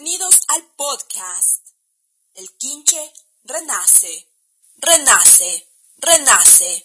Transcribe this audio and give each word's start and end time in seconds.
Bienvenidos 0.00 0.42
al 0.54 0.62
podcast. 0.76 1.70
El 2.36 2.46
quinche 2.56 2.98
renace, 3.42 4.28
renace, 4.76 5.66
renace. 5.96 6.84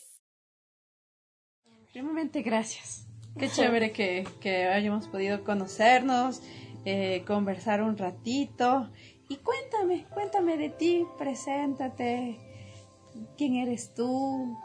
Primeramente, 1.92 2.42
gracias. 2.42 3.06
Qué 3.38 3.52
chévere 3.52 3.92
que, 3.92 4.28
que 4.42 4.68
hayamos 4.68 5.08
podido 5.10 5.44
conocernos, 5.44 6.42
eh, 6.86 7.24
conversar 7.28 7.84
un 7.84 8.00
ratito. 8.00 8.90
Y 9.30 9.36
cuéntame, 9.38 10.08
cuéntame 10.12 10.58
de 10.58 10.70
ti, 10.70 11.06
preséntate. 11.20 12.40
¿Quién 13.38 13.58
eres 13.58 13.94
tú? 13.94 14.58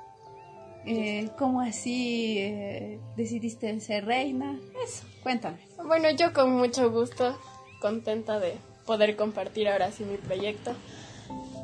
Eh, 0.87 1.29
¿Cómo 1.39 1.61
así 1.61 2.39
eh, 2.39 2.99
decidiste 3.15 3.79
ser 3.81 4.07
reina? 4.07 4.59
Eso, 4.83 5.05
cuéntame. 5.23 5.69
Bueno, 5.85 6.11
yo 6.13 6.33
con 6.33 6.53
mucho 6.57 6.91
gusto, 6.91 7.39
contenta 7.81 8.39
de 8.41 8.57
poder 8.87 9.17
compartir 9.17 9.69
ahora 9.69 9.93
sí 9.93 10.05
mi 10.05 10.17
proyecto, 10.17 10.73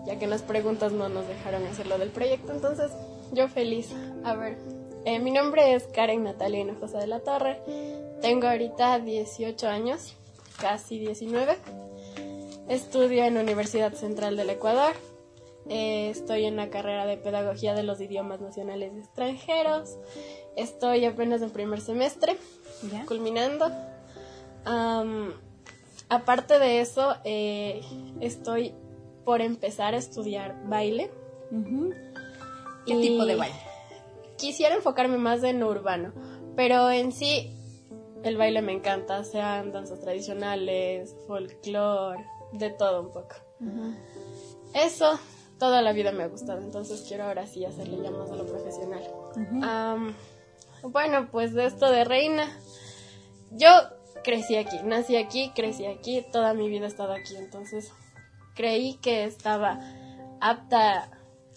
ya 0.06 0.18
que 0.18 0.24
en 0.24 0.30
las 0.30 0.42
preguntas 0.42 0.92
no 0.92 1.08
nos 1.08 1.26
dejaron 1.26 1.64
hacerlo 1.66 1.98
del 1.98 2.10
proyecto, 2.10 2.52
entonces 2.52 2.90
yo 3.32 3.48
feliz. 3.48 3.90
A 4.24 4.34
ver, 4.34 4.58
eh, 5.04 5.18
mi 5.18 5.30
nombre 5.30 5.74
es 5.74 5.84
Karen 5.84 6.22
Natalia 6.22 6.60
Hinojosa 6.60 6.98
de 6.98 7.06
la 7.06 7.20
Torre, 7.20 7.60
tengo 8.20 8.46
ahorita 8.46 8.98
18 8.98 9.68
años, 9.68 10.14
casi 10.60 10.98
19, 10.98 11.56
estudio 12.68 13.24
en 13.24 13.34
la 13.34 13.40
Universidad 13.40 13.94
Central 13.94 14.36
del 14.36 14.50
Ecuador, 14.50 14.94
eh, 15.68 16.10
estoy 16.10 16.44
en 16.44 16.56
la 16.56 16.68
carrera 16.68 17.06
de 17.06 17.16
Pedagogía 17.16 17.74
de 17.74 17.84
los 17.84 18.00
Idiomas 18.02 18.42
Nacionales 18.42 18.92
y 18.94 18.98
Extranjeros, 18.98 19.96
estoy 20.56 21.06
apenas 21.06 21.40
en 21.40 21.50
primer 21.50 21.80
semestre, 21.80 22.36
culminando. 23.06 23.70
Aparte 26.08 26.58
de 26.58 26.80
eso, 26.80 27.16
eh, 27.24 27.80
estoy 28.20 28.74
por 29.24 29.40
empezar 29.40 29.94
a 29.94 29.98
estudiar 29.98 30.56
baile. 30.68 31.10
¿Qué 32.86 32.94
Y 32.94 33.00
tipo 33.00 33.24
de 33.24 33.36
baile? 33.36 33.56
Quisiera 34.36 34.74
enfocarme 34.74 35.16
más 35.18 35.42
en 35.42 35.60
lo 35.60 35.68
urbano, 35.68 36.12
pero 36.56 36.90
en 36.90 37.12
sí 37.12 37.50
el 38.22 38.36
baile 38.36 38.62
me 38.62 38.72
encanta, 38.72 39.22
sean 39.24 39.72
danzas 39.72 40.00
tradicionales, 40.00 41.14
folclore, 41.26 42.24
de 42.52 42.70
todo 42.70 43.02
un 43.02 43.12
poco. 43.12 43.36
Eso 44.74 45.18
toda 45.58 45.82
la 45.82 45.92
vida 45.92 46.12
me 46.12 46.24
ha 46.24 46.28
gustado, 46.28 46.60
entonces 46.60 47.04
quiero 47.06 47.24
ahora 47.24 47.46
sí 47.46 47.64
hacerle 47.64 48.02
ya 48.02 48.10
más 48.10 48.30
a 48.30 48.36
lo 48.36 48.46
profesional. 48.46 49.02
Bueno, 50.82 51.28
pues 51.30 51.54
de 51.54 51.66
esto 51.66 51.90
de 51.90 52.04
reina, 52.04 52.46
yo 53.52 53.68
crecí 54.24 54.56
aquí, 54.56 54.78
nací 54.84 55.16
aquí, 55.16 55.52
crecí 55.54 55.86
aquí, 55.86 56.24
toda 56.32 56.54
mi 56.54 56.68
vida 56.68 56.86
he 56.86 56.88
estado 56.88 57.12
aquí, 57.12 57.36
entonces 57.36 57.92
creí 58.56 58.94
que 58.94 59.24
estaba 59.24 59.78
apta 60.40 61.10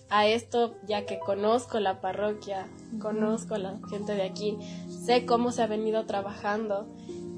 a 0.10 0.28
esto 0.28 0.76
ya 0.88 1.06
que 1.06 1.20
conozco 1.20 1.80
la 1.80 2.00
parroquia, 2.00 2.68
conozco 3.00 3.56
a 3.56 3.60
la 3.60 3.80
gente 3.90 4.14
de 4.14 4.24
aquí, 4.24 4.58
sé 4.88 5.26
cómo 5.26 5.52
se 5.52 5.64
ha 5.64 5.68
venido 5.68 6.06
trabajando 6.06 6.88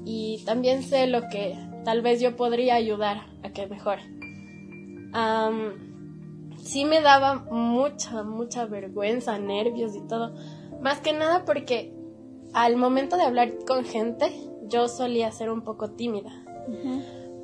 y 0.04 0.42
también 0.44 0.82
sé 0.82 1.06
lo 1.06 1.28
que 1.28 1.56
tal 1.84 2.02
vez 2.02 2.20
yo 2.20 2.36
podría 2.36 2.74
ayudar 2.74 3.26
a 3.42 3.50
que 3.50 3.66
mejore. 3.66 4.02
Am, 5.12 6.56
sí 6.56 6.84
me 6.84 7.00
daba 7.00 7.46
mucha, 7.50 8.22
mucha 8.22 8.66
vergüenza, 8.66 9.38
nervios 9.38 9.96
y 9.96 10.06
todo. 10.06 10.34
Más 10.80 11.00
que 11.00 11.12
nada 11.12 11.44
porque 11.44 11.92
al 12.52 12.76
momento 12.76 13.16
de 13.16 13.24
hablar 13.24 13.52
con 13.66 13.84
gente, 13.84 14.32
yo 14.70 14.88
solía 14.88 15.30
ser 15.32 15.50
un 15.50 15.62
poco 15.62 15.90
tímida. 15.90 16.30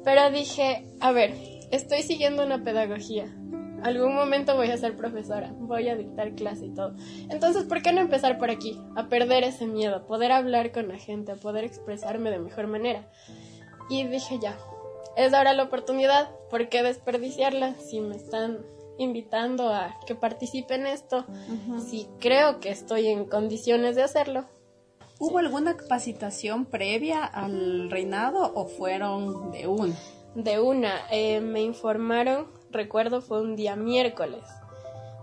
Pero 0.04 0.30
dije, 0.30 0.86
a 1.00 1.12
ver, 1.12 1.34
estoy 1.70 2.02
siguiendo 2.02 2.44
una 2.44 2.62
pedagogía. 2.62 3.26
Algún 3.82 4.14
momento 4.14 4.56
voy 4.56 4.70
a 4.70 4.76
ser 4.76 4.96
profesora, 4.96 5.52
voy 5.58 5.88
a 5.88 5.96
dictar 5.96 6.34
clase 6.34 6.66
y 6.66 6.74
todo. 6.74 6.94
Entonces, 7.28 7.64
¿por 7.64 7.82
qué 7.82 7.92
no 7.92 8.00
empezar 8.00 8.38
por 8.38 8.50
aquí? 8.50 8.80
A 8.96 9.08
perder 9.08 9.44
ese 9.44 9.66
miedo, 9.66 9.96
a 9.96 10.06
poder 10.06 10.32
hablar 10.32 10.72
con 10.72 10.88
la 10.88 10.96
gente, 10.96 11.32
a 11.32 11.36
poder 11.36 11.64
expresarme 11.64 12.30
de 12.30 12.38
mejor 12.38 12.68
manera. 12.68 13.10
Y 13.90 14.04
dije, 14.06 14.38
ya, 14.40 14.56
es 15.16 15.34
ahora 15.34 15.52
la 15.52 15.64
oportunidad, 15.64 16.30
¿por 16.50 16.68
qué 16.68 16.82
desperdiciarla 16.82 17.74
si 17.74 18.00
me 18.00 18.16
están 18.16 18.64
invitando 18.98 19.68
a 19.68 19.98
que 20.06 20.14
participe 20.14 20.74
en 20.74 20.86
esto? 20.86 21.26
Si 21.78 22.08
creo 22.18 22.60
que 22.60 22.70
estoy 22.70 23.08
en 23.08 23.26
condiciones 23.26 23.94
de 23.96 24.02
hacerlo, 24.02 24.46
¿Hubo 25.18 25.38
alguna 25.38 25.76
capacitación 25.76 26.66
previa 26.66 27.24
al 27.24 27.90
reinado 27.90 28.52
o 28.54 28.66
fueron 28.66 29.50
de 29.50 29.66
una? 29.66 29.94
De 30.34 30.60
una, 30.60 31.00
eh, 31.10 31.40
me 31.40 31.62
informaron, 31.62 32.48
recuerdo 32.70 33.22
fue 33.22 33.40
un 33.40 33.56
día 33.56 33.76
miércoles, 33.76 34.42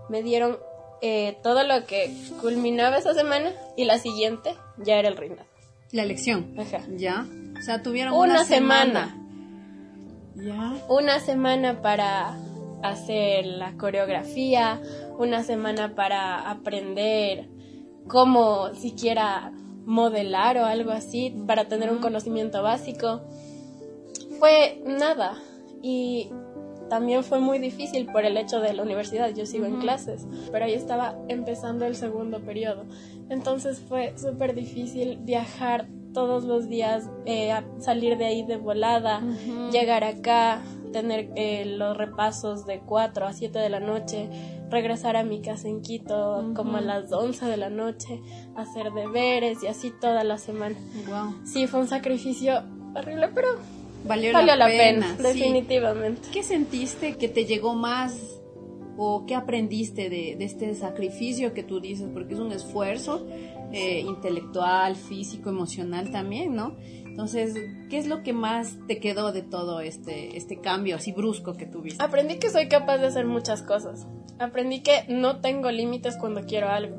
me 0.08 0.22
dieron 0.22 0.58
eh, 1.00 1.38
todo 1.42 1.62
lo 1.62 1.84
que 1.86 2.12
culminaba 2.40 2.98
esa 2.98 3.14
semana 3.14 3.52
y 3.76 3.84
la 3.84 3.98
siguiente 3.98 4.56
ya 4.78 4.96
era 4.96 5.08
el 5.08 5.16
reinado. 5.16 5.46
La 5.92 6.02
elección. 6.02 6.54
Ajá. 6.58 6.80
¿Ya? 6.96 7.26
O 7.56 7.62
sea, 7.62 7.82
tuvieron 7.82 8.14
Una, 8.14 8.34
una, 8.34 8.44
semana. 8.44 9.16
¿Ya? 10.34 10.74
Una 10.88 11.20
semana 11.20 11.82
para 11.82 12.36
hacer 12.82 13.46
la 13.46 13.76
coreografía, 13.76 14.80
una 15.18 15.44
semana 15.44 15.94
para 15.94 16.50
aprender 16.50 17.48
cómo 18.08 18.74
siquiera 18.74 19.52
modelar 19.84 20.56
o 20.58 20.64
algo 20.64 20.90
así, 20.90 21.34
para 21.46 21.68
tener 21.68 21.90
un 21.90 21.98
conocimiento 21.98 22.62
básico. 22.62 23.22
Fue 24.38 24.82
nada 24.84 25.38
y 25.82 26.30
también 26.88 27.24
fue 27.24 27.40
muy 27.40 27.58
difícil 27.58 28.06
por 28.06 28.24
el 28.24 28.36
hecho 28.36 28.60
de 28.60 28.72
la 28.72 28.82
universidad, 28.82 29.34
yo 29.34 29.46
sigo 29.46 29.66
en 29.66 29.78
clases, 29.78 30.26
pero 30.52 30.64
ahí 30.64 30.74
estaba 30.74 31.16
empezando 31.28 31.86
el 31.86 31.96
segundo 31.96 32.40
periodo. 32.40 32.84
Entonces 33.30 33.80
fue 33.80 34.14
súper 34.16 34.54
difícil 34.54 35.18
viajar 35.22 35.88
todos 36.12 36.44
los 36.44 36.68
días, 36.68 37.10
eh, 37.26 37.52
salir 37.78 38.16
de 38.16 38.26
ahí 38.26 38.42
de 38.44 38.56
volada, 38.56 39.22
llegar 39.72 40.04
acá, 40.04 40.62
tener 40.94 41.30
eh, 41.34 41.64
los 41.66 41.96
repasos 41.96 42.66
de 42.66 42.78
4 42.78 43.26
a 43.26 43.32
7 43.32 43.58
de 43.58 43.68
la 43.68 43.80
noche, 43.80 44.28
regresar 44.70 45.16
a 45.16 45.24
mi 45.24 45.42
casa 45.42 45.66
en 45.66 45.82
Quito 45.82 46.52
como 46.54 46.76
a 46.76 46.80
las 46.80 47.12
11 47.12 47.46
de 47.46 47.56
la 47.56 47.68
noche, 47.68 48.20
hacer 48.54 48.92
deberes 48.92 49.62
y 49.64 49.66
así 49.66 49.92
toda 50.00 50.22
la 50.22 50.38
semana. 50.38 50.76
Wow. 51.08 51.44
Sí, 51.44 51.66
fue 51.66 51.80
un 51.80 51.88
sacrificio 51.88 52.62
horrible, 52.94 53.28
pero 53.34 53.48
Valió, 54.06 54.32
valió 54.32 54.54
la, 54.54 54.56
la 54.56 54.66
pena, 54.66 55.16
sí. 55.16 55.22
definitivamente. 55.22 56.28
¿Qué 56.32 56.42
sentiste 56.42 57.16
que 57.16 57.26
te 57.28 57.44
llegó 57.44 57.74
más 57.74 58.40
o 58.96 59.24
qué 59.26 59.34
aprendiste 59.34 60.08
de, 60.10 60.36
de 60.38 60.44
este 60.44 60.74
sacrificio 60.76 61.54
que 61.54 61.64
tú 61.64 61.80
dices? 61.80 62.08
Porque 62.12 62.34
es 62.34 62.40
un 62.40 62.52
esfuerzo 62.52 63.26
eh, 63.72 64.00
intelectual, 64.00 64.94
físico, 64.94 65.50
emocional 65.50 66.12
también, 66.12 66.54
¿no? 66.54 66.76
Entonces, 67.14 67.54
¿qué 67.90 67.98
es 67.98 68.08
lo 68.08 68.24
que 68.24 68.32
más 68.32 68.76
te 68.88 68.98
quedó 68.98 69.30
de 69.30 69.42
todo 69.42 69.78
este, 69.78 70.36
este 70.36 70.60
cambio 70.60 70.96
así 70.96 71.12
brusco 71.12 71.54
que 71.54 71.64
tuviste? 71.64 72.02
Aprendí 72.02 72.40
que 72.40 72.50
soy 72.50 72.66
capaz 72.66 72.98
de 72.98 73.06
hacer 73.06 73.24
muchas 73.24 73.62
cosas. 73.62 74.08
Aprendí 74.40 74.80
que 74.80 75.04
no 75.06 75.40
tengo 75.40 75.70
límites 75.70 76.16
cuando 76.16 76.40
quiero 76.40 76.70
algo. 76.70 76.96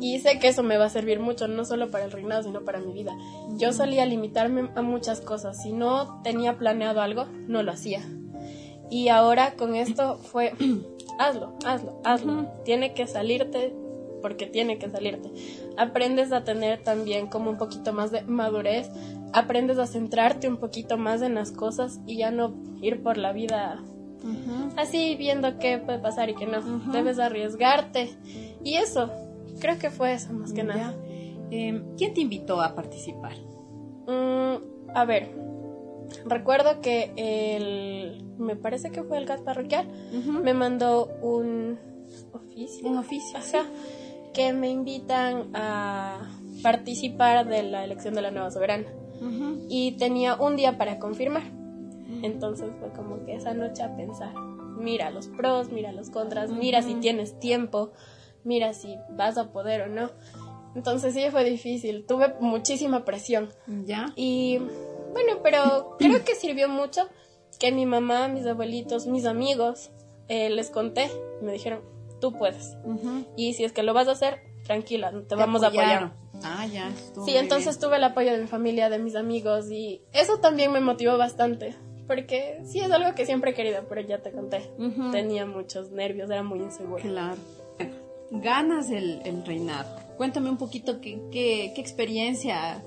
Y 0.00 0.20
sé 0.20 0.38
que 0.38 0.46
eso 0.46 0.62
me 0.62 0.78
va 0.78 0.84
a 0.84 0.90
servir 0.90 1.18
mucho, 1.18 1.48
no 1.48 1.64
solo 1.64 1.90
para 1.90 2.04
el 2.04 2.12
reinado, 2.12 2.44
sino 2.44 2.64
para 2.64 2.78
mi 2.78 2.92
vida. 2.92 3.18
Yo 3.56 3.72
solía 3.72 4.06
limitarme 4.06 4.70
a 4.76 4.82
muchas 4.82 5.20
cosas. 5.20 5.60
Si 5.60 5.72
no 5.72 6.22
tenía 6.22 6.56
planeado 6.56 7.00
algo, 7.00 7.24
no 7.48 7.64
lo 7.64 7.72
hacía. 7.72 8.00
Y 8.90 9.08
ahora 9.08 9.56
con 9.56 9.74
esto 9.74 10.18
fue, 10.18 10.52
hazlo, 11.18 11.58
hazlo, 11.64 12.00
hazlo. 12.04 12.46
Tiene 12.64 12.94
que 12.94 13.08
salirte 13.08 13.74
porque 14.22 14.46
tiene 14.46 14.78
que 14.78 14.88
salirte. 14.88 15.30
Aprendes 15.76 16.32
a 16.32 16.44
tener 16.44 16.82
también 16.82 17.26
como 17.26 17.50
un 17.50 17.58
poquito 17.58 17.92
más 17.92 18.10
de 18.10 18.22
madurez, 18.22 18.88
aprendes 19.32 19.78
a 19.78 19.86
centrarte 19.86 20.48
un 20.48 20.56
poquito 20.56 20.96
más 20.96 21.20
en 21.20 21.34
las 21.34 21.50
cosas 21.52 22.00
y 22.06 22.18
ya 22.18 22.30
no 22.30 22.54
ir 22.80 23.02
por 23.02 23.18
la 23.18 23.32
vida 23.32 23.82
así 24.76 25.16
viendo 25.16 25.58
qué 25.58 25.78
puede 25.78 25.98
pasar 25.98 26.30
y 26.30 26.34
qué 26.34 26.46
no. 26.46 26.60
Debes 26.92 27.18
arriesgarte. 27.18 28.10
Y 28.62 28.76
eso, 28.76 29.10
creo 29.60 29.78
que 29.78 29.90
fue 29.90 30.14
eso 30.14 30.32
más 30.32 30.52
que 30.52 30.62
nada. 30.62 30.94
Eh, 31.50 31.82
¿Quién 31.96 32.14
te 32.14 32.20
invitó 32.20 32.62
a 32.62 32.74
participar? 32.74 33.34
Mm, 34.06 34.94
a 34.94 35.04
ver, 35.04 35.30
recuerdo 36.26 36.80
que 36.80 37.12
el, 37.16 38.24
me 38.38 38.56
parece 38.56 38.90
que 38.90 39.02
fue 39.02 39.18
el 39.18 39.26
gas 39.26 39.40
parroquial, 39.42 39.86
me 40.42 40.54
mandó 40.54 41.10
un 41.22 41.78
oficio. 42.32 42.88
Un 42.88 42.98
oficio, 42.98 43.38
Ajá, 43.38 43.66
que 44.32 44.52
me 44.52 44.68
invitan 44.68 45.50
a 45.54 46.30
participar 46.62 47.46
de 47.46 47.62
la 47.62 47.84
elección 47.84 48.14
de 48.14 48.22
la 48.22 48.30
nueva 48.30 48.50
soberana. 48.50 48.86
Y 49.68 49.92
tenía 49.92 50.34
un 50.34 50.56
día 50.56 50.78
para 50.78 50.98
confirmar. 50.98 51.44
Entonces 52.22 52.70
fue 52.80 52.90
como 52.92 53.24
que 53.24 53.36
esa 53.36 53.54
noche 53.54 53.82
a 53.82 53.96
pensar, 53.96 54.34
mira 54.76 55.10
los 55.10 55.28
pros, 55.28 55.70
mira 55.70 55.92
los 55.92 56.10
contras, 56.10 56.50
mira 56.50 56.82
si 56.82 56.94
tienes 56.96 57.38
tiempo, 57.38 57.92
mira 58.42 58.74
si 58.74 58.96
vas 59.10 59.38
a 59.38 59.52
poder 59.52 59.82
o 59.82 59.86
no. 59.86 60.10
Entonces 60.74 61.14
sí 61.14 61.22
fue 61.30 61.44
difícil, 61.44 62.04
tuve 62.06 62.34
muchísima 62.40 63.04
presión. 63.04 63.50
¿Ya? 63.86 64.12
Y 64.16 64.58
bueno, 65.12 65.40
pero 65.42 65.96
creo 65.98 66.24
que 66.24 66.34
sirvió 66.34 66.68
mucho 66.68 67.08
que 67.60 67.70
mi 67.70 67.86
mamá, 67.86 68.28
mis 68.28 68.46
abuelitos, 68.46 69.06
mis 69.06 69.24
amigos, 69.24 69.90
eh, 70.28 70.50
les 70.50 70.70
conté, 70.70 71.10
me 71.42 71.52
dijeron, 71.52 71.80
tú 72.22 72.32
puedes. 72.32 72.78
Y 73.36 73.52
si 73.52 73.64
es 73.64 73.72
que 73.72 73.82
lo 73.82 73.92
vas 73.92 74.08
a 74.08 74.12
hacer, 74.12 74.40
tranquila, 74.64 75.12
te, 75.28 75.34
vamos 75.34 75.62
a 75.64 75.66
apoyar. 75.66 76.14
Ah, 76.44 76.64
ya. 76.66 76.90
Sí, 77.26 77.36
entonces 77.36 77.78
tuve 77.78 77.96
el 77.96 78.04
apoyo 78.04 78.32
de 78.32 78.38
mi 78.38 78.46
familia, 78.46 78.88
de 78.88 78.98
mis 78.98 79.16
amigos 79.16 79.70
y 79.70 80.00
eso 80.12 80.38
también 80.38 80.72
me 80.72 80.80
motivó 80.80 81.18
bastante. 81.18 81.76
Porque 82.06 82.60
sí 82.64 82.80
es 82.80 82.90
algo 82.90 83.14
que 83.14 83.26
siempre 83.26 83.50
he 83.50 83.54
querido, 83.54 83.84
pero 83.88 84.00
ya 84.00 84.18
te 84.18 84.32
conté. 84.32 84.70
Tenía 85.10 85.46
muchos 85.46 85.90
nervios, 85.90 86.30
era 86.30 86.42
muy 86.42 86.60
insegura. 86.60 87.02
Claro. 87.02 87.36
Ganas 88.30 88.90
el, 88.90 89.20
el 89.24 89.44
reinado. 89.44 89.96
Cuéntame 90.16 90.48
un 90.48 90.56
poquito 90.56 91.00
qué, 91.00 91.20
qué, 91.30 91.72
qué 91.74 91.80
experiencia 91.80 92.82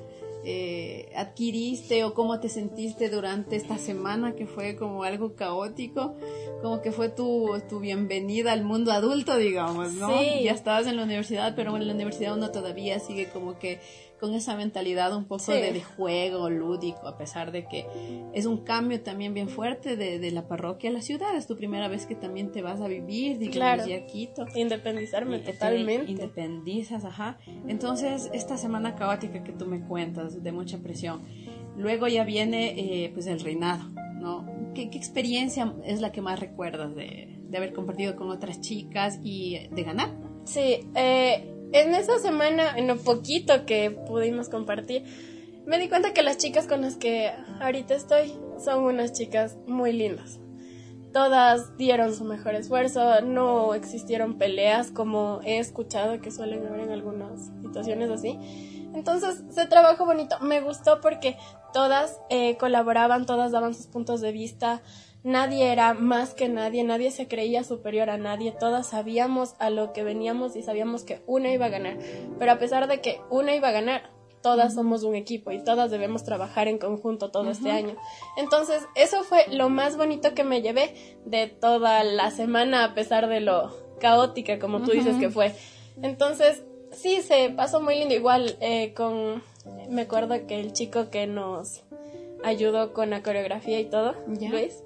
eh, 0.48 1.12
adquiriste 1.16 2.04
o 2.04 2.14
cómo 2.14 2.40
te 2.40 2.50
sentiste 2.50 3.10
durante 3.10 3.56
esta 3.56 3.80
semana 3.80 4.36
que 4.36 4.46
fue 4.46 4.76
como 4.76 5.04
algo 5.04 5.36
caótico, 5.36 6.16
como 6.62 6.82
que 6.82 6.92
fue 6.92 7.10
tu, 7.10 7.60
tu 7.68 7.80
bienvenida 7.80 8.52
al 8.52 8.64
mundo 8.64 8.92
adulto, 8.92 9.38
digamos, 9.38 9.94
¿no? 9.94 10.08
Sí. 10.08 10.44
Ya 10.44 10.52
estabas 10.52 10.86
en 10.86 10.98
la 10.98 11.04
universidad, 11.04 11.54
pero 11.56 11.76
en 11.76 11.88
la 11.88 11.94
universidad 11.94 12.38
uno 12.38 12.52
todavía 12.52 13.00
sigue 13.00 13.28
como 13.30 13.58
que 13.58 13.80
con 14.20 14.34
esa 14.34 14.56
mentalidad 14.56 15.16
un 15.16 15.26
poco 15.26 15.44
Sí. 15.46 15.52
de, 15.54 15.74
de 15.74 15.84
juego 15.84 16.50
lúdico, 16.50 17.08
a 17.08 17.18
pesar 17.18 17.52
de 17.52 17.66
que 17.68 17.86
es 18.34 18.46
un 18.46 18.64
cambio 18.64 19.02
también 19.02 19.34
bien 19.34 19.50
fuerte 19.50 19.96
de, 19.98 20.20
de 20.20 20.32
la 20.32 20.48
parroquia 20.48 20.90
a 20.90 20.94
la 20.94 21.02
ciudad. 21.02 21.36
Es 21.36 21.48
tu 21.48 21.56
primera 21.58 21.88
vez 21.88 22.06
que 22.06 22.16
también 22.16 22.52
te 22.52 22.62
vas 22.62 22.82
a 22.82 22.88
vivir, 22.88 23.38
digamos, 23.38 23.56
Claro. 23.56 23.86
ya 23.88 24.06
Quito. 24.06 24.46
Independizarme 24.56 25.38
Y 25.38 25.40
te 25.42 25.54
totalmente. 25.54 26.12
Independizas, 26.12 27.04
ajá. 27.06 27.38
Entonces, 27.68 28.30
esta 28.34 28.58
semana 28.58 28.96
caótica 28.96 29.44
que 29.44 29.52
tú 29.52 29.66
me 29.66 29.82
cuentas, 29.82 30.42
de 30.44 30.52
mucha 30.52 30.78
presión, 30.80 31.22
luego 31.78 32.08
ya 32.08 32.24
viene 32.24 32.74
eh, 33.06 33.12
pues 33.14 33.28
el 33.28 33.40
reinado, 33.42 33.84
¿no? 34.20 34.46
¿Qué, 34.74 34.90
qué 34.90 34.98
experiencia 34.98 35.74
es 35.84 36.02
la 36.02 36.12
que 36.12 36.22
más 36.22 36.40
recuerdas 36.40 36.96
de, 36.96 37.38
de 37.50 37.58
haber 37.58 37.74
compartido 37.74 38.16
con 38.16 38.30
otras 38.30 38.62
chicas 38.62 39.20
y 39.24 39.68
de 39.72 39.84
ganar? 39.84 40.10
Sí, 40.46 40.88
eh, 40.96 41.52
en 41.72 41.96
esa 41.96 42.20
semana, 42.20 42.78
en 42.78 42.88
lo 42.88 42.98
poquito 42.98 43.66
que 43.66 43.92
pudimos 43.92 44.50
compartir, 44.50 45.04
me 45.66 45.80
di 45.80 45.90
cuenta 45.90 46.14
que 46.14 46.24
las 46.24 46.38
chicas 46.38 46.68
con 46.68 46.82
las 46.82 46.96
que 46.96 47.32
ahorita 47.60 47.96
estoy 47.96 48.34
son 48.64 48.84
unas 48.84 49.14
chicas 49.14 49.58
muy 49.68 49.92
lindas. 49.94 50.40
Todas 51.12 51.78
dieron 51.78 52.14
su 52.14 52.26
mejor 52.26 52.56
esfuerzo, 52.56 53.22
no 53.22 53.74
existieron 53.74 54.38
peleas 54.38 54.92
como 54.92 55.40
he 55.44 55.60
escuchado 55.60 56.20
que 56.20 56.30
suelen 56.30 56.68
haber 56.68 56.82
en 56.82 56.92
algunas 56.92 57.52
situaciones 57.62 58.10
así. 58.10 58.38
Entonces 58.94 59.44
se 59.50 59.66
trabajó 59.66 60.06
bonito, 60.06 60.40
me 60.42 60.62
gustó 60.62 61.02
porque 61.02 61.38
todas 61.74 62.20
eh, 62.30 62.58
colaboraban, 62.58 63.26
todas 63.26 63.52
daban 63.52 63.74
sus 63.74 63.88
puntos 63.88 64.22
de 64.22 64.32
vista, 64.32 64.82
nadie 65.26 65.72
era 65.72 65.96
más 65.96 66.36
que 66.36 66.48
nadie, 66.48 66.84
nadie 66.84 67.10
se 67.10 67.28
creía 67.28 67.64
superior 67.64 68.12
a 68.12 68.18
nadie, 68.18 68.52
todas 68.52 68.88
sabíamos 68.88 69.56
a 69.58 69.72
lo 69.72 69.92
que 69.92 70.04
veníamos 70.04 70.56
y 70.56 70.62
sabíamos 70.62 71.04
que 71.04 71.24
una 71.26 71.52
iba 71.52 71.66
a 71.66 71.70
ganar, 71.70 71.98
pero 72.38 72.52
a 72.52 72.60
pesar 72.60 72.88
de 72.88 73.02
que 73.02 73.20
una 73.32 73.56
iba 73.56 73.70
a 73.70 73.72
ganar, 73.72 74.12
todas 74.44 74.76
somos 74.76 75.02
un 75.02 75.16
equipo 75.16 75.52
y 75.52 75.64
todas 75.64 75.90
debemos 75.90 76.24
trabajar 76.24 76.68
en 76.68 76.78
conjunto 76.78 77.32
todo 77.32 77.50
este 77.50 77.72
año. 77.72 77.96
Entonces, 78.38 78.84
eso 78.94 79.24
fue 79.24 79.48
lo 79.50 79.70
más 79.70 79.98
bonito 79.98 80.36
que 80.36 80.44
me 80.44 80.62
llevé 80.62 80.94
de 81.26 81.48
toda 81.48 82.04
la 82.04 82.30
semana, 82.30 82.84
a 82.84 82.94
pesar 82.94 83.28
de 83.28 83.40
lo 83.40 83.76
caótica, 84.00 84.60
como 84.60 84.84
tú 84.84 84.92
dices 84.92 85.16
que 85.18 85.32
fue. 85.32 85.56
Entonces, 86.04 86.64
sí, 86.92 87.24
se 87.24 87.50
pasó 87.50 87.82
muy 87.82 87.96
lindo. 87.96 88.14
Igual 88.14 88.56
eh, 88.62 88.94
con, 88.94 89.42
me 89.90 90.04
acuerdo 90.04 90.46
que 90.46 90.60
el 90.60 90.74
chico 90.74 91.10
que 91.10 91.26
nos 91.26 91.82
ayudó 92.44 92.94
con 92.94 93.10
la 93.10 93.24
coreografía 93.24 93.80
y 93.80 93.86
todo, 93.86 94.14
Ya. 94.28 94.52
Luis, 94.52 94.85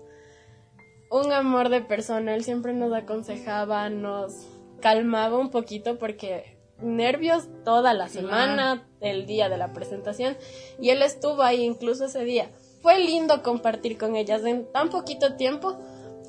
un 1.10 1.32
amor 1.32 1.70
de 1.70 1.82
persona, 1.82 2.36
él 2.36 2.44
siempre 2.44 2.74
nos 2.74 2.94
aconsejaba, 2.94 3.90
nos 3.90 4.48
calmaba 4.80 5.38
un 5.38 5.50
poquito 5.50 5.98
porque 5.98 6.58
nervios 6.82 7.48
toda 7.66 7.94
la 7.94 8.08
semana, 8.08 8.88
el 9.02 9.26
día 9.26 9.50
de 9.50 9.58
la 9.58 9.74
presentación, 9.74 10.38
y 10.80 10.90
él 10.90 11.02
estuvo 11.02 11.42
ahí 11.42 11.64
incluso 11.64 12.06
ese 12.06 12.24
día. 12.24 12.50
Fue 12.82 13.00
lindo 13.00 13.44
compartir 13.44 13.98
con 13.98 14.16
ellas 14.16 14.46
en 14.46 14.72
tan 14.72 14.90
poquito 14.90 15.36
tiempo. 15.36 15.78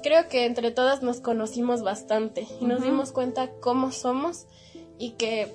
Creo 0.02 0.28
que 0.28 0.46
entre 0.46 0.70
todas 0.70 1.02
nos 1.02 1.20
conocimos 1.20 1.82
bastante 1.82 2.46
y 2.60 2.64
nos 2.64 2.82
dimos 2.82 3.12
cuenta 3.12 3.50
cómo 3.60 3.92
somos 3.92 4.46
y 4.98 5.12
que 5.12 5.54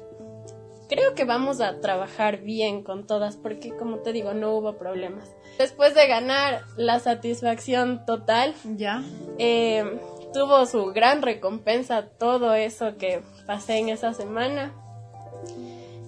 creo 0.88 1.16
que 1.16 1.26
vamos 1.26 1.62
a 1.62 1.80
trabajar 1.80 2.42
bien 2.42 2.84
con 2.84 3.06
todas 3.08 3.38
porque 3.38 3.76
como 3.76 4.00
te 4.00 4.14
digo 4.14 4.34
no 4.34 4.54
hubo 4.56 4.78
problemas. 4.78 5.30
Después 5.58 5.96
de 5.96 6.08
ganar 6.08 6.64
la 6.78 7.00
satisfacción 7.00 8.06
total, 8.06 8.54
Ya. 8.76 9.04
eh, 9.38 10.00
tuvo 10.34 10.66
su 10.66 10.88
gran 10.88 11.22
recompensa 11.22 12.08
todo 12.10 12.54
eso 12.56 12.98
que 12.98 13.22
pasé 13.48 13.78
en 13.78 13.90
esa 13.90 14.14
semana. 14.14 14.74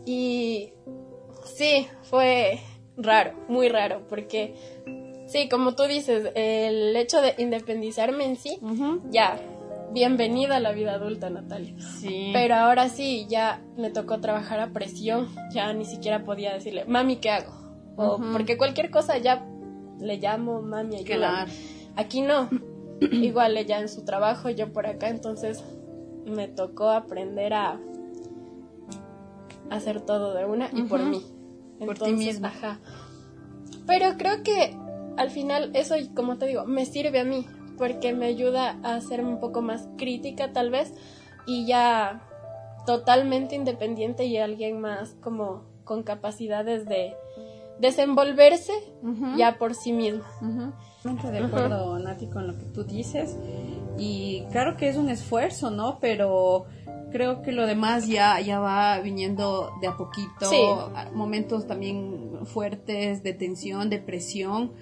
Y 0.06 0.74
sí, 1.44 1.88
fue 2.04 2.60
raro, 2.98 3.34
muy 3.48 3.70
raro, 3.70 4.02
porque 4.10 4.56
sí, 5.28 5.50
como 5.50 5.76
tú 5.76 5.84
dices, 5.84 6.32
el 6.36 6.96
hecho 6.96 7.22
de 7.22 7.36
independizarme 7.38 8.26
en 8.26 8.36
sí, 8.38 8.60
ya, 9.12 9.40
bienvenida 9.94 10.58
a 10.58 10.60
la 10.60 10.72
vida 10.72 10.94
adulta, 10.94 11.30
Natalia. 11.30 11.76
Sí. 11.80 12.32
Pero 12.34 12.56
ahora 12.56 12.90
sí, 12.90 13.26
ya 13.30 13.62
me 13.78 13.90
tocó 13.90 14.20
trabajar 14.20 14.60
a 14.60 14.72
presión, 14.72 15.28
ya 15.52 15.74
ni 15.74 15.86
siquiera 15.86 16.24
podía 16.24 16.54
decirle, 16.54 16.86
mami, 16.86 17.18
¿qué 17.18 17.32
hago? 17.32 17.54
O 17.96 18.20
porque 18.32 18.58
cualquier 18.58 18.92
cosa 18.92 19.18
ya 19.18 19.46
le 20.00 20.18
llamo, 20.18 20.62
mami, 20.62 20.98
ayúdame. 20.98 21.18
Claro. 21.18 21.52
Aquí 21.96 22.22
no. 22.22 22.50
Igual 23.12 23.58
ella 23.58 23.80
en 23.80 23.90
su 23.90 24.06
trabajo, 24.06 24.50
yo 24.50 24.72
por 24.72 24.86
acá, 24.88 25.10
entonces 25.10 25.64
me 26.26 26.48
tocó 26.48 26.90
aprender 26.90 27.54
a 27.54 27.80
hacer 29.70 30.02
todo 30.02 30.34
de 30.34 30.46
una 30.46 30.70
y 30.74 30.84
por 30.84 31.04
mí. 31.04 31.24
Por 31.80 31.98
ti 31.98 32.06
Entonces, 32.06 32.18
misma. 32.18 32.50
Ajá. 32.50 32.80
Pero 33.86 34.18
creo 34.18 34.44
que 34.44 34.76
al 35.16 35.30
final 35.32 35.72
eso, 35.74 35.96
como 36.14 36.38
te 36.38 36.48
digo, 36.48 36.66
me 36.66 36.86
sirve 36.86 37.20
a 37.20 37.24
mí 37.24 37.46
porque 37.78 38.14
me 38.14 38.26
ayuda 38.26 38.78
a 38.84 39.00
ser 39.02 39.24
un 39.24 39.40
poco 39.40 39.62
más 39.62 39.88
crítica 39.98 40.52
tal 40.52 40.70
vez 40.70 40.94
y 41.46 41.66
ya 41.66 42.22
totalmente 42.86 43.56
independiente 43.56 44.26
y 44.26 44.38
alguien 44.38 44.80
más 44.80 45.16
como 45.22 45.64
con 45.84 46.04
capacidades 46.04 46.86
de 46.86 47.14
desenvolverse 47.80 48.74
Ujú. 49.04 49.38
ya 49.38 49.58
por 49.58 49.76
sí 49.76 49.94
mismo. 49.94 50.24
Ujú. 50.42 50.74
Totalmente 51.04 51.32
de 51.32 51.46
acuerdo, 51.46 52.00
Nati, 52.00 52.28
con 52.28 52.48
lo 52.48 52.58
que 52.58 52.66
tú 52.66 52.84
dices. 52.84 53.38
Y 53.98 54.44
claro 54.52 54.76
que 54.78 54.90
es 54.90 54.98
un 54.98 55.10
esfuerzo, 55.10 55.70
¿no? 55.70 56.00
Pero 56.02 56.66
creo 57.12 57.42
que 57.42 57.52
lo 57.52 57.66
demás 57.66 58.08
ya, 58.08 58.40
ya 58.42 58.60
va 58.60 59.00
viniendo 59.00 59.72
de 59.82 59.88
a 59.88 59.96
poquito. 59.96 60.50
Sí. 60.50 60.60
Momentos 61.14 61.68
también 61.68 62.40
fuertes 62.46 63.24
de 63.24 63.34
tensión, 63.34 63.90
de 63.90 64.00
presión. 64.00 64.74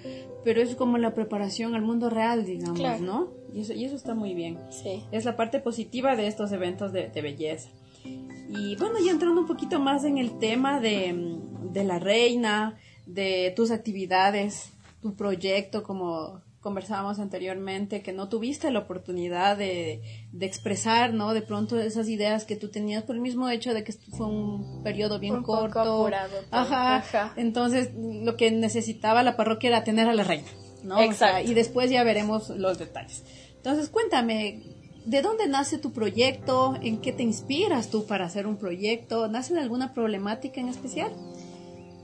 Pero 0.46 0.62
es 0.62 0.76
como 0.76 0.98
la 0.98 1.14
preparación 1.14 1.76
al 1.76 1.82
mundo 1.82 2.10
real, 2.10 2.46
digamos, 2.46 2.80
Claro. 2.80 3.04
¿no? 3.04 3.28
Y 3.54 3.62
eso, 3.62 3.74
y 3.74 3.84
eso 3.84 3.96
está 3.98 4.14
muy 4.16 4.34
bien. 4.34 4.60
Sí. 4.70 5.04
Es 5.12 5.26
la 5.26 5.36
parte 5.36 5.60
positiva 5.60 6.16
de 6.16 6.28
estos 6.28 6.52
eventos 6.54 6.94
de, 6.94 7.10
de 7.10 7.22
belleza. 7.22 7.70
Y 8.06 8.76
bueno, 8.78 8.96
ya 9.04 9.12
entrando 9.12 9.42
un 9.42 9.48
poquito 9.48 9.80
más 9.80 10.06
en 10.06 10.18
el 10.18 10.38
tema 10.40 10.80
de, 10.80 11.38
de 11.74 11.84
la 11.84 12.00
reina, 12.00 12.78
de 13.08 13.52
tus 13.56 13.72
actividades, 13.72 14.72
tu 15.02 15.16
proyecto, 15.16 15.84
como 15.84 16.42
conversábamos 16.66 17.20
anteriormente, 17.20 18.02
que 18.02 18.12
no 18.12 18.28
tuviste 18.28 18.72
la 18.72 18.80
oportunidad 18.80 19.56
de, 19.56 20.02
de 20.32 20.46
expresar, 20.48 21.14
¿no? 21.14 21.36
De 21.36 21.44
pronto 21.44 21.80
esas 21.80 22.10
ideas 22.10 22.44
que 22.46 22.56
tú 22.56 22.70
tenías 22.70 23.04
por 23.04 23.16
el 23.16 23.22
mismo 23.22 23.48
hecho 23.52 23.72
de 23.76 23.84
que 23.84 23.94
fue 23.94 24.26
un 24.26 24.82
periodo 24.82 25.20
bien 25.20 25.36
Un 25.36 25.44
poco 25.44 25.60
corto. 25.62 25.80
apurado. 26.02 26.38
Ajá. 26.50 26.96
Ajá. 26.96 27.34
Entonces, 27.38 27.92
lo 27.96 28.36
que 28.36 28.50
necesitaba 28.50 29.22
la 29.22 29.38
parroquia 29.38 29.68
era 29.70 29.84
tener 29.84 30.08
a 30.10 30.16
la 30.16 30.24
reina, 30.24 30.48
¿no? 30.84 30.96
O 30.96 30.98
sea, 30.98 31.06
Exacto. 31.06 31.52
y 31.52 31.54
después 31.54 31.92
ya 31.92 32.04
veremos 32.04 32.50
los 32.50 32.80
detalles. 32.80 33.24
Entonces, 33.58 33.90
cuéntame, 33.90 34.64
¿de 35.06 35.22
dónde 35.22 35.48
nace 35.48 35.78
tu 35.78 35.94
proyecto? 35.94 36.74
¿En 36.82 37.00
qué 37.00 37.12
te 37.12 37.22
inspiras 37.22 37.92
tú 37.92 38.08
para 38.08 38.26
hacer 38.26 38.48
un 38.48 38.58
proyecto? 38.58 39.28
¿Nace 39.28 39.54
de 39.54 39.62
alguna 39.62 39.94
problemática 39.94 40.60
en 40.62 40.70
especial? 40.70 41.12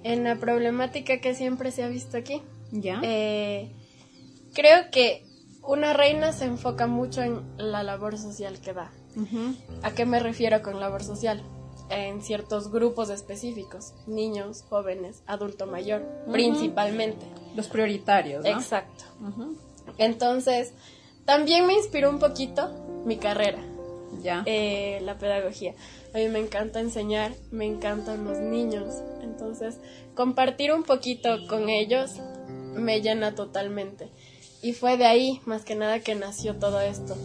En 0.04 0.24
la 0.24 0.36
problemática 0.36 1.18
que 1.20 1.34
siempre 1.34 1.72
se 1.72 1.84
ha 1.84 1.88
visto 1.88 2.16
aquí, 2.16 2.44
¿Ya? 2.72 3.02
eh, 3.04 3.72
creo 4.54 4.90
que 4.92 5.26
una 5.64 5.94
reina 5.94 6.32
se 6.34 6.46
enfoca 6.46 6.88
mucho 6.88 7.22
en 7.22 7.42
la 7.58 7.84
labor 7.84 8.18
social 8.18 8.60
que 8.60 8.74
da. 8.74 8.92
¿A 9.84 9.92
qué 9.92 10.06
me 10.06 10.20
refiero 10.20 10.62
con 10.62 10.80
labor 10.80 11.04
social? 11.04 11.42
En 11.90 12.22
ciertos 12.22 12.72
grupos 12.72 13.10
específicos, 13.10 13.94
niños, 14.08 14.64
jóvenes, 14.70 15.24
adulto 15.28 15.68
mayor, 15.68 16.02
principalmente. 16.32 17.26
Los 17.56 17.68
prioritarios, 17.68 18.44
¿no? 18.46 18.50
Exacto. 18.50 19.04
Entonces, 19.98 20.74
también 21.26 21.68
me 21.68 21.74
inspiró 21.74 22.10
un 22.10 22.20
poquito 22.20 22.70
mi 23.06 23.18
carrera, 23.18 23.60
Ya. 24.22 24.44
eh, 24.46 25.00
la 25.04 25.18
pedagogía. 25.18 25.74
A 26.14 26.18
mí 26.18 26.28
me 26.30 26.40
encanta 26.40 26.80
enseñar, 26.80 27.34
me 27.52 27.66
encantan 27.66 28.24
los 28.26 28.38
niños. 28.40 29.02
Entonces, 29.22 29.78
compartir 30.16 30.72
un 30.74 30.84
poquito 30.84 31.46
con 31.48 31.70
ellos 31.70 32.12
me 32.48 33.02
llena 33.02 33.36
totalmente. 33.36 34.10
Y 34.62 34.74
fue 34.74 34.98
de 34.98 35.06
ahí, 35.06 35.42
más 35.46 35.64
que 35.64 35.76
nada, 35.76 36.00
que 36.00 36.16
nació 36.16 36.56
todo 36.56 36.82
esto. 36.82 37.16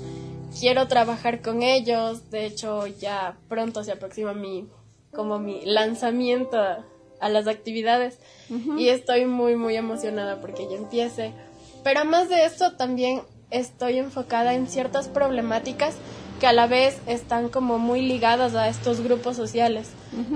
Quiero 0.58 0.88
trabajar 0.88 1.42
con 1.42 1.62
ellos, 1.62 2.30
de 2.30 2.46
hecho 2.46 2.86
ya 2.86 3.36
pronto 3.48 3.84
se 3.84 3.92
aproxima 3.92 4.32
mi, 4.32 4.66
como 5.14 5.38
mi 5.38 5.64
lanzamiento 5.64 6.58
a, 6.58 6.84
las 7.28 7.46
actividades 7.48 8.18
y 8.78 8.88
estoy 8.88 9.24
muy, 9.24 9.56
muy 9.56 9.74
emocionada 9.74 10.40
porque 10.40 10.68
ya 10.70 10.76
empiece. 10.76 11.32
Pero 11.82 12.04
más 12.04 12.28
de 12.28 12.44
esto 12.44 12.76
también 12.76 13.22
estoy 13.50 13.98
enfocada 13.98 14.54
en 14.54 14.66
ciertas 14.66 15.08
problemáticas 15.08 15.96
que 16.40 16.46
a 16.46 16.52
la 16.52 16.66
vez 16.66 17.00
están 17.06 17.48
como 17.48 17.78
muy 17.78 18.02
ligadas 18.02 18.54
a 18.54 18.68
estos 18.68 19.00
grupos 19.00 19.36
sociales, 19.36 19.88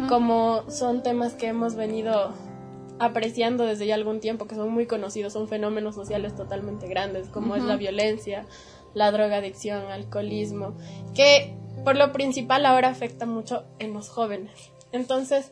como 0.09 0.65
son 0.71 1.03
temas 1.03 1.35
que 1.35 1.49
hemos 1.49 1.75
venido 1.75 2.35
apreciando 3.01 3.65
desde 3.65 3.87
ya 3.87 3.95
algún 3.95 4.21
tiempo, 4.21 4.47
que 4.47 4.55
son 4.55 4.71
muy 4.71 4.87
conocidos, 4.87 5.33
son 5.33 5.49
fenómenos 5.49 5.95
sociales 5.95 6.37
totalmente 6.37 6.87
grandes, 6.87 7.29
como 7.29 7.57
es 7.57 7.65
la 7.65 7.77
violencia, 7.77 8.45
la 8.95 9.11
drogadicción, 9.11 9.91
alcoholismo, 9.91 10.75
que 11.15 11.57
por 11.83 11.97
lo 11.97 12.13
principal 12.13 12.67
ahora 12.67 12.89
afecta 12.89 13.25
mucho 13.25 13.65
en 13.79 13.95
los 13.95 14.11
jóvenes. 14.11 14.71
Entonces, 14.93 15.51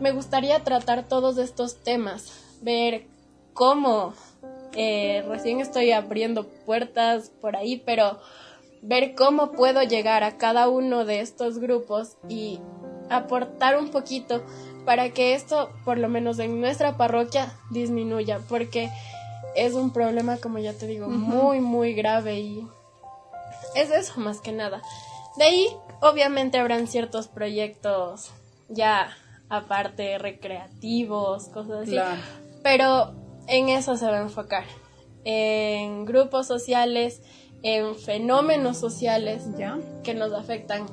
me 0.00 0.12
gustaría 0.12 0.64
tratar 0.64 1.06
todos 1.06 1.36
estos 1.36 1.82
temas, 1.82 2.32
ver 2.62 3.06
cómo 3.52 4.14
eh, 4.74 5.22
recién 5.28 5.60
estoy 5.60 5.92
abriendo 5.92 6.46
puertas 6.64 7.30
por 7.42 7.56
ahí, 7.56 7.82
pero 7.84 8.18
ver 8.80 9.14
cómo 9.14 9.52
puedo 9.52 9.82
llegar 9.82 10.24
a 10.24 10.38
cada 10.38 10.68
uno 10.68 11.04
de 11.04 11.20
estos 11.20 11.58
grupos 11.58 12.16
y 12.28 12.60
aportar 13.10 13.78
un 13.78 13.90
poquito 13.90 14.42
para 14.86 15.10
que 15.10 15.34
esto, 15.34 15.68
por 15.84 15.98
lo 15.98 16.08
menos 16.08 16.38
en 16.38 16.60
nuestra 16.60 16.96
parroquia, 16.96 17.52
disminuya, 17.70 18.40
porque 18.48 18.90
es 19.54 19.74
un 19.74 19.92
problema, 19.92 20.38
como 20.38 20.58
ya 20.58 20.72
te 20.72 20.86
digo, 20.86 21.08
muy, 21.08 21.60
muy 21.60 21.92
grave 21.92 22.38
y 22.38 22.66
es 23.74 23.90
eso 23.90 24.20
más 24.20 24.40
que 24.40 24.52
nada. 24.52 24.80
De 25.36 25.44
ahí, 25.44 25.68
obviamente, 26.00 26.58
habrán 26.58 26.86
ciertos 26.86 27.28
proyectos 27.28 28.30
ya 28.68 29.10
aparte 29.48 30.18
recreativos, 30.18 31.48
cosas 31.48 31.82
así, 31.82 31.98
pero 32.62 33.12
en 33.48 33.68
eso 33.68 33.96
se 33.96 34.06
va 34.06 34.18
a 34.18 34.22
enfocar, 34.22 34.64
en 35.24 36.04
grupos 36.04 36.46
sociales, 36.46 37.22
en 37.62 37.96
fenómenos 37.96 38.78
sociales 38.78 39.44
que 40.04 40.14
nos 40.14 40.32
afectan 40.32 40.86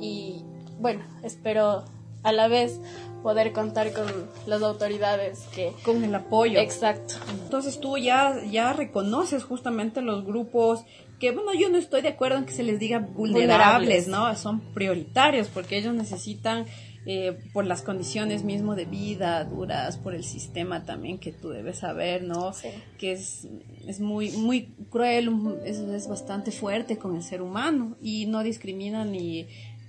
y 0.00 0.44
bueno, 0.78 1.02
espero 1.22 1.84
a 2.22 2.32
la 2.32 2.48
vez 2.48 2.80
poder 3.22 3.52
contar 3.52 3.92
con 3.92 4.06
las 4.46 4.62
autoridades 4.62 5.40
que 5.54 5.72
con 5.84 6.04
el 6.04 6.14
apoyo. 6.14 6.58
Exacto. 6.60 7.14
Entonces 7.42 7.80
tú 7.80 7.98
ya 7.98 8.42
ya 8.50 8.72
reconoces 8.72 9.44
justamente 9.44 10.02
los 10.02 10.24
grupos 10.24 10.84
que 11.18 11.32
bueno, 11.32 11.52
yo 11.52 11.68
no 11.68 11.78
estoy 11.78 12.02
de 12.02 12.08
acuerdo 12.08 12.38
en 12.38 12.44
que 12.44 12.52
se 12.52 12.62
les 12.62 12.78
diga 12.78 13.00
vulnerables, 13.00 14.06
¿no? 14.06 14.34
Son 14.36 14.60
prioritarios 14.72 15.48
porque 15.48 15.78
ellos 15.78 15.94
necesitan 15.94 16.66
eh, 17.06 17.38
por 17.52 17.64
las 17.64 17.82
condiciones 17.82 18.44
mismo 18.44 18.74
de 18.74 18.84
vida 18.84 19.42
duras, 19.44 19.96
por 19.96 20.14
el 20.14 20.24
sistema 20.24 20.84
también 20.84 21.18
que 21.18 21.32
tú 21.32 21.48
debes 21.48 21.78
saber, 21.78 22.22
¿no? 22.22 22.52
Que 22.98 23.12
es, 23.12 23.48
es 23.86 23.98
muy, 23.98 24.30
muy 24.32 24.74
cruel, 24.90 25.30
es, 25.64 25.78
es 25.78 26.06
bastante 26.06 26.50
fuerte 26.50 26.98
con 26.98 27.16
el 27.16 27.22
ser 27.22 27.40
humano 27.40 27.96
y 28.02 28.26
no 28.26 28.42
discrimina 28.42 29.04
ni 29.04 29.48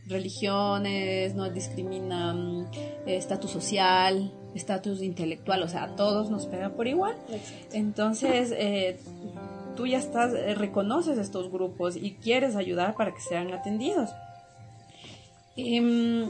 religiones, 0.10 1.36
no 1.36 1.50
discrimina 1.50 2.34
mm, 2.34 2.68
estatus 3.06 3.52
social, 3.52 4.32
estatus 4.56 5.02
intelectual, 5.02 5.64
o 5.64 5.68
sea, 5.68 5.84
a 5.84 5.96
todos 5.96 6.30
nos 6.30 6.48
pega 6.48 6.70
por 6.70 6.88
igual. 6.88 7.16
Entonces, 7.72 8.54
eh, 8.58 9.00
tú 9.76 9.88
ya 9.88 10.00
estás, 10.00 10.34
eh, 10.34 10.56
reconoces 10.56 11.18
estos 11.18 11.52
grupos 11.52 11.96
y 11.96 12.16
quieres 12.16 12.56
ayudar 12.56 12.96
para 12.96 13.14
que 13.14 13.22
sean 13.22 13.54
atendidos. 13.54 14.10
Em, 15.56 16.30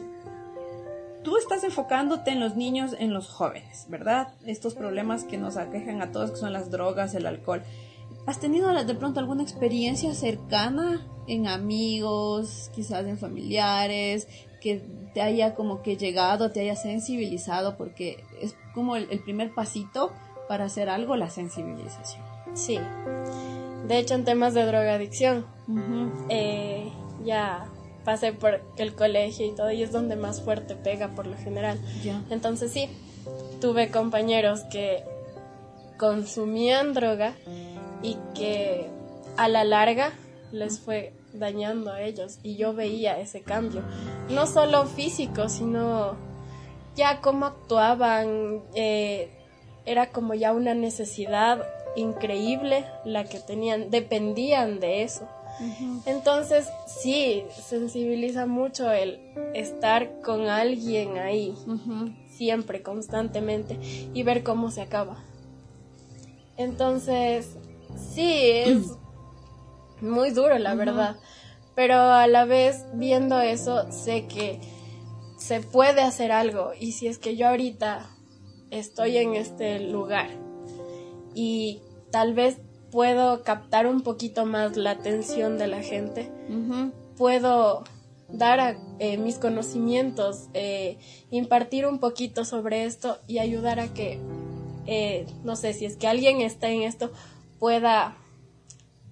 tú 1.24 1.38
estás 1.38 1.64
enfocándote 1.64 2.32
en 2.32 2.40
los 2.40 2.56
niños, 2.56 2.96
en 3.00 3.14
los 3.14 3.30
jóvenes, 3.30 3.86
¿verdad? 3.90 4.30
Estos 4.46 4.76
problemas 4.76 5.24
que 5.24 5.38
nos 5.38 5.58
aquejan 5.58 6.02
a 6.02 6.12
todos, 6.12 6.32
que 6.32 6.38
son 6.38 6.54
las 6.54 6.72
drogas, 6.72 7.16
el 7.16 7.26
alcohol. 7.26 7.64
¿Has 8.30 8.40
tenido 8.40 8.72
de 8.72 8.94
pronto 8.94 9.20
alguna 9.20 9.42
experiencia 9.42 10.14
cercana 10.14 11.04
en 11.26 11.48
amigos, 11.48 12.70
quizás 12.76 13.04
en 13.08 13.18
familiares, 13.18 14.28
que 14.62 14.84
te 15.16 15.24
haya 15.24 15.56
como 15.56 15.82
que 15.82 15.98
llegado, 15.98 16.52
te 16.52 16.60
haya 16.60 16.76
sensibilizado? 16.76 17.76
Porque 17.76 18.24
es 18.40 18.56
como 18.76 18.96
el, 18.98 19.08
primer 19.22 19.52
pasito 19.56 20.12
para 20.48 20.66
hacer 20.66 20.90
algo, 20.90 21.16
la 21.16 21.32
sensibilización. 21.32 22.24
Sí. 22.54 22.78
De 23.88 23.98
hecho, 23.98 24.14
en 24.14 24.26
temas 24.26 24.54
de 24.54 24.64
drogadicción, 24.64 25.48
eh, 26.30 26.88
ya 27.26 27.66
pasé 28.06 28.32
por 28.32 28.62
el 28.78 28.94
colegio 28.94 29.48
y 29.48 29.56
todo, 29.56 29.72
y 29.72 29.82
es 29.82 29.92
donde 29.92 30.16
más 30.16 30.44
fuerte 30.44 30.76
pega 30.76 31.08
por 31.16 31.26
lo 31.26 31.36
general. 31.36 31.80
Entonces 32.30 32.72
sí, 32.72 32.90
tuve 33.60 33.90
compañeros 33.90 34.62
que 34.72 35.04
consumían 35.98 36.94
droga 36.94 37.34
y 38.02 38.18
que 38.34 38.90
a 39.38 39.48
la 39.48 39.64
larga 39.64 40.12
les 40.52 40.80
fue 40.80 41.14
dañando 41.34 41.92
a 41.92 42.02
ellos 42.02 42.40
y 42.44 42.56
yo 42.56 42.74
veía 42.74 43.20
ese 43.20 43.42
cambio, 43.42 43.82
no 44.30 44.48
solo 44.48 44.86
físico, 44.86 45.50
sino 45.50 46.16
ya 46.96 47.22
cómo 47.22 47.46
actuaban, 47.46 48.62
eh, 48.74 49.30
era 49.86 50.10
como 50.10 50.34
ya 50.34 50.54
una 50.54 50.74
necesidad 50.74 51.66
increíble 51.96 52.86
la 53.06 53.26
que 53.26 53.40
tenían, 53.40 53.90
dependían 53.90 54.80
de 54.80 55.04
eso. 55.04 55.28
Entonces, 56.06 56.70
sí, 56.88 57.44
sensibiliza 57.68 58.46
mucho 58.46 58.92
el 58.92 59.20
estar 59.54 60.22
con 60.22 60.48
alguien 60.48 61.18
ahí, 61.18 61.54
siempre, 62.30 62.82
constantemente, 62.82 63.78
y 64.14 64.24
ver 64.24 64.44
cómo 64.44 64.72
se 64.72 64.82
acaba. 64.82 65.18
Entonces, 66.56 67.58
sí, 67.96 68.52
es 68.52 68.98
muy 70.02 70.32
duro, 70.32 70.58
la 70.58 70.76
verdad. 70.76 71.18
Pero 71.76 71.96
a 71.96 72.28
la 72.28 72.46
vez, 72.46 72.86
viendo 72.94 73.40
eso, 73.40 73.92
sé 73.92 74.28
que 74.28 74.60
se 75.38 75.62
puede 75.62 76.02
hacer 76.02 76.32
algo. 76.32 76.72
Y 76.80 76.92
si 76.92 77.08
es 77.08 77.18
que 77.18 77.36
yo 77.36 77.48
ahorita 77.48 78.10
estoy 78.70 79.18
en 79.18 79.36
este 79.36 79.80
lugar 79.80 80.30
y 81.34 81.82
tal 82.12 82.34
vez 82.34 82.60
puedo 82.92 83.44
captar 83.44 83.88
un 83.88 84.02
poquito 84.02 84.46
más 84.46 84.78
la 84.78 84.92
atención 84.92 85.58
de 85.58 85.68
la 85.68 85.82
gente, 85.82 86.32
puedo 87.18 87.84
dar 88.28 88.78
eh, 89.00 89.18
mis 89.18 89.38
conocimientos, 89.38 90.50
eh, 90.54 90.98
impartir 91.32 91.86
un 91.86 92.00
poquito 92.00 92.46
sobre 92.46 92.86
esto 92.86 93.18
y 93.28 93.40
ayudar 93.40 93.80
a 93.80 93.94
que, 93.94 94.20
eh, 94.86 95.26
no 95.44 95.56
sé, 95.56 95.74
si 95.74 95.86
es 95.86 95.98
que 95.98 96.08
alguien 96.08 96.42
está 96.42 96.70
en 96.70 96.84
esto, 96.84 97.12
pueda 97.60 98.16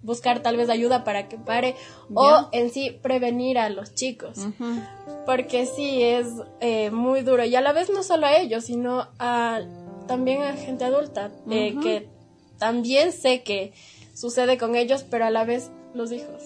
buscar 0.04 0.42
tal 0.42 0.56
vez 0.56 0.70
ayuda 0.70 1.04
para 1.04 1.28
que 1.28 1.38
pare 1.38 1.76
o 2.14 2.48
en 2.52 2.70
sí 2.72 2.98
prevenir 3.02 3.58
a 3.58 3.70
los 3.70 3.94
chicos. 3.94 4.38
Porque 5.26 5.66
sí, 5.66 6.02
es 6.02 6.28
muy 6.92 7.22
duro 7.22 7.44
y 7.44 7.56
a 7.56 7.62
la 7.62 7.74
vez 7.74 7.90
no 7.90 8.04
solo 8.04 8.28
a 8.28 8.38
ellos, 8.38 8.66
sino 8.66 9.08
a, 9.20 9.62
también 10.08 10.44
a 10.44 10.54
gente 10.54 10.86
adulta 10.86 11.32
que 11.50 12.10
también 12.58 13.12
sé 13.12 13.44
que 13.44 13.74
sucede 14.14 14.58
con 14.58 14.76
ellos, 14.76 15.04
pero 15.04 15.26
a 15.26 15.30
la 15.30 15.44
vez 15.44 15.70
los 15.94 16.12
hijos. 16.12 16.44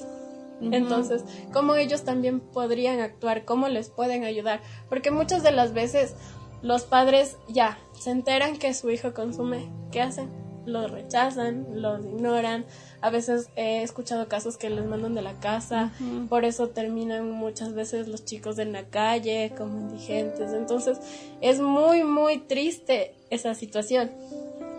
Entonces, 0.61 1.23
¿cómo 1.53 1.75
ellos 1.75 2.03
también 2.03 2.39
podrían 2.39 2.99
actuar? 2.99 3.45
¿Cómo 3.45 3.67
les 3.67 3.89
pueden 3.89 4.25
ayudar? 4.25 4.61
Porque 4.89 5.09
muchas 5.09 5.41
de 5.41 5.51
las 5.51 5.73
veces 5.73 6.15
los 6.61 6.83
padres 6.83 7.37
ya 7.47 7.79
se 7.99 8.11
enteran 8.11 8.57
que 8.57 8.73
su 8.73 8.89
hijo 8.91 9.13
consume. 9.13 9.71
¿Qué 9.91 10.01
hacen? 10.01 10.29
Los 10.65 10.91
rechazan, 10.91 11.81
los 11.81 12.05
ignoran. 12.05 12.65
A 13.01 13.09
veces 13.09 13.49
he 13.55 13.81
escuchado 13.81 14.27
casos 14.27 14.57
que 14.57 14.69
les 14.69 14.85
mandan 14.85 15.15
de 15.15 15.21
la 15.21 15.33
casa, 15.39 15.91
por 16.29 16.45
eso 16.45 16.69
terminan 16.69 17.31
muchas 17.31 17.73
veces 17.73 18.07
los 18.07 18.25
chicos 18.25 18.59
en 18.59 18.73
la 18.73 18.83
calle 18.83 19.53
como 19.57 19.79
indigentes. 19.79 20.53
Entonces, 20.53 20.99
es 21.41 21.59
muy, 21.59 22.03
muy 22.03 22.37
triste 22.37 23.15
esa 23.29 23.55
situación. 23.55 24.11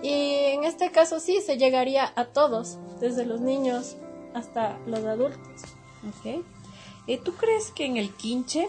Y 0.02 0.34
en 0.52 0.64
este 0.64 0.90
caso 0.90 1.20
sí, 1.20 1.40
se 1.40 1.58
llegaría 1.58 2.12
a 2.14 2.26
todos, 2.26 2.78
desde 3.00 3.24
los 3.24 3.40
niños 3.40 3.96
hasta 4.34 4.78
los 4.86 5.04
adultos. 5.04 5.62
Okay. 6.20 6.42
¿Tú 7.24 7.34
crees 7.34 7.70
que 7.70 7.86
en 7.86 7.96
el 7.96 8.14
quinche 8.14 8.68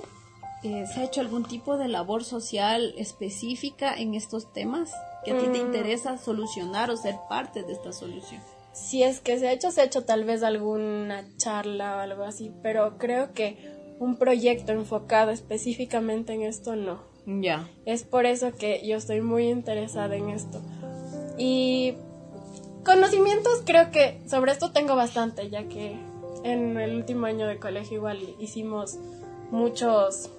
eh, 0.64 0.86
se 0.88 1.00
ha 1.00 1.04
hecho 1.04 1.22
algún 1.22 1.44
tipo 1.44 1.78
de 1.78 1.88
labor 1.88 2.24
social 2.24 2.94
específica 2.98 3.96
en 3.96 4.14
estos 4.14 4.52
temas 4.54 4.92
que 5.26 5.32
a 5.32 5.38
ti 5.38 5.46
te 5.46 5.60
mm. 5.60 5.68
interesa 5.68 6.18
solucionar 6.18 6.90
o 6.90 6.98
ser 6.98 7.16
parte 7.30 7.64
de 7.64 7.74
esta 7.74 7.92
solución? 7.92 8.42
Si 8.74 9.04
es 9.04 9.20
que 9.20 9.38
se 9.38 9.48
ha 9.48 9.52
hecho, 9.52 9.72
se 9.72 9.82
ha 9.82 9.84
hecho 9.84 10.04
tal 10.04 10.24
vez 10.24 10.42
alguna 10.42 11.26
charla 11.38 11.98
o 11.98 12.00
algo 12.00 12.24
así, 12.24 12.52
pero 12.64 12.98
creo 12.98 13.34
que 13.34 13.58
un 14.00 14.18
proyecto 14.18 14.72
enfocado 14.72 15.32
específicamente 15.32 16.34
en 16.34 16.42
esto 16.42 16.76
no. 16.76 17.02
Ya. 17.26 17.70
Es 17.86 18.04
por 18.04 18.26
eso 18.26 18.54
que 18.54 18.86
yo 18.86 18.98
estoy 18.98 19.22
muy 19.22 19.50
interesada 19.50 20.16
en 20.16 20.30
esto 20.30 20.62
y 21.38 21.96
conocimientos 22.86 23.64
creo 23.66 23.92
que 23.92 24.22
sobre 24.28 24.52
esto 24.52 24.72
tengo 24.72 24.96
bastante, 24.96 25.50
ya 25.50 25.68
que 25.68 25.98
en 26.44 26.78
el 26.78 26.96
último 26.96 27.26
año 27.26 27.48
de 27.48 27.60
colegio 27.60 27.98
igual 27.98 28.20
hicimos 28.40 28.98
muchos 29.52 30.30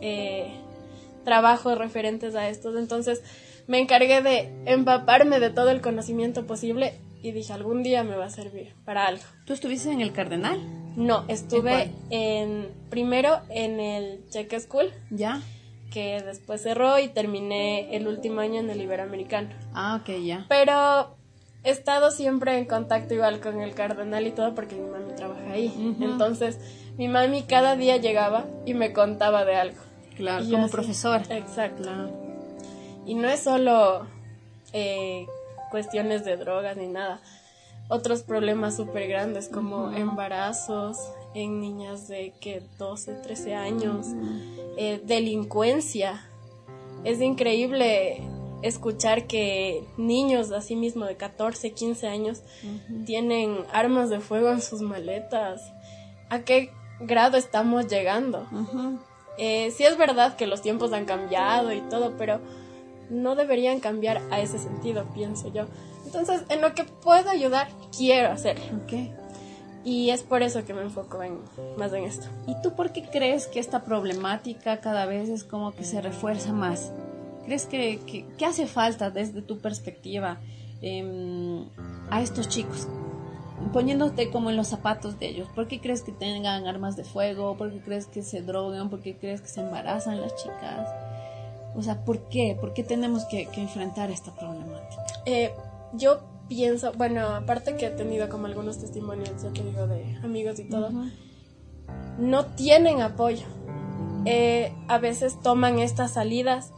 eh, 0.00 0.52
trabajos 1.24 1.76
referentes 1.78 2.34
a 2.34 2.48
estos, 2.48 2.76
entonces 2.76 3.22
me 3.66 3.78
encargué 3.78 4.22
de 4.22 4.50
empaparme 4.64 5.40
de 5.40 5.50
todo 5.50 5.70
el 5.70 5.80
conocimiento 5.80 6.46
posible 6.46 6.94
y 7.22 7.32
dije, 7.32 7.52
algún 7.52 7.82
día 7.82 8.04
me 8.04 8.16
va 8.16 8.26
a 8.26 8.30
servir 8.30 8.74
para 8.84 9.06
algo. 9.06 9.22
¿Tú 9.44 9.52
estuviste 9.52 9.90
en 9.90 10.00
el 10.00 10.12
Cardenal? 10.12 10.60
No, 10.96 11.24
estuve 11.28 11.90
en, 12.10 12.68
primero 12.90 13.40
en 13.50 13.80
el 13.80 14.28
Check 14.30 14.58
School. 14.58 14.90
Ya. 15.10 15.42
Que 15.90 16.22
después 16.22 16.62
cerró 16.62 16.98
y 16.98 17.08
terminé 17.08 17.94
el 17.96 18.06
último 18.06 18.40
año 18.40 18.60
en 18.60 18.70
el 18.70 18.80
Iberoamericano. 18.80 19.50
Ah, 19.74 20.00
ok, 20.00 20.16
ya. 20.24 20.46
Pero 20.48 21.16
he 21.64 21.70
estado 21.70 22.10
siempre 22.10 22.56
en 22.56 22.66
contacto 22.66 23.14
igual 23.14 23.40
con 23.40 23.60
el 23.60 23.74
Cardenal 23.74 24.26
y 24.26 24.30
todo 24.30 24.54
porque 24.54 24.76
mi 24.76 24.88
mami 24.88 25.12
trabaja 25.14 25.52
ahí. 25.52 25.96
Entonces, 26.00 26.58
mi 26.98 27.06
mami 27.06 27.44
cada 27.44 27.76
día 27.76 27.96
llegaba 27.96 28.44
y 28.66 28.74
me 28.74 28.92
contaba 28.92 29.44
de 29.44 29.54
algo. 29.54 29.78
Claro, 30.16 30.44
como 30.50 30.68
profesor. 30.68 31.22
Exacto. 31.30 31.88
Y 33.06 33.14
no 33.14 33.28
es 33.28 33.40
solo 33.40 34.04
eh, 34.72 35.26
cuestiones 35.70 36.24
de 36.24 36.36
drogas 36.36 36.76
ni 36.76 36.88
nada. 36.88 37.20
Otros 37.88 38.22
problemas 38.22 38.76
súper 38.76 39.08
grandes 39.08 39.48
como 39.48 39.92
embarazos 39.92 40.98
en 41.34 41.60
niñas 41.60 42.08
de 42.08 42.34
que 42.40 42.62
12, 42.78 43.14
13 43.14 43.54
años, 43.54 44.08
eh, 44.76 45.00
delincuencia. 45.04 46.26
Es 47.04 47.20
increíble 47.20 48.22
escuchar 48.62 49.28
que 49.28 49.84
niños 49.96 50.50
así 50.50 50.74
mismo 50.74 51.04
de 51.04 51.16
14, 51.16 51.70
15 51.70 52.08
años 52.08 52.42
tienen 53.06 53.58
armas 53.72 54.10
de 54.10 54.18
fuego 54.18 54.50
en 54.50 54.60
sus 54.60 54.82
maletas. 54.82 55.62
¿A 56.28 56.40
qué 56.40 56.72
grado 57.00 57.36
estamos 57.36 57.86
llegando? 57.88 58.46
Eh, 59.38 59.70
sí 59.70 59.84
es 59.84 59.96
verdad 59.96 60.36
que 60.36 60.46
los 60.46 60.62
tiempos 60.62 60.92
han 60.92 61.04
cambiado 61.04 61.72
y 61.72 61.80
todo, 61.82 62.14
pero 62.18 62.40
no 63.10 63.36
deberían 63.36 63.80
cambiar 63.80 64.20
a 64.30 64.40
ese 64.40 64.58
sentido, 64.58 65.04
pienso 65.14 65.52
yo. 65.52 65.66
Entonces, 66.04 66.42
en 66.48 66.60
lo 66.60 66.74
que 66.74 66.84
puedo 66.84 67.30
ayudar, 67.30 67.68
quiero 67.96 68.30
hacerlo. 68.30 68.64
Okay. 68.84 69.14
Y 69.84 70.10
es 70.10 70.22
por 70.22 70.42
eso 70.42 70.64
que 70.64 70.74
me 70.74 70.82
enfoco 70.82 71.22
en, 71.22 71.38
más 71.76 71.92
en 71.92 72.04
esto. 72.04 72.26
¿Y 72.46 72.60
tú 72.62 72.74
por 72.74 72.92
qué 72.92 73.08
crees 73.08 73.46
que 73.46 73.60
esta 73.60 73.84
problemática 73.84 74.80
cada 74.80 75.06
vez 75.06 75.28
es 75.28 75.44
como 75.44 75.72
que 75.72 75.84
se 75.84 76.00
refuerza 76.00 76.52
más? 76.52 76.92
¿Crees 77.44 77.66
que, 77.66 78.00
que, 78.36 78.44
hace 78.44 78.66
falta 78.66 79.10
desde 79.10 79.40
tu 79.40 79.58
perspectiva 79.58 80.38
em, 80.82 81.64
a 82.10 82.20
estos 82.20 82.48
chicos? 82.48 82.86
Poniéndote 83.72 84.30
como 84.30 84.50
en 84.50 84.56
los 84.56 84.68
zapatos 84.68 85.18
de 85.18 85.28
ellos, 85.28 85.48
¿por 85.54 85.68
qué 85.68 85.80
crees 85.80 86.02
que 86.02 86.12
tengan 86.12 86.66
armas 86.66 86.96
de 86.96 87.04
fuego? 87.04 87.56
¿Por 87.56 87.72
qué 87.72 87.80
crees 87.80 88.06
que 88.06 88.22
se 88.22 88.42
droguen? 88.42 88.88
¿Por 88.88 89.00
qué 89.00 89.16
crees 89.16 89.40
que 89.40 89.48
se 89.48 89.60
embarazan 89.60 90.20
las 90.20 90.34
chicas? 90.36 90.88
O 91.76 91.82
sea, 91.82 92.04
¿por 92.04 92.28
qué? 92.28 92.56
¿Por 92.58 92.72
qué 92.72 92.82
tenemos 92.82 93.24
que, 93.26 93.48
enfrentar 93.56 94.10
esta 94.10 94.34
problemática? 94.34 95.02
Eh, 95.26 95.52
yo 95.92 96.20
pienso, 96.48 96.92
bueno, 96.94 97.26
aparte 97.28 97.76
que 97.76 97.86
he 97.86 97.90
tenido 97.90 98.28
como 98.28 98.46
algunos 98.46 98.78
testimonios, 98.78 99.42
ya 99.42 99.50
te 99.50 99.62
digo, 99.62 99.86
de 99.86 100.16
amigos 100.22 100.58
y 100.58 100.64
todo, 100.64 100.90
no 102.18 102.46
tienen 102.46 103.02
apoyo. 103.02 103.46
Eh, 104.24 104.72
a 104.88 104.98
veces 104.98 105.40
toman 105.40 105.78
estas 105.78 106.12
salidas 106.12 106.72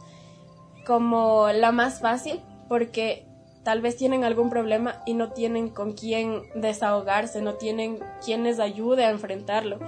como 0.85 1.47
la 1.51 1.71
más 1.71 1.99
fácil 1.99 2.39
porque 2.69 3.25
tal 3.63 3.81
vez 3.81 3.95
tienen 3.95 4.23
algún 4.23 4.49
problema 4.49 5.01
y 5.05 5.13
no 5.13 5.31
tienen 5.31 5.69
con 5.69 5.93
quién 5.93 6.43
desahogarse, 6.55 7.41
no 7.41 7.55
tienen 7.55 7.99
quien 8.23 8.43
les 8.43 8.59
ayude 8.59 9.05
a 9.05 9.11
enfrentarlo. 9.11 9.79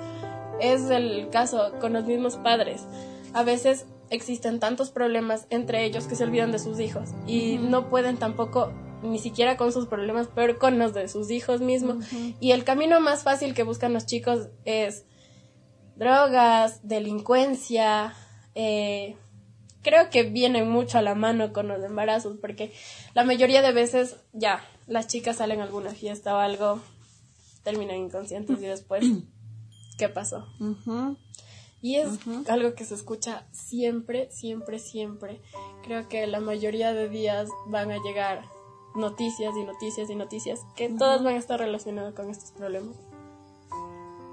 Es 0.60 0.89
el 0.89 1.30
caso 1.30 1.74
con 1.80 1.93
los 1.93 2.06
mismos 2.06 2.38
padres. 2.38 2.86
A 3.34 3.43
veces 3.43 3.88
existen 4.10 4.60
tantos 4.60 4.91
problemas 4.91 5.48
entre 5.50 5.86
ellos 5.86 6.06
que 6.06 6.15
se 6.15 6.24
olvidan 6.24 6.52
de 6.52 6.60
sus 6.60 6.80
hijos 6.80 7.10
y 7.26 7.58
no 7.58 7.89
pueden 7.89 8.17
tampoco 8.17 8.71
ni 9.02 9.19
siquiera 9.19 9.58
con 9.58 9.71
sus 9.71 9.88
problemas, 9.88 10.30
pero 10.34 10.58
con 10.58 10.80
los 10.80 10.93
de 10.93 11.08
sus 11.10 11.30
hijos 11.32 11.62
mismos. 11.62 12.06
Y 12.39 12.52
el 12.52 12.63
camino 12.63 13.00
más 13.02 13.24
fácil 13.24 13.54
que 13.54 13.63
buscan 13.63 13.93
los 13.93 14.06
chicos 14.06 14.50
es 14.65 15.06
drogas, 15.95 16.88
delincuencia. 16.88 18.13
Eh, 18.56 19.17
creo 19.84 20.10
que 20.10 20.24
vienen 20.24 20.69
mucho 20.69 20.98
a 20.98 21.02
la 21.02 21.15
mano 21.15 21.54
con 21.54 21.67
los 21.67 21.84
embarazos, 21.84 22.38
porque 22.41 22.74
la 23.13 23.24
mayoría 23.24 23.62
de 23.62 23.72
veces 23.72 24.15
ya 24.32 24.65
las 24.88 25.08
chicas 25.08 25.38
salen 25.38 25.60
a 25.62 25.63
alguna 25.63 25.91
fiesta 25.91 26.36
o 26.36 26.39
algo, 26.39 26.80
terminan 27.63 27.98
inconscientes 27.98 28.58
y 28.60 28.65
después, 28.65 29.06
¿qué 29.98 30.10
pasó? 30.10 30.48
Y 31.82 31.98
es 31.98 32.17
algo 32.48 32.76
que 32.76 32.86
se 32.86 32.96
escucha 32.96 33.46
siempre, 33.52 34.32
siempre, 34.32 34.80
siempre. 34.80 35.41
Creo 35.84 36.08
que 36.08 36.26
la 36.28 36.39
mayoría 36.39 36.93
de 36.93 37.10
días 37.10 37.50
van 37.67 37.91
a 37.91 37.98
llegar 37.98 38.46
noticias 38.96 39.54
y 39.58 39.63
noticias 39.63 40.10
y 40.10 40.15
noticias 40.15 40.62
que 40.76 40.89
todas 40.89 41.24
van 41.24 41.36
a 41.36 41.38
estar 41.38 41.60
relacionadas 41.60 42.13
con 42.13 42.30
estos 42.30 42.52
problemas. 42.52 42.96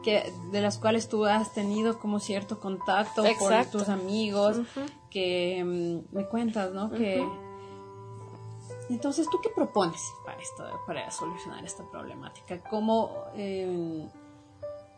Que, 0.04 0.32
de 0.52 0.60
las 0.62 0.78
cuales 0.78 1.08
tú 1.08 1.26
has 1.26 1.52
tenido 1.52 1.98
como 1.98 2.20
cierto 2.20 2.58
contacto 2.60 3.22
con 3.38 3.70
tus 3.70 3.88
amigos, 3.88 4.58
que 5.10 5.62
mm, 5.64 6.14
me 6.16 6.26
cuentas, 6.26 6.72
¿no? 6.72 6.90
Que 6.90 7.26
entonces, 8.88 9.28
¿tú 9.30 9.38
qué 9.40 9.50
propones 9.50 10.00
para 10.24 10.40
esto, 10.40 10.64
para 10.86 11.10
solucionar 11.12 11.64
esta 11.64 11.88
problemática? 11.90 12.60
¿Cómo 12.68 13.24
eh, 13.36 14.08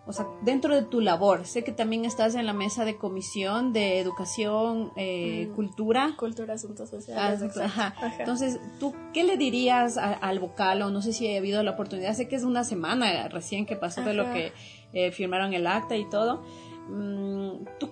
o 0.04 0.12
sea, 0.12 0.26
dentro 0.40 0.74
de 0.74 0.82
tu 0.82 1.00
labor, 1.00 1.46
sé 1.46 1.62
que 1.62 1.70
también 1.70 2.04
estás 2.04 2.34
en 2.34 2.44
la 2.44 2.52
mesa 2.52 2.84
de 2.84 2.96
comisión 2.96 3.72
de 3.72 4.00
educación, 4.00 4.90
eh, 4.96 5.46
mm. 5.48 5.54
cultura. 5.54 6.14
Cultura, 6.16 6.54
asuntos 6.54 6.90
sociales. 6.90 7.40
Ah, 7.76 7.94
Entonces, 8.18 8.58
¿tú 8.80 8.94
qué 9.14 9.22
le 9.22 9.36
dirías 9.36 9.98
al 9.98 10.40
vocal? 10.40 10.82
O 10.82 10.90
no 10.90 11.02
sé 11.02 11.12
si 11.12 11.32
ha 11.32 11.38
habido 11.38 11.62
la 11.62 11.72
oportunidad, 11.72 12.14
sé 12.14 12.26
que 12.26 12.34
es 12.34 12.42
una 12.42 12.64
semana 12.64 13.28
recién 13.28 13.64
que 13.64 13.76
pasó 13.76 14.02
de 14.02 14.14
lo 14.14 14.32
que 14.32 14.52
eh, 14.92 15.12
firmaron 15.12 15.54
el 15.54 15.68
acta 15.68 15.96
y 15.96 16.08
todo. 16.10 16.42
Mm, 16.88 17.64
tú, 17.78 17.88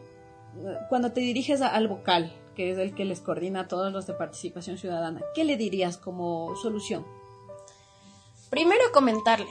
cuando 0.88 1.12
te 1.12 1.20
diriges 1.20 1.62
al 1.62 1.88
vocal, 1.88 2.32
que 2.54 2.70
es 2.70 2.78
el 2.78 2.94
que 2.94 3.04
les 3.04 3.20
coordina 3.20 3.60
a 3.60 3.68
todos 3.68 3.92
los 3.92 4.06
de 4.06 4.14
participación 4.14 4.78
ciudadana, 4.78 5.22
¿qué 5.34 5.44
le 5.44 5.56
dirías 5.56 5.96
como 5.96 6.54
solución? 6.56 7.04
Primero 8.50 8.82
comentarle 8.92 9.48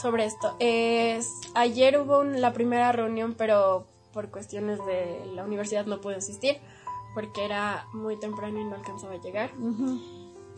sobre 0.00 0.24
esto. 0.24 0.56
Es, 0.58 1.30
ayer 1.54 1.98
hubo 1.98 2.24
la 2.24 2.52
primera 2.52 2.92
reunión, 2.92 3.34
pero 3.36 3.86
por 4.12 4.30
cuestiones 4.30 4.78
de 4.86 5.24
la 5.34 5.44
universidad 5.44 5.86
no 5.86 6.00
pude 6.00 6.16
asistir 6.16 6.58
porque 7.14 7.44
era 7.44 7.86
muy 7.92 8.18
temprano 8.18 8.60
y 8.60 8.64
no 8.64 8.74
alcanzaba 8.74 9.14
a 9.14 9.20
llegar. 9.20 9.50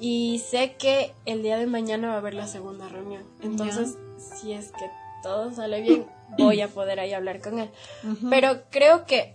Y 0.00 0.40
sé 0.40 0.74
que 0.76 1.14
el 1.24 1.42
día 1.42 1.56
de 1.56 1.66
mañana 1.66 2.08
va 2.08 2.14
a 2.14 2.18
haber 2.18 2.34
la 2.34 2.46
segunda 2.46 2.88
reunión. 2.88 3.22
Entonces, 3.42 3.96
si 4.18 4.52
es 4.52 4.72
que 4.72 4.90
todo 5.22 5.52
sale 5.52 5.82
bien, 5.82 6.06
voy 6.36 6.60
a 6.60 6.68
poder 6.68 6.98
ahí 6.98 7.12
hablar 7.12 7.40
con 7.40 7.60
él. 7.60 7.70
Pero 8.28 8.62
creo 8.70 9.06
que 9.06 9.34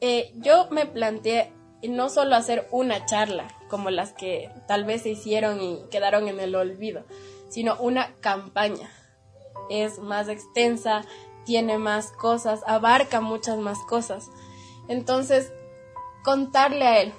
eh, 0.00 0.32
yo 0.36 0.68
me 0.70 0.86
planteé 0.86 1.52
no 1.88 2.08
solo 2.08 2.36
hacer 2.36 2.66
una 2.70 3.06
charla 3.06 3.48
como 3.68 3.90
las 3.90 4.12
que 4.12 4.50
tal 4.66 4.84
vez 4.84 5.02
se 5.02 5.10
hicieron 5.10 5.60
y 5.60 5.82
quedaron 5.90 6.28
en 6.28 6.40
el 6.40 6.54
olvido, 6.54 7.04
sino 7.48 7.76
una 7.80 8.14
campaña 8.20 8.90
es 9.70 9.98
más 9.98 10.28
extensa, 10.28 11.04
tiene 11.44 11.78
más 11.78 12.12
cosas, 12.12 12.60
abarca 12.66 13.20
muchas 13.20 13.58
más 13.58 13.78
cosas. 13.88 14.28
Entonces, 14.88 15.52
contarle 16.24 16.86
a 16.86 17.00
él, 17.02 17.14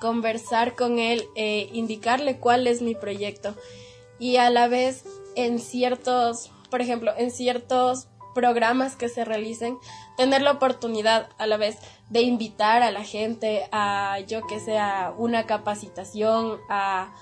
conversar 0.00 0.74
con 0.74 0.98
él, 0.98 1.28
eh, 1.34 1.68
indicarle 1.72 2.38
cuál 2.38 2.66
es 2.66 2.82
mi 2.82 2.94
proyecto 2.94 3.54
y 4.18 4.36
a 4.36 4.50
la 4.50 4.68
vez 4.68 5.04
en 5.36 5.58
ciertos, 5.58 6.50
por 6.70 6.80
ejemplo, 6.80 7.12
en 7.16 7.30
ciertos 7.30 8.08
programas 8.34 8.96
que 8.96 9.08
se 9.08 9.24
realicen, 9.24 9.78
tener 10.16 10.42
la 10.42 10.52
oportunidad 10.52 11.28
a 11.38 11.46
la 11.46 11.56
vez 11.56 11.78
de 12.10 12.22
invitar 12.22 12.82
a 12.82 12.90
la 12.90 13.04
gente 13.04 13.68
a, 13.72 14.18
yo 14.20 14.46
que 14.46 14.60
sea, 14.60 15.14
una 15.16 15.46
capacitación, 15.46 16.58
a 16.68 17.12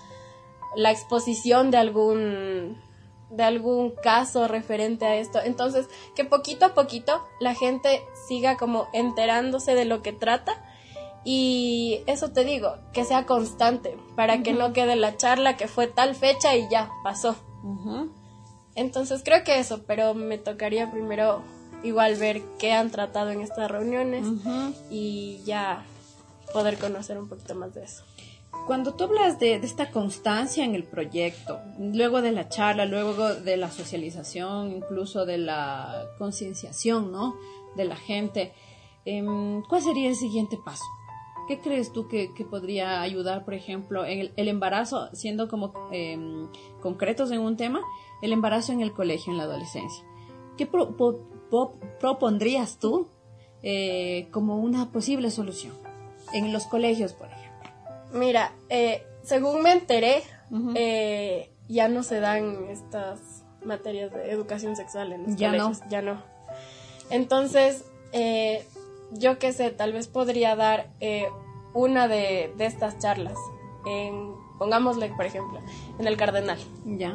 la 0.77 0.90
exposición 0.90 1.70
de 1.70 1.79
algún 1.79 2.90
de 3.31 3.44
algún 3.44 3.92
caso 4.03 4.49
referente 4.49 5.07
a 5.07 5.14
esto. 5.14 5.38
Entonces, 5.40 5.87
que 6.16 6.25
poquito 6.25 6.66
a 6.66 6.75
poquito 6.75 7.23
la 7.38 7.55
gente 7.55 8.03
siga 8.27 8.57
como 8.57 8.88
enterándose 8.92 9.77
de 9.77 9.85
lo 9.85 10.03
que 10.03 10.12
trata 10.12 10.64
y 11.25 12.03
eso 12.07 12.33
te 12.33 12.44
digo, 12.44 12.75
que 12.92 13.05
sea 13.05 13.27
constante 13.27 13.96
para 14.16 14.42
que 14.42 14.53
no 14.53 14.73
quede 14.73 14.96
la 14.96 15.16
charla 15.16 15.57
que 15.57 15.68
fue 15.68 15.87
tal 15.87 16.14
fecha 16.14 16.57
y 16.57 16.68
ya 16.70 16.90
pasó. 17.05 17.37
Entonces 18.74 19.22
creo 19.24 19.44
que 19.44 19.59
eso, 19.59 19.83
pero 19.87 20.14
me 20.14 20.38
tocaría 20.38 20.90
primero 20.90 21.42
igual 21.83 22.16
ver 22.16 22.42
qué 22.59 22.72
han 22.72 22.90
tratado 22.90 23.30
en 23.30 23.40
estas 23.40 23.70
reuniones 23.70 24.26
y 24.90 25.40
ya 25.44 25.85
poder 26.52 26.78
conocer 26.78 27.18
un 27.18 27.28
poquito 27.28 27.54
más 27.54 27.74
de 27.74 27.85
eso. 27.85 28.04
cuando 28.66 28.94
tú 28.94 29.04
hablas 29.04 29.38
de, 29.38 29.54
esta 29.54 29.90
constancia 29.90 30.64
en 30.64 30.74
el 30.74 30.85
proyecto, 30.85 31.61
luego 31.78 32.20
de 32.20 32.33
la 32.33 32.48
charla, 32.48 32.85
luego 32.85 33.35
de 33.35 33.56
la 33.56 33.70
socialización, 33.70 34.72
incluso 34.72 35.24
de 35.24 35.38
la 35.38 36.06
concienciación, 36.18 37.11
¿no? 37.11 37.37
De 37.74 37.85
la 37.85 37.96
gente, 37.96 38.52
em, 39.04 39.62
¿cuál 39.62 39.83
sería 39.83 40.09
el 40.09 40.16
siguiente 40.16 40.59
paso? 40.64 40.85
¿Qué 41.48 41.59
crees 41.59 41.92
tú 41.92 42.06
que, 42.06 42.30
podría 42.48 43.00
ayudar, 43.00 43.44
por 43.44 43.54
ejemplo, 43.54 44.04
en 44.04 44.30
el, 44.37 44.48
embarazo, 44.48 45.09
siendo 45.14 45.48
como 45.48 45.72
em, 45.90 46.48
concretos 46.80 47.33
en 47.33 47.40
un 47.40 47.56
tema, 47.56 47.80
el 48.22 48.33
embarazo 48.33 48.72
en 48.72 48.80
el 48.80 48.92
colegio, 48.92 49.33
en 49.33 49.38
la 49.38 49.44
adolescencia? 49.44 50.04
¿Qué 50.56 50.66
propondrías 52.00 52.78
tú 52.78 53.09
eh, 53.62 54.28
como 54.30 54.59
una 54.59 54.90
posible 54.90 55.30
solución 55.30 55.74
en 56.33 56.52
los 56.52 56.66
colegios, 56.66 57.12
por 57.12 57.28
ejemplo? 57.28 57.70
Mira, 58.12 58.52
eh, 58.68 59.06
según 59.22 59.62
me 59.62 59.72
enteré, 59.72 60.22
eh, 60.74 61.50
ya 61.68 61.88
no 61.88 62.02
se 62.02 62.20
dan 62.20 62.66
estas 62.68 63.44
materias 63.64 64.12
de 64.12 64.30
educación 64.30 64.76
sexual 64.76 65.12
en 65.12 65.24
los 65.24 65.37
ya 65.37 65.50
colegios. 65.50 65.80
Ya 65.88 66.02
no. 66.02 66.22
Entonces, 67.11 67.85
eh, 68.12 68.66
yo 69.12 69.38
qué 69.38 69.52
sé, 69.52 69.70
tal 69.70 69.92
vez 69.92 70.09
podría 70.09 70.56
dar 70.56 70.90
una 71.74 72.09
de, 72.09 72.52
de, 72.56 72.66
estas 72.66 72.98
charlas. 72.98 73.38
En, 73.87 74.35
pongámosle, 74.59 75.09
por 75.11 75.24
ejemplo, 75.24 75.61
en 75.98 76.06
el 76.06 76.16
Cardenal. 76.16 76.59
Ya. 76.85 77.14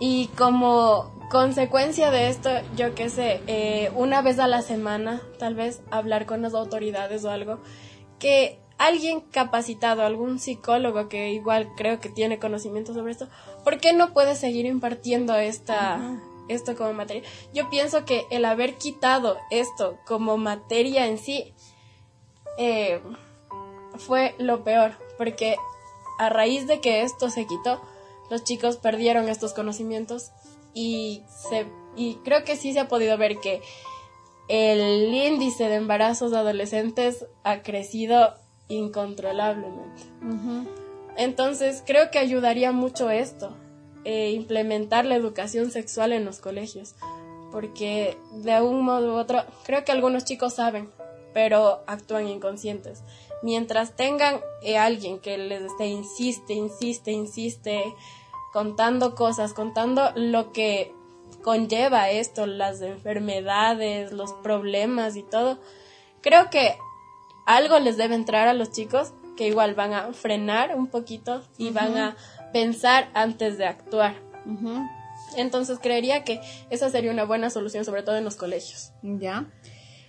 Y 0.00 0.28
como 0.28 1.12
consecuencia 1.30 2.10
de 2.10 2.28
esto, 2.28 2.50
yo 2.74 2.94
qué 2.94 3.10
sé, 3.10 3.92
una 3.94 4.22
vez 4.22 4.38
a 4.38 4.48
la 4.48 4.62
semana, 4.62 5.22
tal 5.38 5.54
vez, 5.54 5.82
hablar 5.90 6.26
con 6.26 6.42
las 6.42 6.54
autoridades 6.54 7.24
o 7.24 7.30
algo, 7.30 7.58
que 8.18 8.58
alguien 8.78 9.20
capacitado, 9.20 10.02
algún 10.02 10.38
psicólogo 10.38 11.10
que 11.10 11.30
igual 11.32 11.68
creo 11.76 12.00
que 12.00 12.08
tiene 12.08 12.38
conocimiento 12.38 12.94
sobre 12.94 13.12
esto, 13.12 13.28
¿por 13.62 13.78
qué 13.78 13.92
no 13.92 14.14
puede 14.14 14.34
seguir 14.34 14.64
impartiendo 14.64 15.34
esta, 15.36 16.00
esto 16.48 16.74
como 16.74 16.94
materia? 16.94 17.28
Yo 17.52 17.68
pienso 17.68 18.06
que 18.06 18.24
el 18.30 18.46
haber 18.46 18.76
quitado 18.76 19.36
esto 19.50 19.98
como 20.06 20.38
materia 20.38 21.06
en 21.08 21.18
sí 21.18 21.52
eh, 22.56 23.02
fue 23.98 24.34
lo 24.38 24.64
peor, 24.64 24.92
porque 25.18 25.56
a 26.18 26.30
raíz 26.30 26.66
de 26.66 26.80
que 26.80 27.02
esto 27.02 27.28
se 27.28 27.46
quitó, 27.46 27.82
los 28.30 28.44
chicos 28.44 28.76
perdieron 28.76 29.28
estos 29.28 29.52
conocimientos 29.52 30.30
y, 30.72 31.22
se, 31.50 31.66
y 31.96 32.14
creo 32.24 32.44
que 32.44 32.56
sí 32.56 32.72
se 32.72 32.80
ha 32.80 32.88
podido 32.88 33.18
ver 33.18 33.38
que 33.38 33.60
el 34.48 35.12
índice 35.12 35.68
de 35.68 35.76
embarazos 35.76 36.30
de 36.30 36.38
adolescentes 36.38 37.26
ha 37.44 37.62
crecido 37.62 38.34
incontrolablemente. 38.68 40.02
Entonces, 41.16 41.82
creo 41.86 42.10
que 42.10 42.18
ayudaría 42.18 42.72
mucho 42.72 43.10
esto, 43.10 43.54
eh, 44.04 44.30
implementar 44.30 45.04
la 45.04 45.16
educación 45.16 45.70
sexual 45.70 46.12
en 46.12 46.24
los 46.24 46.40
colegios, 46.40 46.94
porque 47.52 48.16
de 48.32 48.60
un 48.60 48.82
modo 48.82 49.14
u 49.14 49.18
otro, 49.18 49.44
creo 49.64 49.84
que 49.84 49.92
algunos 49.92 50.24
chicos 50.24 50.54
saben, 50.54 50.90
pero 51.34 51.82
actúan 51.86 52.28
inconscientes. 52.28 53.02
Mientras 53.42 53.96
tengan 53.96 54.40
eh, 54.62 54.78
alguien 54.78 55.18
que 55.18 55.38
les 55.38 55.62
esté, 55.62 55.86
insiste, 55.86 56.54
insiste, 56.54 57.12
insiste, 57.12 57.84
contando 58.52 59.14
cosas, 59.14 59.52
contando 59.52 60.12
lo 60.14 60.52
que 60.52 60.94
conlleva 61.42 62.10
esto, 62.10 62.46
las 62.46 62.82
enfermedades, 62.82 64.12
los 64.12 64.32
problemas 64.34 65.16
y 65.16 65.22
todo, 65.22 65.58
creo 66.20 66.50
que 66.50 66.76
algo 67.46 67.78
les 67.78 67.96
debe 67.96 68.14
entrar 68.14 68.48
a 68.48 68.54
los 68.54 68.70
chicos 68.70 69.12
que 69.36 69.48
igual 69.48 69.74
van 69.74 69.94
a 69.94 70.12
frenar 70.12 70.76
un 70.76 70.86
poquito 70.86 71.42
y 71.56 71.70
van 71.70 71.96
a 71.96 72.16
pensar 72.52 73.08
antes 73.14 73.56
de 73.56 73.66
actuar. 73.66 74.14
Entonces 75.36 75.78
creería 75.78 76.24
que 76.24 76.40
esa 76.70 76.90
sería 76.90 77.10
una 77.10 77.24
buena 77.24 77.50
solución, 77.50 77.84
sobre 77.84 78.02
todo 78.02 78.16
en 78.16 78.24
los 78.24 78.36
colegios. 78.36 78.92
Ya. 79.02 79.46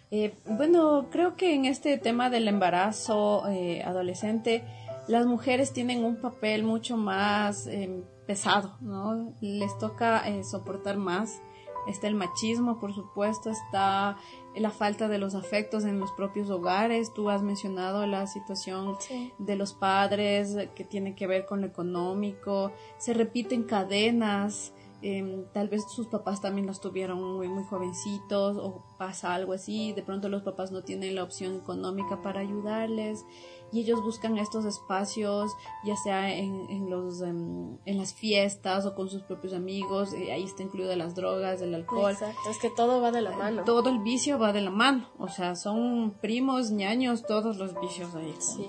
Eh, 0.10 0.36
bueno, 0.46 1.08
creo 1.10 1.38
que 1.38 1.54
en 1.54 1.66
este 1.66 1.98
tema 1.98 2.30
del 2.30 2.48
embarazo 2.50 3.48
eh, 3.48 3.82
adolescente, 3.84 4.66
las 5.08 5.26
mujeres 5.26 5.72
tienen 5.72 6.04
un 6.04 6.18
papel 6.18 6.64
mucho 6.64 6.98
más 6.98 7.68
em, 7.68 8.04
pesado, 8.26 8.78
¿no? 8.82 9.34
Les 9.42 9.78
toca 9.78 10.28
eh, 10.28 10.44
soportar 10.44 10.98
más. 10.98 11.42
Está 11.88 12.08
el 12.08 12.16
machismo, 12.16 12.80
por 12.80 12.94
supuesto, 12.94 13.50
está 13.50 14.18
la 14.56 14.70
falta 14.70 15.08
de 15.08 15.18
los 15.18 15.34
afectos 15.34 15.84
en 15.84 16.00
los 16.00 16.12
propios 16.12 16.50
hogares. 16.52 17.12
Tú 17.14 17.30
has 17.30 17.42
mencionado 17.42 18.06
la 18.06 18.28
situación 18.28 18.98
de 19.40 19.56
los 19.56 19.74
padres 19.74 20.56
que 20.76 20.84
tiene 20.84 21.16
que 21.16 21.26
ver 21.26 21.48
con 21.48 21.62
lo 21.62 21.68
económico. 21.68 22.72
Se 22.98 23.14
repiten 23.14 23.64
cadenas. 23.64 24.74
Em, 25.04 25.46
tal 25.52 25.68
vez 25.68 25.84
sus 25.90 26.06
papás 26.06 26.42
también 26.42 26.68
los 26.68 26.80
tuvieron 26.80 27.24
muy, 27.24 27.48
muy 27.48 27.64
jovencitos 27.64 28.58
o 28.58 28.86
pasa 29.00 29.34
algo 29.34 29.54
así. 29.54 29.94
De 29.94 30.04
pronto 30.04 30.30
los 30.30 30.44
papás 30.44 30.72
no 30.72 30.84
tienen 30.84 31.16
la 31.16 31.24
opción 31.24 31.56
económica 31.56 32.22
para 32.22 32.42
ayudarles 32.42 33.26
y 33.72 33.80
ellos 33.80 34.02
buscan 34.02 34.38
estos 34.38 34.66
espacios, 34.66 35.52
ya 35.84 35.96
sea 35.96 36.34
en, 36.36 36.90
los, 36.90 37.22
em, 37.22 37.78
en, 37.86 37.98
las 37.98 38.14
fiestas 38.14 38.86
o 38.86 38.96
con 38.96 39.10
sus 39.10 39.24
propios 39.24 39.54
amigos, 39.54 40.14
y 40.14 40.30
ahí 40.30 40.44
está 40.44 40.64
incluido 40.64 40.96
las 40.96 41.16
drogas, 41.16 41.62
el 41.62 41.74
alcohol. 41.74 42.12
Exacto, 42.12 42.50
es 42.50 42.58
que 42.58 42.70
todo 42.70 43.02
va 43.02 43.12
de 43.12 43.22
la 43.22 43.32
mano. 43.32 43.64
Todo 43.64 43.90
el 43.90 44.00
vicio 44.00 44.38
va 44.40 44.52
de 44.54 44.62
la 44.62 44.72
mano, 44.72 45.10
o 45.18 45.30
sea, 45.30 45.56
son 45.56 46.16
primos, 46.22 46.72
ñaños, 46.72 47.24
todos 47.26 47.58
los 47.58 47.80
vicios 47.80 48.14
ahí. 48.16 48.36
Sí. 48.40 48.68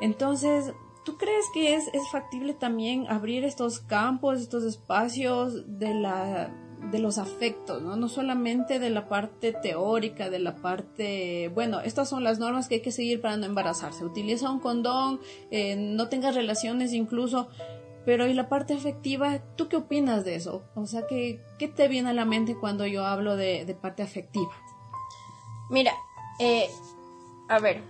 Entonces, 0.00 0.72
¿tú 1.04 1.16
crees 1.18 1.44
que 1.52 1.74
es, 1.74 1.88
es 1.92 2.08
factible 2.10 2.54
también 2.54 3.06
abrir 3.08 3.44
estos 3.44 3.80
campos, 3.80 4.40
estos 4.40 4.64
espacios 4.64 5.78
de 5.78 5.94
la 5.94 6.50
de 6.90 6.98
los 6.98 7.18
afectos, 7.18 7.82
¿no? 7.82 7.96
No 7.96 8.08
solamente 8.08 8.78
de 8.78 8.90
la 8.90 9.08
parte 9.08 9.52
teórica, 9.52 10.30
de 10.30 10.38
la 10.38 10.56
parte, 10.56 11.48
bueno, 11.54 11.80
estas 11.80 12.08
son 12.08 12.24
las 12.24 12.38
normas 12.38 12.68
que 12.68 12.76
hay 12.76 12.80
que 12.80 12.92
seguir 12.92 13.20
para 13.20 13.36
no 13.36 13.46
embarazarse. 13.46 14.04
Utiliza 14.04 14.50
un 14.50 14.60
condón, 14.60 15.20
eh, 15.50 15.76
no 15.76 16.08
tengas 16.08 16.34
relaciones 16.34 16.92
incluso, 16.92 17.48
pero 18.04 18.26
¿y 18.26 18.34
la 18.34 18.48
parte 18.48 18.74
afectiva? 18.74 19.38
¿Tú 19.56 19.68
qué 19.68 19.76
opinas 19.76 20.24
de 20.24 20.34
eso? 20.34 20.62
O 20.74 20.86
sea, 20.86 21.06
¿qué, 21.06 21.40
qué 21.58 21.68
te 21.68 21.86
viene 21.86 22.10
a 22.10 22.14
la 22.14 22.24
mente 22.24 22.56
cuando 22.56 22.86
yo 22.86 23.04
hablo 23.04 23.36
de, 23.36 23.64
de 23.64 23.74
parte 23.74 24.02
afectiva? 24.02 24.52
Mira, 25.68 25.92
eh, 26.40 26.68
a 27.48 27.58
ver, 27.58 27.82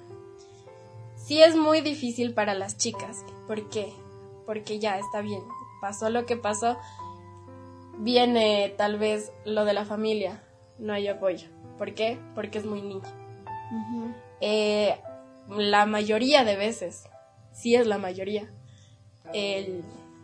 sí 1.17 1.41
es 1.41 1.57
muy 1.57 1.81
difícil 1.81 2.35
para 2.35 2.55
las 2.55 2.77
chicas. 2.77 3.25
¿Por 3.47 3.69
qué? 3.69 3.93
Porque 4.47 4.79
ya 4.79 4.99
está 4.99 5.21
bien, 5.21 5.43
pasó 5.81 6.11
lo 6.11 6.27
que 6.27 6.37
pasó 6.37 6.77
viene 8.01 8.75
tal 8.77 8.99
vez 8.99 9.33
lo 9.45 9.65
de 9.65 9.73
la 9.73 9.85
familia, 9.85 10.43
no 10.79 10.93
hay 10.93 11.09
apoyo. 11.09 11.49
¿Por 11.79 11.95
qué? 11.95 12.19
Porque 12.35 12.59
es 12.59 12.67
muy 12.67 12.83
niña. 12.83 13.09
Eh, 14.41 14.99
la 15.49 15.87
mayoría 15.87 16.45
de 16.45 16.57
veces, 16.57 17.05
sí 17.53 17.75
es 17.75 17.87
la 17.87 17.99
mayoría, 17.99 18.51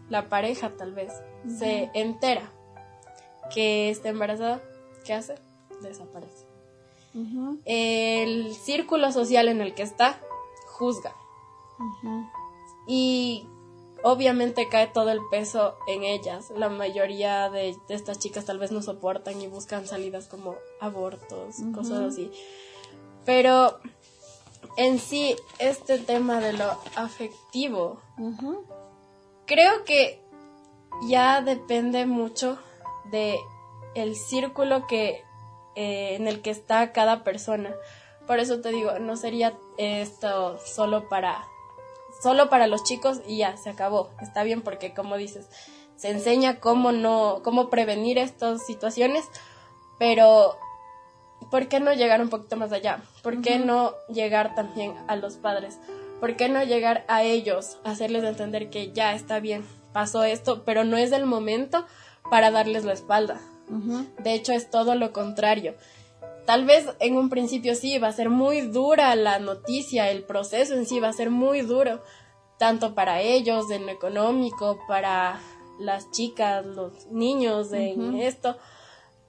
la 0.08 0.28
pareja 0.28 0.70
tal 0.76 0.92
vez 0.92 1.12
se 1.46 1.90
entera 1.94 2.50
que 3.54 3.90
está 3.90 4.08
embarazada, 4.08 4.60
¿qué 5.04 5.14
hace? 5.14 5.36
Desaparece. 5.82 6.46
El 7.64 8.54
círculo 8.54 9.10
social 9.12 9.48
en 9.48 9.60
el 9.60 9.74
que 9.74 9.82
está 9.82 10.18
juzga. 10.66 11.14
Y 12.86 13.46
obviamente 14.06 14.68
cae 14.68 14.86
todo 14.86 15.10
el 15.10 15.20
peso 15.32 15.76
en 15.88 16.04
ellas. 16.04 16.52
La 16.54 16.68
mayoría 16.68 17.50
de, 17.50 17.76
estas 17.88 18.20
chicas 18.20 18.44
tal 18.44 18.60
vez 18.60 18.70
no 18.70 18.80
soportan 18.80 19.40
y 19.42 19.48
buscan 19.48 19.84
salidas 19.84 20.28
como 20.28 20.54
abortos, 20.80 21.56
cosas 21.74 22.12
así. 22.12 22.30
Pero 23.24 23.80
en 24.76 25.00
sí, 25.00 25.34
este 25.58 25.98
tema 25.98 26.38
de 26.38 26.52
lo 26.52 26.70
afectivo, 26.94 28.00
creo 29.44 29.84
que 29.84 30.22
ya 31.08 31.42
depende 31.42 32.06
mucho 32.06 32.58
de 33.10 33.36
el 33.96 34.14
círculo 34.14 34.86
que 34.86 35.24
eh, 35.74 36.14
en 36.14 36.28
el 36.28 36.42
que 36.42 36.50
está 36.50 36.92
cada 36.92 37.24
persona. 37.24 37.74
Por 38.28 38.38
eso 38.38 38.60
te 38.60 38.68
digo, 38.70 39.00
no 39.00 39.16
sería 39.16 39.58
esto 39.78 40.60
solo 40.64 41.08
para 41.08 41.44
solo 42.26 42.50
para 42.50 42.66
los 42.66 42.82
chicos 42.82 43.20
y 43.28 43.36
ya, 43.36 43.56
se 43.56 43.70
acabó. 43.70 44.10
Está 44.20 44.42
bien 44.42 44.60
porque, 44.60 44.92
como 44.92 45.16
dices, 45.16 45.46
se 45.94 46.10
enseña 46.10 46.58
cómo 46.58 46.90
no, 46.90 47.40
cómo 47.44 47.70
prevenir 47.70 48.18
estas 48.18 48.66
situaciones, 48.66 49.24
pero 50.00 50.56
¿por 51.52 51.68
qué 51.68 51.78
no 51.78 51.92
llegar 51.92 52.20
un 52.20 52.28
poquito 52.28 52.56
más 52.56 52.72
allá? 52.72 53.00
¿Por 53.22 53.42
qué 53.42 53.60
no 53.60 53.92
llegar 54.12 54.56
también 54.56 54.96
a 55.06 55.14
los 55.14 55.36
padres? 55.36 55.78
¿Por 56.18 56.34
qué 56.34 56.48
no 56.48 56.64
llegar 56.64 57.04
a 57.06 57.22
ellos, 57.22 57.78
hacerles 57.84 58.24
entender 58.24 58.70
que 58.70 58.90
ya 58.90 59.14
está 59.14 59.38
bien, 59.38 59.64
pasó 59.92 60.24
esto, 60.24 60.64
pero 60.64 60.82
no 60.82 60.96
es 60.96 61.12
el 61.12 61.26
momento 61.26 61.86
para 62.28 62.50
darles 62.50 62.84
la 62.84 62.94
espalda? 62.94 63.40
De 64.18 64.34
hecho, 64.34 64.52
es 64.52 64.68
todo 64.68 64.96
lo 64.96 65.12
contrario. 65.12 65.76
Tal 66.46 66.64
vez 66.64 66.86
en 67.00 67.16
un 67.16 67.28
principio 67.28 67.74
sí 67.74 67.98
va 67.98 68.08
a 68.08 68.12
ser 68.12 68.30
muy 68.30 68.62
dura 68.62 69.14
la 69.16 69.38
noticia, 69.38 70.10
el 70.10 70.22
proceso 70.24 70.74
en 70.74 70.86
sí 70.86 71.00
va 71.00 71.08
a 71.08 71.12
ser 71.12 71.30
muy 71.30 71.60
duro, 71.60 72.02
tanto 72.58 72.94
para 72.94 73.20
ellos 73.20 73.70
en 73.70 73.86
lo 73.86 73.92
económico, 73.92 74.78
para 74.88 75.40
las 75.78 76.10
chicas, 76.10 76.64
los 76.64 77.06
niños 77.08 77.72
en 77.72 78.16
esto, 78.16 78.56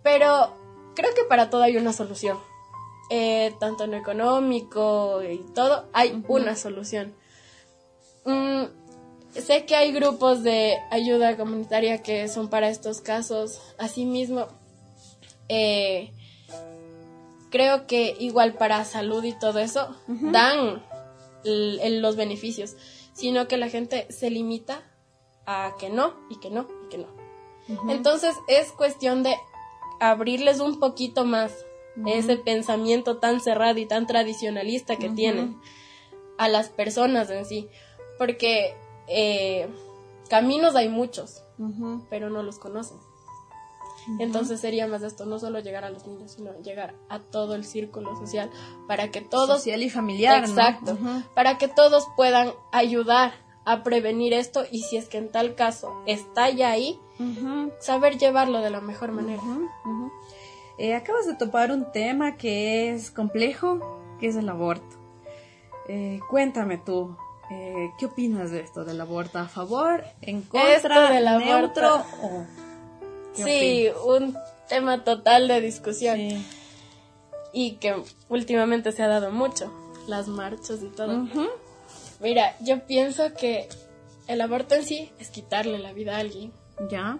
pero 0.03 0.53
creo 0.95 1.13
que 1.13 1.23
para 1.23 1.49
todo 1.49 1.63
hay 1.63 1.77
una 1.77 1.93
solución. 1.93 2.37
Eh, 3.09 3.55
tanto 3.59 3.85
en 3.85 3.91
lo 3.91 3.97
económico 3.97 5.21
y 5.23 5.37
todo, 5.53 5.87
hay 5.93 6.23
una 6.27 6.55
solución. 6.55 7.15
Mm, 8.25 8.65
sé 9.31 9.65
que 9.65 9.75
hay 9.75 9.93
grupos 9.93 10.43
de 10.43 10.75
ayuda 10.91 11.37
comunitaria 11.37 12.03
que 12.03 12.27
son 12.27 12.49
para 12.49 12.67
estos 12.67 12.99
casos. 12.99 13.61
Asimismo, 13.77 14.47
eh, 15.47 16.11
creo 17.49 17.87
que 17.87 18.15
igual 18.19 18.53
para 18.53 18.83
salud 18.85 19.23
y 19.23 19.37
todo 19.37 19.59
eso 19.59 19.95
dan 20.07 20.83
los 21.43 22.15
beneficios, 22.15 22.75
sino 23.13 23.47
que 23.47 23.57
la 23.57 23.69
gente 23.69 24.07
se 24.09 24.29
limita 24.29 24.81
a 25.45 25.75
que 25.79 25.89
no 25.89 26.13
y 26.29 26.37
que 26.37 26.49
no 26.49 26.67
y 26.85 26.89
que 26.89 26.97
no. 26.97 27.07
Entonces 27.89 28.35
es 28.47 28.71
cuestión 28.71 29.23
de 29.23 29.35
abrirles 29.99 30.59
un 30.59 30.79
poquito 30.79 31.25
más 31.25 31.65
ese 32.05 32.37
pensamiento 32.37 33.17
tan 33.17 33.41
cerrado 33.41 33.79
y 33.79 33.87
tan 33.87 34.05
tradicionalista 34.05 34.97
que 34.97 35.09
tienen 35.09 35.59
a 36.37 36.47
las 36.47 36.69
personas 36.69 37.29
en 37.31 37.45
sí, 37.45 37.69
porque 38.17 38.75
eh, 39.07 39.67
caminos 40.29 40.75
hay 40.75 40.89
muchos, 40.89 41.43
pero 42.09 42.29
no 42.29 42.43
los 42.43 42.59
conocen. 42.59 42.97
Entonces 44.19 44.59
sería 44.61 44.87
más 44.87 45.03
esto, 45.03 45.25
no 45.25 45.39
solo 45.39 45.59
llegar 45.59 45.83
a 45.83 45.89
los 45.89 46.07
niños, 46.07 46.31
sino 46.31 46.51
llegar 46.61 46.95
a 47.09 47.19
todo 47.19 47.55
el 47.55 47.63
círculo 47.65 48.15
social 48.15 48.49
para 48.87 49.09
que 49.09 49.21
todos... 49.21 49.59
Social 49.59 49.83
y 49.83 49.89
familiar. 49.89 50.43
Exacto. 50.43 50.97
Para 51.35 51.57
que 51.57 51.67
todos 51.67 52.07
puedan 52.15 52.53
ayudar 52.71 53.33
a 53.65 53.83
prevenir 53.83 54.33
esto 54.33 54.63
y 54.71 54.83
si 54.83 54.95
es 54.95 55.09
que 55.09 55.17
en 55.17 55.29
tal 55.29 55.55
caso 55.55 56.01
está 56.05 56.49
ya 56.49 56.71
ahí, 56.71 56.99
saber 57.79 58.17
llevarlo 58.17 58.61
de 58.61 58.69
la 58.69 58.79
mejor 58.79 59.11
manera. 59.11 59.43
Eh, 60.77 60.95
acabas 60.95 61.25
de 61.25 61.35
topar 61.35 61.71
un 61.71 61.91
tema 61.91 62.37
que 62.37 62.93
es 62.93 63.11
complejo, 63.11 64.15
que 64.19 64.27
es 64.27 64.35
el 64.35 64.47
aborto. 64.47 64.95
Eh, 65.89 66.19
cuéntame 66.29 66.77
tú, 66.77 67.17
eh, 67.49 67.91
¿qué 67.97 68.05
opinas 68.05 68.51
de 68.51 68.61
esto 68.61 68.85
del 68.85 69.01
aborto? 69.01 69.39
¿A 69.39 69.47
favor? 69.47 70.03
¿En 70.21 70.43
contra? 70.43 71.11
del 71.11 71.25
neutro? 71.25 72.05
O 72.21 72.45
sí, 73.43 73.87
un 74.05 74.37
tema 74.67 75.03
total 75.03 75.47
de 75.47 75.61
discusión. 75.61 76.19
Y 77.53 77.73
que 77.73 77.95
últimamente 78.29 78.91
se 78.91 79.03
ha 79.03 79.07
dado 79.07 79.31
mucho, 79.31 79.71
las 80.07 80.27
marchas 80.27 80.81
y 80.83 80.89
todo. 80.89 81.27
Mira, 82.19 82.55
yo 82.61 82.85
pienso 82.85 83.33
que 83.33 83.69
el 84.27 84.41
aborto 84.41 84.75
en 84.75 84.83
sí 84.83 85.11
es 85.19 85.29
quitarle 85.29 85.79
la 85.79 85.93
vida 85.93 86.17
a 86.17 86.19
alguien. 86.19 86.51
¿Ya? 86.89 87.19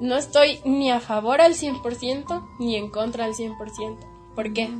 No 0.00 0.16
estoy 0.16 0.60
ni 0.64 0.90
a 0.90 1.00
favor 1.00 1.40
al 1.40 1.54
100% 1.54 2.56
ni 2.58 2.76
en 2.76 2.90
contra 2.90 3.24
al 3.24 3.34
100%. 3.34 4.34
¿Por 4.34 4.52
qué? 4.52 4.70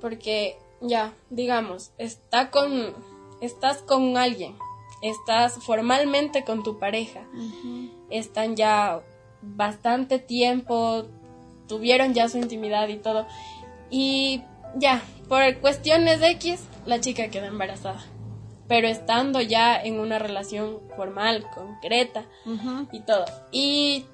Porque 0.00 0.56
ya, 0.80 1.14
digamos, 1.30 1.90
está 1.98 2.50
con, 2.50 2.94
estás 3.40 3.78
con 3.78 4.16
alguien, 4.16 4.56
estás 5.02 5.54
formalmente 5.64 6.44
con 6.44 6.62
tu 6.62 6.78
pareja, 6.78 7.26
están 8.08 8.56
ya 8.56 9.02
bastante 9.42 10.18
tiempo, 10.18 11.04
tuvieron 11.68 12.14
ya 12.14 12.28
su 12.28 12.38
intimidad 12.38 12.88
y 12.88 12.96
todo. 12.96 13.26
Y 13.90 14.42
ya, 14.76 15.02
por 15.28 15.56
cuestiones 15.58 16.20
de 16.20 16.30
X, 16.32 16.64
la 16.86 17.00
chica 17.00 17.28
queda 17.28 17.46
embarazada. 17.46 18.04
Pero 18.68 18.86
estando 18.86 19.40
ya 19.40 19.80
en 19.80 19.98
una 19.98 20.18
relación 20.18 20.80
formal, 20.96 21.46
concreta 21.54 22.24
y 22.92 23.00
todo. 23.00 23.24
Y 23.50 24.04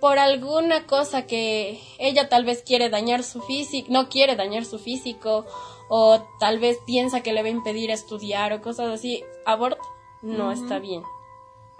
por 0.00 0.18
alguna 0.18 0.86
cosa 0.86 1.26
que 1.26 1.80
ella 1.98 2.28
tal 2.28 2.44
vez 2.44 2.62
quiere 2.62 2.88
dañar 2.88 3.22
su 3.22 3.40
físico, 3.42 3.88
no 3.90 4.08
quiere 4.08 4.34
dañar 4.34 4.64
su 4.64 4.78
físico, 4.78 5.46
o 5.88 6.22
tal 6.40 6.58
vez 6.58 6.78
piensa 6.86 7.20
que 7.20 7.32
le 7.32 7.42
va 7.42 7.48
a 7.48 7.52
impedir 7.52 7.90
estudiar 7.90 8.52
o 8.52 8.62
cosas 8.62 8.88
así, 8.88 9.22
aborto 9.44 9.80
no 10.22 10.52
está 10.52 10.78
bien. 10.78 11.02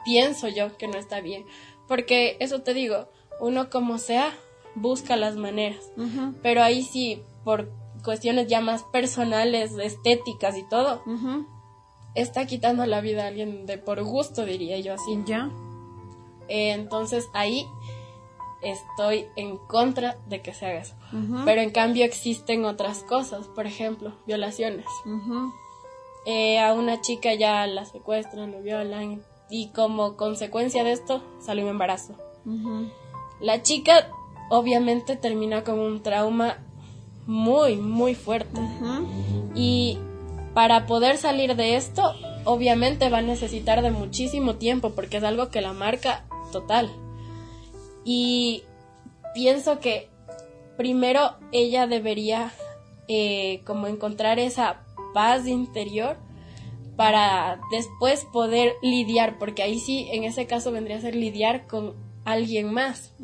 Pienso 0.04 0.48
yo 0.48 0.76
que 0.76 0.88
no 0.88 0.98
está 0.98 1.20
bien. 1.20 1.46
Porque 1.90 2.36
eso 2.38 2.60
te 2.60 2.72
digo, 2.72 3.08
uno 3.40 3.68
como 3.68 3.98
sea, 3.98 4.32
busca 4.76 5.16
las 5.16 5.34
maneras. 5.34 5.90
Pero 6.40 6.62
ahí 6.62 6.84
sí, 6.84 7.20
por 7.42 7.68
cuestiones 8.04 8.46
ya 8.46 8.60
más 8.60 8.84
personales, 8.84 9.72
estéticas 9.72 10.56
y 10.56 10.62
todo, 10.68 11.02
está 12.14 12.46
quitando 12.46 12.86
la 12.86 13.00
vida 13.00 13.24
a 13.24 13.26
alguien 13.26 13.66
de 13.66 13.76
por 13.76 14.00
gusto, 14.04 14.44
diría 14.44 14.78
yo 14.78 14.94
así. 14.94 15.20
Ya. 15.26 15.50
Eh, 16.46 16.70
entonces 16.70 17.28
ahí 17.32 17.66
estoy 18.62 19.26
en 19.34 19.56
contra 19.56 20.16
de 20.28 20.42
que 20.42 20.54
se 20.54 20.66
haga 20.66 20.82
eso. 20.82 20.94
Pero 21.44 21.60
en 21.60 21.70
cambio 21.70 22.04
existen 22.04 22.66
otras 22.66 23.02
cosas, 23.02 23.48
por 23.48 23.66
ejemplo, 23.66 24.12
violaciones. 24.28 24.86
Eh, 26.24 26.60
a 26.60 26.72
una 26.72 27.00
chica 27.00 27.34
ya 27.34 27.66
la 27.66 27.84
secuestran, 27.84 28.52
la 28.52 28.60
violan, 28.60 29.24
y 29.50 29.68
como 29.68 30.16
consecuencia 30.16 30.84
de 30.84 30.92
esto 30.92 31.22
salió 31.40 31.64
un 31.64 31.70
embarazo. 31.70 32.14
La 33.40 33.62
chica 33.62 34.08
obviamente 34.50 35.16
termina 35.16 35.64
con 35.64 35.78
un 35.78 36.02
trauma 36.02 36.58
muy, 37.26 37.76
muy 37.76 38.14
fuerte. 38.14 38.60
Y 39.54 39.98
para 40.54 40.86
poder 40.86 41.16
salir 41.16 41.56
de 41.56 41.76
esto, 41.76 42.12
obviamente 42.44 43.08
va 43.08 43.18
a 43.18 43.22
necesitar 43.22 43.82
de 43.82 43.90
muchísimo 43.90 44.56
tiempo 44.56 44.90
porque 44.90 45.18
es 45.18 45.24
algo 45.24 45.50
que 45.50 45.60
la 45.60 45.72
marca 45.72 46.24
total. 46.52 46.90
Y 48.04 48.62
pienso 49.34 49.80
que 49.80 50.08
primero 50.76 51.34
ella 51.52 51.86
debería 51.86 52.52
eh, 53.08 53.62
como 53.66 53.86
encontrar 53.86 54.38
esa 54.38 54.82
paz 55.12 55.46
interior 55.46 56.16
para 57.00 57.58
después 57.70 58.26
poder 58.26 58.74
lidiar, 58.82 59.38
porque 59.38 59.62
ahí 59.62 59.78
sí, 59.78 60.10
en 60.12 60.24
ese 60.24 60.46
caso 60.46 60.70
vendría 60.70 60.98
a 60.98 61.00
ser 61.00 61.14
lidiar 61.14 61.66
con 61.66 61.94
alguien 62.26 62.74
más. 62.74 63.14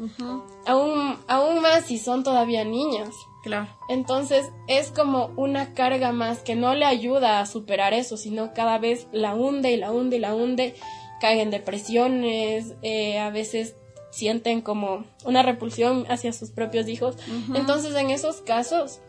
aún, 0.64 1.18
aún 1.28 1.60
más 1.60 1.84
si 1.84 1.98
son 1.98 2.24
todavía 2.24 2.64
niños. 2.64 3.14
Claro. 3.42 3.68
Entonces 3.90 4.46
es 4.66 4.90
como 4.92 5.26
una 5.36 5.74
carga 5.74 6.12
más 6.12 6.38
que 6.38 6.54
no 6.56 6.74
le 6.74 6.86
ayuda 6.86 7.38
a 7.38 7.44
superar 7.44 7.92
eso, 7.92 8.16
sino 8.16 8.54
cada 8.54 8.78
vez 8.78 9.08
la 9.12 9.34
hunde 9.34 9.72
y 9.72 9.76
la 9.76 9.92
hunde 9.92 10.16
y 10.16 10.20
la 10.20 10.34
hunde, 10.34 10.74
cae 11.20 11.42
en 11.42 11.50
depresiones, 11.50 12.76
eh, 12.80 13.18
a 13.18 13.28
veces 13.28 13.76
sienten 14.10 14.62
como 14.62 15.04
una 15.26 15.42
repulsión 15.42 16.06
hacia 16.08 16.32
sus 16.32 16.50
propios 16.50 16.88
hijos. 16.88 17.18
Entonces 17.54 17.94
en 17.94 18.08
esos 18.08 18.40
casos 18.40 19.02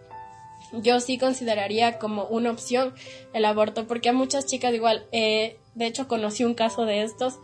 yo 0.74 1.00
sí 1.00 1.18
consideraría 1.18 2.00
como 2.00 2.26
una 2.26 2.52
opción 2.52 2.94
el 3.34 3.46
aborto, 3.46 3.88
porque 3.88 4.10
a 4.10 4.14
muchas 4.14 4.46
chicas 4.46 4.74
igual, 4.74 5.06
eh, 5.12 5.58
de 5.76 5.86
hecho 5.86 6.08
conocí 6.08 6.44
un 6.44 6.54
caso 6.54 6.86
de 6.86 7.04
estos 7.04 7.40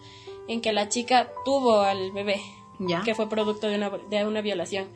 en 0.48 0.62
que 0.62 0.74
la 0.74 0.90
chica 0.90 1.32
tuvo 1.46 1.82
al 1.82 2.12
bebé, 2.12 2.42
que 3.06 3.16
fue 3.16 3.30
producto 3.30 3.68
de 3.68 3.76
una, 3.76 3.90
de 4.10 4.26
una 4.26 4.42
violación. 4.42 4.88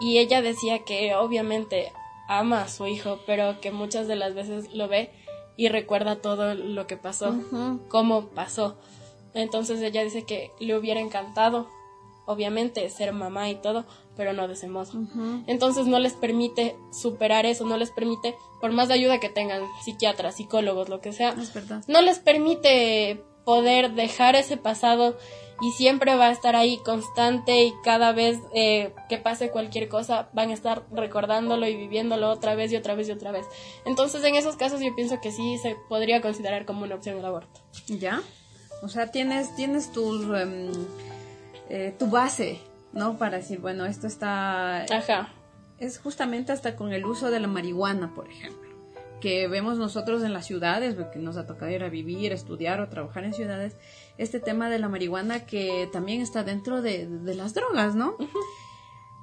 Y 0.00 0.18
ella 0.18 0.42
decía 0.42 0.80
que 0.80 1.14
obviamente 1.14 1.92
ama 2.28 2.62
a 2.62 2.68
su 2.68 2.86
hijo, 2.86 3.20
pero 3.26 3.60
que 3.60 3.72
muchas 3.72 4.08
de 4.08 4.16
las 4.16 4.34
veces 4.34 4.72
lo 4.74 4.88
ve 4.88 5.10
y 5.56 5.68
recuerda 5.68 6.16
todo 6.16 6.54
lo 6.54 6.86
que 6.86 6.96
pasó, 6.96 7.34
cómo 7.88 8.26
pasó. 8.28 8.76
Entonces 9.32 9.80
ella 9.80 10.02
dice 10.02 10.24
que 10.24 10.50
le 10.60 10.76
hubiera 10.76 11.00
encantado, 11.00 11.68
obviamente, 12.26 12.88
ser 12.90 13.12
mamá 13.12 13.48
y 13.48 13.54
todo, 13.56 13.86
pero 14.16 14.32
no 14.32 14.48
de 14.48 14.54
ese 14.54 14.68
modo. 14.68 14.92
Entonces 15.46 15.86
no 15.86 15.98
les 15.98 16.14
permite 16.14 16.76
superar 16.92 17.46
eso, 17.46 17.64
no 17.66 17.76
les 17.76 17.90
permite, 17.90 18.36
por 18.60 18.72
más 18.72 18.90
ayuda 18.90 19.20
que 19.20 19.28
tengan 19.28 19.62
psiquiatras, 19.84 20.36
psicólogos, 20.36 20.88
lo 20.88 21.00
que 21.00 21.12
sea, 21.12 21.34
no 21.86 22.02
les 22.02 22.18
permite 22.18 23.22
poder 23.44 23.92
dejar 23.92 24.34
ese 24.34 24.56
pasado 24.56 25.16
y 25.60 25.70
siempre 25.72 26.16
va 26.16 26.26
a 26.26 26.32
estar 26.32 26.54
ahí 26.56 26.78
constante 26.78 27.64
y 27.64 27.72
cada 27.82 28.12
vez 28.12 28.38
eh, 28.54 28.92
que 29.08 29.18
pase 29.18 29.50
cualquier 29.50 29.88
cosa 29.88 30.28
van 30.32 30.50
a 30.50 30.54
estar 30.54 30.84
recordándolo 30.90 31.66
y 31.66 31.76
viviéndolo 31.76 32.28
otra 32.30 32.54
vez 32.54 32.72
y 32.72 32.76
otra 32.76 32.94
vez 32.94 33.08
y 33.08 33.12
otra 33.12 33.32
vez. 33.32 33.46
Entonces 33.86 34.22
en 34.24 34.34
esos 34.34 34.56
casos 34.56 34.80
yo 34.80 34.94
pienso 34.94 35.20
que 35.20 35.32
sí 35.32 35.58
se 35.58 35.76
podría 35.88 36.20
considerar 36.20 36.66
como 36.66 36.82
una 36.82 36.96
opción 36.96 37.18
el 37.18 37.24
aborto. 37.24 37.60
¿Ya? 37.86 38.22
O 38.82 38.88
sea, 38.88 39.10
tienes, 39.10 39.54
tienes 39.56 39.92
tu, 39.92 40.34
em, 40.34 40.70
eh, 41.70 41.94
tu 41.98 42.08
base 42.08 42.60
¿no? 42.96 43.18
Para 43.18 43.36
decir, 43.36 43.60
bueno, 43.60 43.86
esto 43.86 44.06
está... 44.06 44.82
Ajá. 44.84 45.32
Es 45.78 45.98
justamente 45.98 46.52
hasta 46.52 46.74
con 46.74 46.92
el 46.92 47.04
uso 47.04 47.30
de 47.30 47.38
la 47.38 47.48
marihuana, 47.48 48.14
por 48.14 48.28
ejemplo, 48.28 48.70
que 49.20 49.46
vemos 49.46 49.78
nosotros 49.78 50.22
en 50.22 50.32
las 50.32 50.46
ciudades, 50.46 50.94
porque 50.94 51.18
nos 51.18 51.36
ha 51.36 51.46
tocado 51.46 51.70
ir 51.70 51.84
a 51.84 51.90
vivir, 51.90 52.32
estudiar 52.32 52.80
o 52.80 52.88
trabajar 52.88 53.24
en 53.24 53.34
ciudades, 53.34 53.76
este 54.16 54.40
tema 54.40 54.70
de 54.70 54.78
la 54.78 54.88
marihuana 54.88 55.44
que 55.44 55.88
también 55.92 56.22
está 56.22 56.42
dentro 56.42 56.80
de, 56.80 57.06
las 57.34 57.52
drogas, 57.52 57.94
¿no? 57.94 58.16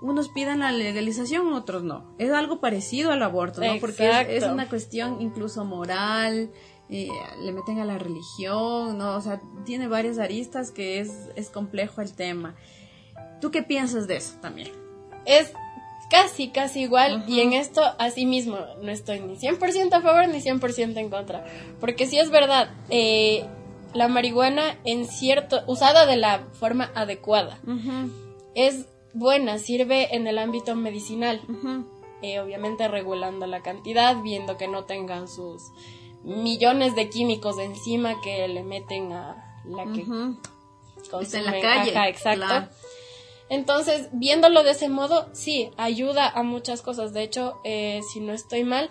unos 0.01 0.27
piden 0.29 0.59
la 0.59 0.71
legalización, 0.71 1.53
otros 1.53 1.83
no. 1.83 2.13
Es 2.17 2.29
algo 2.31 2.59
parecido 2.59 3.11
al 3.11 3.23
aborto, 3.23 3.61
¿no? 3.61 3.79
Porque 3.79 4.35
es, 4.35 4.43
una 4.43 4.67
cuestión 4.67 5.21
incluso 5.21 5.63
moral, 5.63 6.51
eh, 6.89 7.07
le 7.41 7.51
meten 7.53 7.79
a 7.79 7.85
la 7.85 7.97
religión, 7.97 8.97
¿no? 8.97 9.15
O 9.15 9.21
sea, 9.21 9.41
tiene 9.63 9.87
varias 9.87 10.19
aristas 10.19 10.71
que 10.71 10.99
es, 10.99 11.29
es 11.37 11.49
complejo 11.49 12.01
el 12.01 12.13
tema. 12.13 12.53
¿Tú 13.43 13.51
qué 13.51 13.61
piensas 13.61 14.07
de 14.07 14.15
eso 14.15 14.35
también? 14.39 14.71
Es 15.25 15.51
casi, 16.09 16.47
casi 16.47 16.83
igual. 16.83 17.25
Y 17.27 17.41
en 17.41 17.51
esto, 17.51 17.81
así 17.99 18.25
mismo, 18.25 18.57
no 18.81 18.89
estoy 18.89 19.19
ni 19.19 19.35
100% 19.35 19.91
a 19.95 19.99
favor 19.99 20.29
ni 20.29 20.39
100% 20.39 20.95
en 20.95 21.09
contra. 21.09 21.43
Porque 21.81 22.07
si 22.07 22.17
es 22.17 22.29
verdad, 22.29 22.69
eh, 22.89 23.45
la 23.93 24.07
marihuana 24.07 24.77
en 24.85 25.05
cierto, 25.05 25.59
usada 25.67 26.05
de 26.05 26.15
la 26.15 26.47
forma 26.53 26.89
adecuada, 26.95 27.59
es 28.55 28.85
buena, 29.13 29.57
sirve 29.57 30.15
en 30.15 30.25
el 30.27 30.37
ámbito 30.37 30.73
medicinal. 30.77 31.41
Eh, 32.21 32.39
obviamente 32.39 32.87
regulando 32.87 33.45
la 33.45 33.61
cantidad, 33.61 34.21
viendo 34.21 34.55
que 34.55 34.69
no 34.69 34.85
tengan 34.85 35.27
sus 35.27 35.61
millones 36.23 36.95
de 36.95 37.09
químicos 37.09 37.59
encima 37.59 38.21
que 38.23 38.47
le 38.47 38.63
meten 38.63 39.11
a 39.11 39.59
la 39.65 39.83
que 39.91 40.05
Está 41.21 41.39
en 41.39 41.45
la 41.45 41.51
calle. 41.59 42.09
exacto. 42.09 42.39
Entonces, 43.53 44.09
viéndolo 44.13 44.63
de 44.63 44.71
ese 44.71 44.89
modo, 44.89 45.27
sí, 45.31 45.69
ayuda 45.77 46.27
a 46.27 46.41
muchas 46.41 46.81
cosas. 46.81 47.13
De 47.13 47.21
hecho, 47.21 47.59
eh, 47.63 48.01
si 48.11 48.19
no 48.19 48.33
estoy 48.33 48.63
mal, 48.63 48.89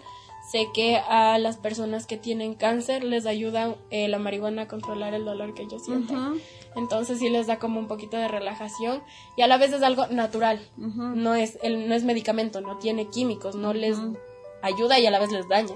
sé 0.52 0.68
que 0.72 0.98
a 0.98 1.36
las 1.38 1.56
personas 1.56 2.06
que 2.06 2.16
tienen 2.16 2.54
cáncer 2.54 3.02
les 3.02 3.26
ayuda 3.26 3.74
eh, 3.90 4.06
la 4.06 4.20
marihuana 4.20 4.62
a 4.62 4.68
controlar 4.68 5.14
el 5.14 5.24
dolor 5.24 5.54
que 5.54 5.62
ellos 5.62 5.84
sienten. 5.84 6.40
Entonces 6.76 7.18
sí 7.18 7.28
les 7.28 7.48
da 7.48 7.58
como 7.58 7.80
un 7.80 7.88
poquito 7.88 8.16
de 8.16 8.28
relajación 8.28 9.02
y 9.36 9.42
a 9.42 9.48
la 9.48 9.58
vez 9.58 9.72
es 9.72 9.82
algo 9.82 10.06
natural. 10.06 10.60
No 10.76 11.34
es 11.34 11.58
el, 11.64 11.88
no 11.88 11.96
es 11.96 12.04
medicamento, 12.04 12.60
no 12.60 12.78
tiene 12.78 13.08
químicos, 13.08 13.56
no 13.56 13.74
les 13.74 13.98
ayuda 14.62 14.96
y 15.00 15.06
a 15.06 15.10
la 15.10 15.18
vez 15.18 15.32
les 15.32 15.48
daña. 15.48 15.74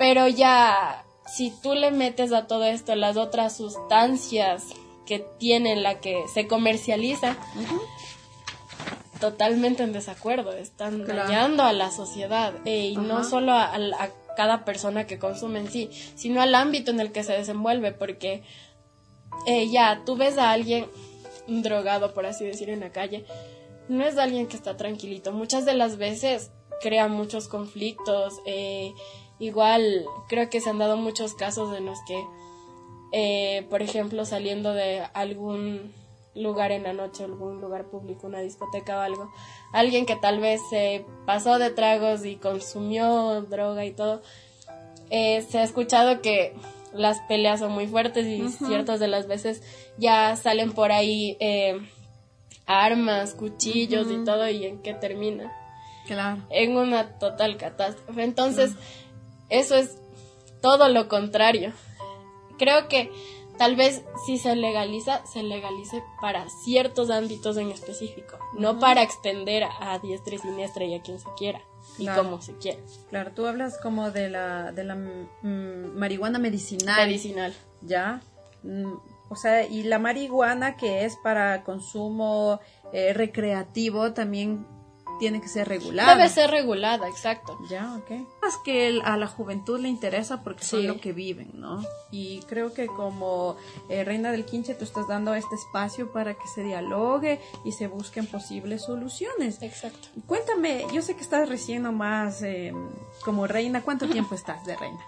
Pero 0.00 0.26
ya 0.26 1.04
si 1.32 1.52
tú 1.62 1.74
le 1.74 1.92
metes 1.92 2.32
a 2.32 2.48
todo 2.48 2.64
esto 2.64 2.96
las 2.96 3.16
otras 3.16 3.56
sustancias 3.56 4.64
que 5.08 5.26
tiene 5.38 5.74
la 5.74 6.00
que 6.00 6.24
se 6.34 6.46
comercializa, 6.46 7.34
totalmente 9.20 9.82
en 9.82 9.94
desacuerdo, 9.94 10.52
están 10.52 11.06
dañando 11.06 11.62
a 11.62 11.72
la 11.72 11.90
sociedad 11.90 12.52
eh, 12.66 12.88
y 12.88 12.96
no 12.98 13.24
solo 13.24 13.52
a, 13.52 13.72
cada 14.36 14.66
persona 14.66 15.06
que 15.06 15.18
consume 15.18 15.60
en 15.60 15.70
sí, 15.70 15.90
sino 16.14 16.42
al 16.42 16.54
ámbito 16.54 16.90
en 16.90 17.00
el 17.00 17.10
que 17.10 17.24
se 17.24 17.32
desenvuelve, 17.32 17.92
porque 17.92 18.42
eh, 19.46 19.70
ya 19.70 20.02
tú 20.04 20.16
ves 20.16 20.36
a 20.36 20.50
alguien 20.50 20.86
drogado, 21.46 22.12
por 22.12 22.26
así 22.26 22.44
decir, 22.44 22.68
en 22.68 22.80
la 22.80 22.92
calle, 22.92 23.24
no 23.88 24.04
es 24.04 24.18
alguien 24.18 24.46
que 24.46 24.56
está 24.56 24.76
tranquilito, 24.76 25.32
muchas 25.32 25.64
de 25.64 25.72
las 25.72 25.96
veces 25.96 26.50
crea 26.82 27.08
muchos 27.08 27.48
conflictos, 27.48 28.34
eh, 28.44 28.92
igual 29.38 30.04
creo 30.28 30.50
que 30.50 30.60
se 30.60 30.68
han 30.68 30.78
dado 30.78 30.98
muchos 30.98 31.32
casos 31.32 31.74
en 31.76 31.86
los 31.86 31.98
que 32.06 32.22
eh, 33.12 33.66
por 33.70 33.82
ejemplo, 33.82 34.24
saliendo 34.24 34.74
de 34.74 35.02
algún 35.14 35.92
lugar 36.34 36.72
en 36.72 36.84
la 36.84 36.92
noche, 36.92 37.24
algún 37.24 37.60
lugar 37.60 37.86
público, 37.86 38.26
una 38.26 38.40
discoteca 38.40 38.98
o 38.98 39.00
algo, 39.00 39.30
alguien 39.72 40.06
que 40.06 40.16
tal 40.16 40.40
vez 40.40 40.60
se 40.70 41.04
pasó 41.26 41.58
de 41.58 41.70
tragos 41.70 42.24
y 42.24 42.36
consumió 42.36 43.42
droga 43.42 43.84
y 43.84 43.92
todo, 43.92 44.22
eh, 45.10 45.42
se 45.42 45.58
ha 45.58 45.62
escuchado 45.62 46.20
que 46.20 46.54
las 46.92 47.18
peleas 47.28 47.60
son 47.60 47.72
muy 47.72 47.86
fuertes 47.86 48.26
y 48.26 48.48
ciertas 48.48 49.00
de 49.00 49.08
las 49.08 49.26
veces 49.26 49.62
ya 49.98 50.36
salen 50.36 50.72
por 50.72 50.92
ahí 50.92 51.36
eh, 51.40 51.80
armas, 52.66 53.34
cuchillos 53.34 54.10
y 54.10 54.24
todo 54.24 54.48
y 54.48 54.64
en 54.64 54.82
qué 54.82 54.94
termina. 54.94 55.52
Claro. 56.06 56.42
En 56.50 56.76
una 56.76 57.18
total 57.18 57.58
catástrofe. 57.58 58.22
Entonces, 58.22 58.72
eso 59.50 59.74
es 59.76 59.98
todo 60.62 60.88
lo 60.88 61.08
contrario 61.08 61.72
creo 62.58 62.88
que 62.88 63.10
tal 63.58 63.76
vez 63.76 64.02
si 64.26 64.38
se 64.38 64.54
legaliza, 64.56 65.26
se 65.26 65.42
legalice 65.42 66.02
para 66.20 66.48
ciertos 66.48 67.10
ámbitos 67.10 67.56
en 67.56 67.70
específico, 67.70 68.38
no 68.56 68.78
para 68.78 69.02
extender 69.02 69.64
a 69.64 69.98
diestra 69.98 70.36
y 70.36 70.38
siniestra 70.38 70.84
y 70.84 70.94
a 70.94 71.02
quien 71.02 71.18
se 71.18 71.28
quiera 71.36 71.60
y 71.98 72.06
como 72.06 72.40
se 72.40 72.56
quiera. 72.56 72.78
Claro, 73.10 73.32
tú 73.34 73.46
hablas 73.46 73.78
como 73.78 74.10
de 74.10 74.30
la, 74.30 74.72
de 74.72 74.84
la 74.84 74.94
mm, 74.94 75.96
marihuana 75.96 76.38
medicinal. 76.38 77.06
Medicinal. 77.06 77.54
¿Ya? 77.82 78.20
Mm, 78.62 78.94
o 79.28 79.36
sea, 79.36 79.66
y 79.66 79.82
la 79.82 79.98
marihuana 79.98 80.76
que 80.76 81.04
es 81.04 81.16
para 81.16 81.64
consumo 81.64 82.60
eh, 82.92 83.12
recreativo 83.12 84.12
también 84.12 84.66
tiene 85.18 85.40
que 85.40 85.48
ser 85.48 85.68
regulada. 85.68 86.14
Debe 86.14 86.28
ser 86.28 86.50
regulada, 86.50 87.08
exacto. 87.08 87.58
Ya, 87.68 87.96
ok. 87.96 88.10
Es 88.46 88.56
que 88.64 89.00
a 89.04 89.16
la 89.16 89.26
juventud 89.26 89.78
le 89.78 89.88
interesa 89.88 90.42
porque 90.42 90.64
son 90.64 90.86
lo 90.86 91.00
que 91.00 91.12
viven, 91.12 91.50
¿no? 91.54 91.82
Y 92.10 92.40
creo 92.48 92.72
que 92.72 92.86
como 92.86 93.56
eh, 93.88 94.04
Reina 94.04 94.32
del 94.32 94.44
Quinche 94.44 94.74
tú 94.74 94.84
estás 94.84 95.08
dando 95.08 95.34
este 95.34 95.54
espacio 95.54 96.12
para 96.12 96.34
que 96.34 96.46
se 96.54 96.62
dialogue 96.62 97.40
y 97.64 97.72
se 97.72 97.86
busquen 97.86 98.26
posibles 98.26 98.84
soluciones. 98.84 99.62
Exacto. 99.62 100.08
Cuéntame, 100.26 100.84
yo 100.92 101.02
sé 101.02 101.14
que 101.14 101.22
estás 101.22 101.48
recién 101.48 101.82
nomás 101.82 102.42
eh, 102.42 102.72
como 103.24 103.46
reina, 103.46 103.82
¿cuánto 103.82 104.08
tiempo 104.08 104.34
estás 104.34 104.64
de 104.64 104.76
reina? 104.76 105.00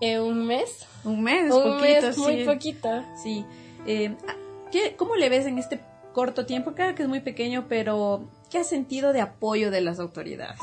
Eh, 0.00 0.20
un 0.20 0.46
mes. 0.46 0.86
Un 1.04 1.22
mes, 1.22 1.52
un 1.52 1.62
poquito, 1.62 2.06
mes, 2.06 2.18
muy 2.18 2.44
poquito. 2.44 2.88
Sí. 3.22 3.44
¿qué, 3.84 4.94
¿Cómo 4.96 5.16
le 5.16 5.28
ves 5.28 5.46
en 5.46 5.58
este 5.58 5.80
corto 6.12 6.46
tiempo? 6.46 6.72
Claro 6.72 6.94
que 6.94 7.02
es 7.02 7.08
muy 7.08 7.20
pequeño, 7.20 7.66
pero 7.68 8.28
¿Qué 8.50 8.58
has 8.58 8.68
sentido 8.68 9.12
de 9.12 9.20
apoyo 9.20 9.70
de 9.70 9.80
las 9.80 10.00
autoridades? 10.00 10.60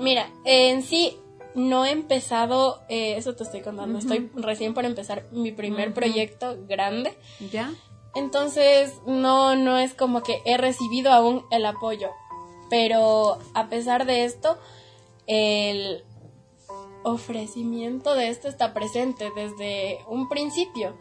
Mira, 0.00 0.30
en 0.44 0.82
sí 0.82 1.18
no 1.54 1.84
he 1.84 1.90
empezado, 1.90 2.82
eh, 2.88 3.16
eso 3.16 3.34
te 3.34 3.44
estoy 3.44 3.62
contando, 3.62 3.98
estoy 3.98 4.30
recién 4.34 4.74
por 4.74 4.84
empezar 4.84 5.24
mi 5.32 5.52
primer 5.52 5.94
proyecto 5.94 6.56
grande. 6.68 7.16
¿Ya? 7.50 7.72
Entonces, 8.14 8.94
no, 9.06 9.56
no 9.56 9.78
es 9.78 9.94
como 9.94 10.22
que 10.22 10.40
he 10.44 10.56
recibido 10.56 11.12
aún 11.12 11.44
el 11.50 11.66
apoyo. 11.66 12.10
Pero 12.68 13.38
a 13.54 13.68
pesar 13.68 14.06
de 14.06 14.24
esto, 14.24 14.58
el 15.26 16.04
ofrecimiento 17.04 18.14
de 18.14 18.28
esto 18.28 18.48
está 18.48 18.74
presente 18.74 19.30
desde 19.36 19.98
un 20.08 20.28
principio. 20.28 20.96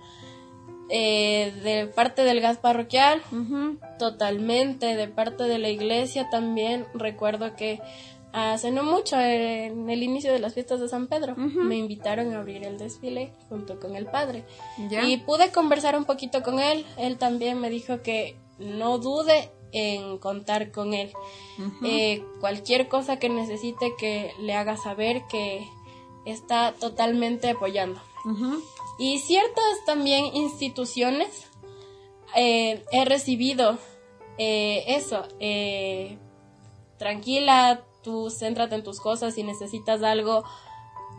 Eh, 0.90 1.52
de 1.64 1.88
parte 1.88 2.24
del 2.24 2.42
gas 2.42 2.58
parroquial, 2.58 3.22
totalmente, 3.98 4.96
de 4.96 5.08
parte 5.08 5.44
de 5.46 5.58
la 5.58 5.70
iglesia 5.70 6.30
también. 6.30 6.86
Recuerdo 6.94 7.56
que 7.56 7.82
hace 8.34 8.72
no 8.72 8.84
mucho, 8.84 9.20
en 9.20 9.90
el 9.90 10.04
inicio 10.04 10.32
de 10.32 10.40
las 10.40 10.54
fiestas 10.54 10.80
de 10.80 10.88
San 10.90 11.08
Pedro, 11.08 11.36
me 11.36 11.78
invitaron 11.78 12.34
a 12.34 12.40
abrir 12.40 12.64
el 12.64 12.78
desfile 12.78 13.32
junto 13.50 13.80
con 13.80 13.96
el 13.96 14.06
padre. 14.06 14.46
Y 15.04 15.18
pude 15.18 15.52
conversar 15.52 15.98
un 15.98 16.06
poquito 16.06 16.44
con 16.44 16.60
él. 16.60 16.86
Él 16.98 17.18
también 17.18 17.60
me 17.60 17.70
dijo 17.70 18.02
que 18.02 18.38
no 18.60 18.98
dude 19.00 19.50
en 19.72 20.18
contar 20.20 20.72
con 20.72 20.94
él. 20.94 21.12
Eh, 21.84 22.24
cualquier 22.40 22.88
cosa 22.88 23.18
que 23.18 23.30
necesite 23.30 23.94
que 23.98 24.32
le 24.40 24.54
haga 24.54 24.78
saber 24.78 25.24
que 25.30 25.66
está 26.26 26.74
totalmente 26.74 27.50
apoyando. 27.50 28.00
Y 28.98 29.20
ciertas 29.20 29.86
también 29.86 30.26
instituciones 30.36 31.50
eh, 32.36 32.84
he 32.92 33.06
recibido 33.06 33.78
eh, 34.38 34.84
eso. 34.88 35.28
Eh, 35.40 36.18
tranquila, 36.98 37.84
tú 38.04 38.30
céntrate 38.30 38.76
en 38.76 38.84
tus 38.84 39.00
cosas. 39.00 39.36
Si 39.36 39.44
necesitas 39.44 40.04
algo, 40.04 40.44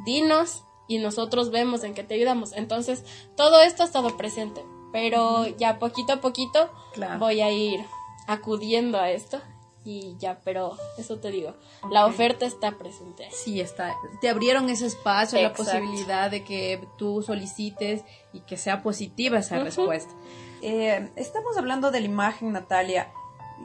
dinos 0.05 0.63
y 0.89 0.99
nosotros 0.99 1.51
vemos 1.51 1.85
en 1.85 1.95
qué 1.95 2.05
te 2.05 2.15
ayudamos. 2.15 2.53
Entonces, 2.53 3.05
todo 3.37 3.61
esto 3.61 3.83
ha 3.83 3.87
estado 3.87 4.17
presente. 4.17 4.65
Pero 4.93 5.47
ya 5.59 5.79
poquito 5.79 6.15
a 6.15 6.21
poquito 6.21 6.71
voy 7.19 7.41
a 7.41 7.51
ir 7.51 7.85
acudiendo 8.27 8.99
a 8.99 9.11
esto 9.11 9.41
y 9.87 10.17
ya, 10.19 10.41
pero 10.43 10.77
eso 10.99 11.19
te 11.19 11.31
digo, 11.31 11.55
la 11.91 12.07
oferta 12.07 12.45
está 12.45 12.73
presente. 12.73 13.29
Sí, 13.31 13.61
está. 13.61 13.95
Te 14.21 14.29
abrieron 14.29 14.69
ese 14.69 14.87
espacio, 14.87 15.41
la 15.41 15.53
posibilidad 15.53 16.29
de 16.29 16.43
que 16.43 16.87
tú 16.99 17.23
solicites 17.23 18.03
y 18.33 18.41
que 18.41 18.57
sea 18.57 18.83
positiva 18.83 19.39
esa 19.39 19.61
respuesta. 19.61 20.13
Eh, 20.61 21.09
estamos 21.15 21.57
hablando 21.57 21.93
de 21.93 22.01
la 22.01 22.07
imagen, 22.07 22.53
Natalia, 22.53 23.13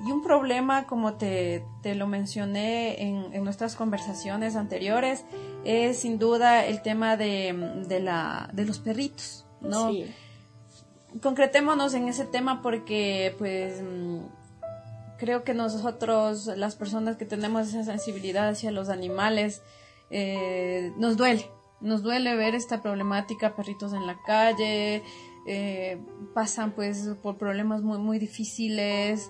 y 0.06 0.12
un 0.12 0.22
problema, 0.22 0.86
como 0.86 1.16
te, 1.16 1.66
te 1.82 1.96
lo 1.96 2.06
mencioné 2.06 3.02
en, 3.02 3.34
en, 3.34 3.44
nuestras 3.44 3.76
conversaciones 3.76 4.56
anteriores, 4.56 5.26
es 5.66 6.00
sin 6.00 6.20
duda 6.20 6.66
el 6.66 6.84
tema 6.84 7.18
de, 7.18 7.84
de, 7.88 8.00
la, 8.00 8.50
de 8.54 8.66
los 8.66 8.78
perritos, 8.80 9.46
¿no? 9.60 9.92
Sí. 9.92 10.06
Concretémonos 11.22 11.94
en 11.94 12.08
ese 12.08 12.26
tema 12.26 12.62
porque, 12.62 13.36
pues 13.38 13.82
creo 15.22 15.44
que 15.44 15.54
nosotros, 15.54 16.48
las 16.48 16.76
personas 16.76 17.16
que 17.16 17.26
tenemos 17.26 17.68
esa 17.68 17.84
sensibilidad 17.84 18.50
hacia 18.50 18.72
los 18.72 18.90
animales, 18.90 19.62
eh, 20.10 20.94
nos 20.98 21.16
duele, 21.16 21.46
nos 21.80 22.02
duele 22.02 22.36
ver 22.36 22.56
esta 22.56 22.82
problemática, 22.82 23.56
perritos 23.56 23.94
en 23.94 24.08
la 24.08 24.18
calle, 24.26 25.04
eh, 25.46 26.02
pasan 26.34 26.72
pues 26.72 27.08
por 27.22 27.38
problemas 27.38 27.84
muy, 27.84 28.00
muy 28.00 28.18
difíciles. 28.18 29.30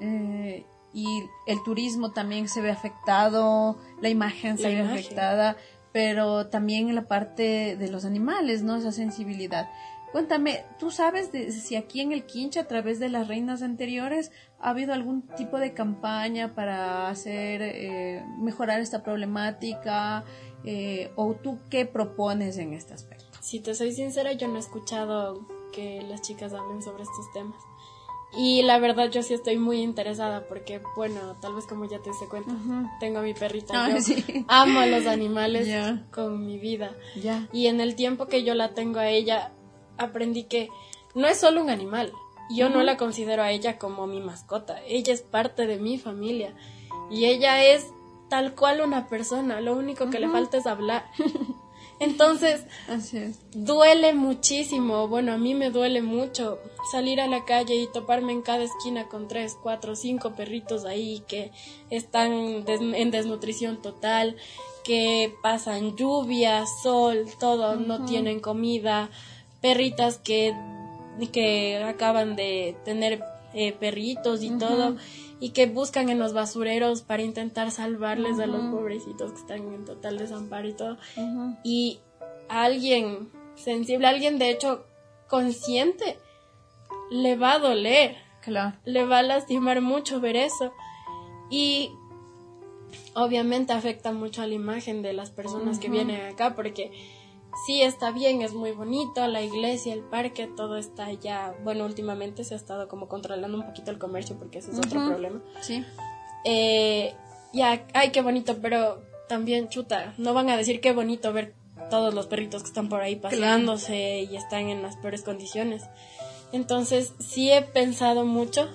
Eh, 0.00 0.64
y 0.94 1.06
el 1.46 1.62
turismo 1.62 2.12
también 2.12 2.48
se 2.48 2.62
ve 2.62 2.70
afectado, 2.70 3.78
la 4.00 4.08
imagen 4.08 4.56
se 4.56 4.62
La 4.62 4.68
ve 4.70 4.74
imagen. 4.76 4.98
afectada, 4.98 5.56
pero 5.92 6.48
también 6.48 6.88
en 6.88 6.94
la 6.94 7.06
parte 7.06 7.76
de 7.76 7.90
los 7.90 8.06
animales, 8.06 8.62
¿no? 8.62 8.76
Esa 8.76 8.92
sensibilidad. 8.92 9.68
Cuéntame, 10.12 10.64
¿tú 10.78 10.90
sabes 10.90 11.32
de, 11.32 11.52
si 11.52 11.76
aquí 11.76 12.00
en 12.00 12.12
el 12.12 12.24
Quinche, 12.24 12.60
a 12.60 12.66
través 12.66 12.98
de 12.98 13.08
las 13.10 13.28
reinas 13.28 13.62
anteriores, 13.62 14.32
ha 14.58 14.70
habido 14.70 14.94
algún 14.94 15.22
tipo 15.36 15.58
de 15.58 15.74
campaña 15.74 16.54
para 16.54 17.08
hacer, 17.08 17.60
eh, 17.62 18.24
mejorar 18.38 18.80
esta 18.80 19.02
problemática? 19.02 20.24
Eh, 20.64 21.12
¿O 21.14 21.34
tú 21.34 21.58
qué 21.70 21.84
propones 21.86 22.56
en 22.58 22.72
este 22.72 22.94
aspecto? 22.94 23.26
Si 23.40 23.60
te 23.60 23.74
soy 23.74 23.92
sincera, 23.92 24.32
yo 24.32 24.48
no 24.48 24.56
he 24.56 24.60
escuchado 24.60 25.46
que 25.72 26.02
las 26.02 26.22
chicas 26.22 26.52
hablen 26.52 26.82
sobre 26.82 27.02
estos 27.02 27.30
temas. 27.32 27.60
Y 28.36 28.62
la 28.62 28.78
verdad 28.78 29.10
yo 29.10 29.22
sí 29.22 29.32
estoy 29.32 29.56
muy 29.56 29.80
interesada 29.80 30.46
porque, 30.48 30.82
bueno, 30.96 31.36
tal 31.40 31.54
vez 31.54 31.64
como 31.66 31.86
ya 31.86 31.98
te 32.00 32.10
diste 32.10 32.26
cuenta, 32.28 32.52
tengo 33.00 33.20
a 33.20 33.22
mi 33.22 33.32
perrita. 33.32 33.84
Ay, 33.86 33.94
yo 33.94 34.00
sí. 34.02 34.44
amo 34.48 34.80
a 34.80 34.86
los 34.86 35.06
animales 35.06 35.66
Ya. 35.66 36.06
con 36.12 36.44
mi 36.44 36.58
vida. 36.58 36.94
Ya. 37.22 37.48
Y 37.52 37.68
en 37.68 37.80
el 37.80 37.94
tiempo 37.94 38.26
que 38.26 38.44
yo 38.44 38.54
la 38.54 38.74
tengo 38.74 38.98
a 38.98 39.08
ella, 39.08 39.52
aprendí 39.98 40.44
que 40.44 40.68
no 41.14 41.26
es 41.26 41.38
solo 41.38 41.60
un 41.60 41.70
animal. 41.70 42.12
Yo 42.50 42.70
no 42.70 42.82
la 42.82 42.96
considero 42.96 43.42
a 43.42 43.50
ella 43.50 43.78
como 43.78 44.06
mi 44.06 44.20
mascota. 44.20 44.80
Ella 44.86 45.12
es 45.12 45.20
parte 45.20 45.66
de 45.66 45.76
mi 45.78 45.98
familia. 45.98 46.54
Y 47.10 47.26
ella 47.26 47.62
es 47.64 47.86
tal 48.30 48.54
cual 48.54 48.80
una 48.80 49.06
persona. 49.08 49.60
Lo 49.60 49.74
único 49.74 50.08
que 50.08 50.18
le 50.18 50.28
falta 50.28 50.56
es 50.56 50.66
hablar. 50.66 51.04
Entonces, 52.00 52.64
Así 52.88 53.18
es. 53.18 53.40
duele 53.52 54.14
muchísimo. 54.14 55.08
Bueno, 55.08 55.32
a 55.32 55.36
mí 55.36 55.54
me 55.54 55.70
duele 55.70 56.00
mucho 56.00 56.58
salir 56.92 57.20
a 57.20 57.26
la 57.26 57.44
calle 57.44 57.74
y 57.74 57.88
toparme 57.92 58.32
en 58.32 58.42
cada 58.42 58.62
esquina 58.62 59.08
con 59.08 59.26
tres, 59.26 59.56
cuatro, 59.60 59.96
cinco 59.96 60.32
perritos 60.34 60.84
ahí 60.84 61.22
que 61.26 61.50
están 61.90 62.64
des- 62.64 62.80
en 62.80 63.10
desnutrición 63.10 63.82
total, 63.82 64.36
que 64.84 65.34
pasan 65.42 65.96
lluvia, 65.96 66.64
sol, 66.82 67.26
todo, 67.40 67.74
no 67.76 68.04
tienen 68.04 68.38
comida, 68.40 69.10
perritas 69.60 70.18
que, 70.18 70.54
que 71.32 71.82
acaban 71.84 72.36
de 72.36 72.76
tener 72.84 73.22
eh, 73.54 73.72
perritos 73.72 74.42
y 74.42 74.50
todo. 74.58 74.96
Y 75.40 75.50
que 75.50 75.66
buscan 75.66 76.08
en 76.08 76.18
los 76.18 76.32
basureros 76.32 77.02
para 77.02 77.22
intentar 77.22 77.70
salvarles 77.70 78.40
a 78.40 78.46
los 78.46 78.60
pobrecitos 78.74 79.30
que 79.30 79.38
están 79.38 79.58
en 79.72 79.84
total 79.84 80.18
desamparo 80.18 80.66
y 80.66 80.72
todo 80.72 80.96
y 81.62 82.00
a 82.48 82.64
alguien 82.64 83.28
sensible, 83.54 84.08
alguien 84.08 84.38
de 84.40 84.50
hecho 84.50 84.84
consciente, 85.28 86.18
le 87.12 87.36
va 87.36 87.52
a 87.52 87.58
doler, 87.60 88.16
Claro. 88.42 88.76
le 88.84 89.04
va 89.04 89.18
a 89.18 89.22
lastimar 89.22 89.80
mucho 89.80 90.20
ver 90.20 90.34
eso. 90.34 90.72
Y 91.50 91.92
obviamente 93.14 93.72
afecta 93.72 94.12
mucho 94.12 94.42
a 94.42 94.46
la 94.46 94.54
imagen 94.54 95.02
de 95.02 95.12
las 95.12 95.30
personas 95.30 95.78
que 95.78 95.88
vienen 95.88 96.20
acá, 96.32 96.54
porque 96.56 96.90
sí 97.66 97.82
está 97.82 98.10
bien, 98.10 98.42
es 98.42 98.54
muy 98.54 98.72
bonito, 98.72 99.26
la 99.26 99.42
iglesia, 99.42 99.92
el 99.94 100.02
parque, 100.02 100.46
todo 100.46 100.76
está 100.76 101.12
ya, 101.12 101.54
bueno, 101.64 101.84
últimamente 101.84 102.44
se 102.44 102.54
ha 102.54 102.56
estado 102.56 102.88
como 102.88 103.08
controlando 103.08 103.58
un 103.58 103.66
poquito 103.66 103.90
el 103.90 103.98
comercio, 103.98 104.36
porque 104.38 104.58
ese 104.58 104.72
es 104.72 104.78
otro 104.78 105.06
problema. 105.06 105.42
Sí. 105.60 105.84
Eh, 106.44 107.14
ya, 107.52 107.86
ay, 107.94 108.10
qué 108.10 108.22
bonito, 108.22 108.58
pero 108.60 109.02
también, 109.28 109.68
chuta, 109.68 110.14
no 110.18 110.34
van 110.34 110.50
a 110.50 110.56
decir 110.56 110.80
qué 110.80 110.92
bonito 110.92 111.32
ver 111.32 111.54
todos 111.90 112.14
los 112.14 112.26
perritos 112.26 112.62
que 112.62 112.68
están 112.68 112.88
por 112.88 113.00
ahí 113.00 113.16
paseándose 113.16 114.22
y 114.30 114.36
están 114.36 114.68
en 114.68 114.82
las 114.82 114.96
peores 114.96 115.22
condiciones. 115.22 115.84
Entonces, 116.52 117.14
sí 117.18 117.50
he 117.50 117.62
pensado 117.62 118.24
mucho 118.24 118.68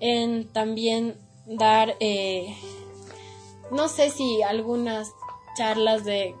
en 0.00 0.46
también 0.48 1.16
dar, 1.46 1.96
eh, 2.00 2.54
no 3.70 3.88
sé 3.88 4.10
si 4.10 4.42
algunas 4.42 5.12
charlas 5.56 6.04
de 6.04 6.34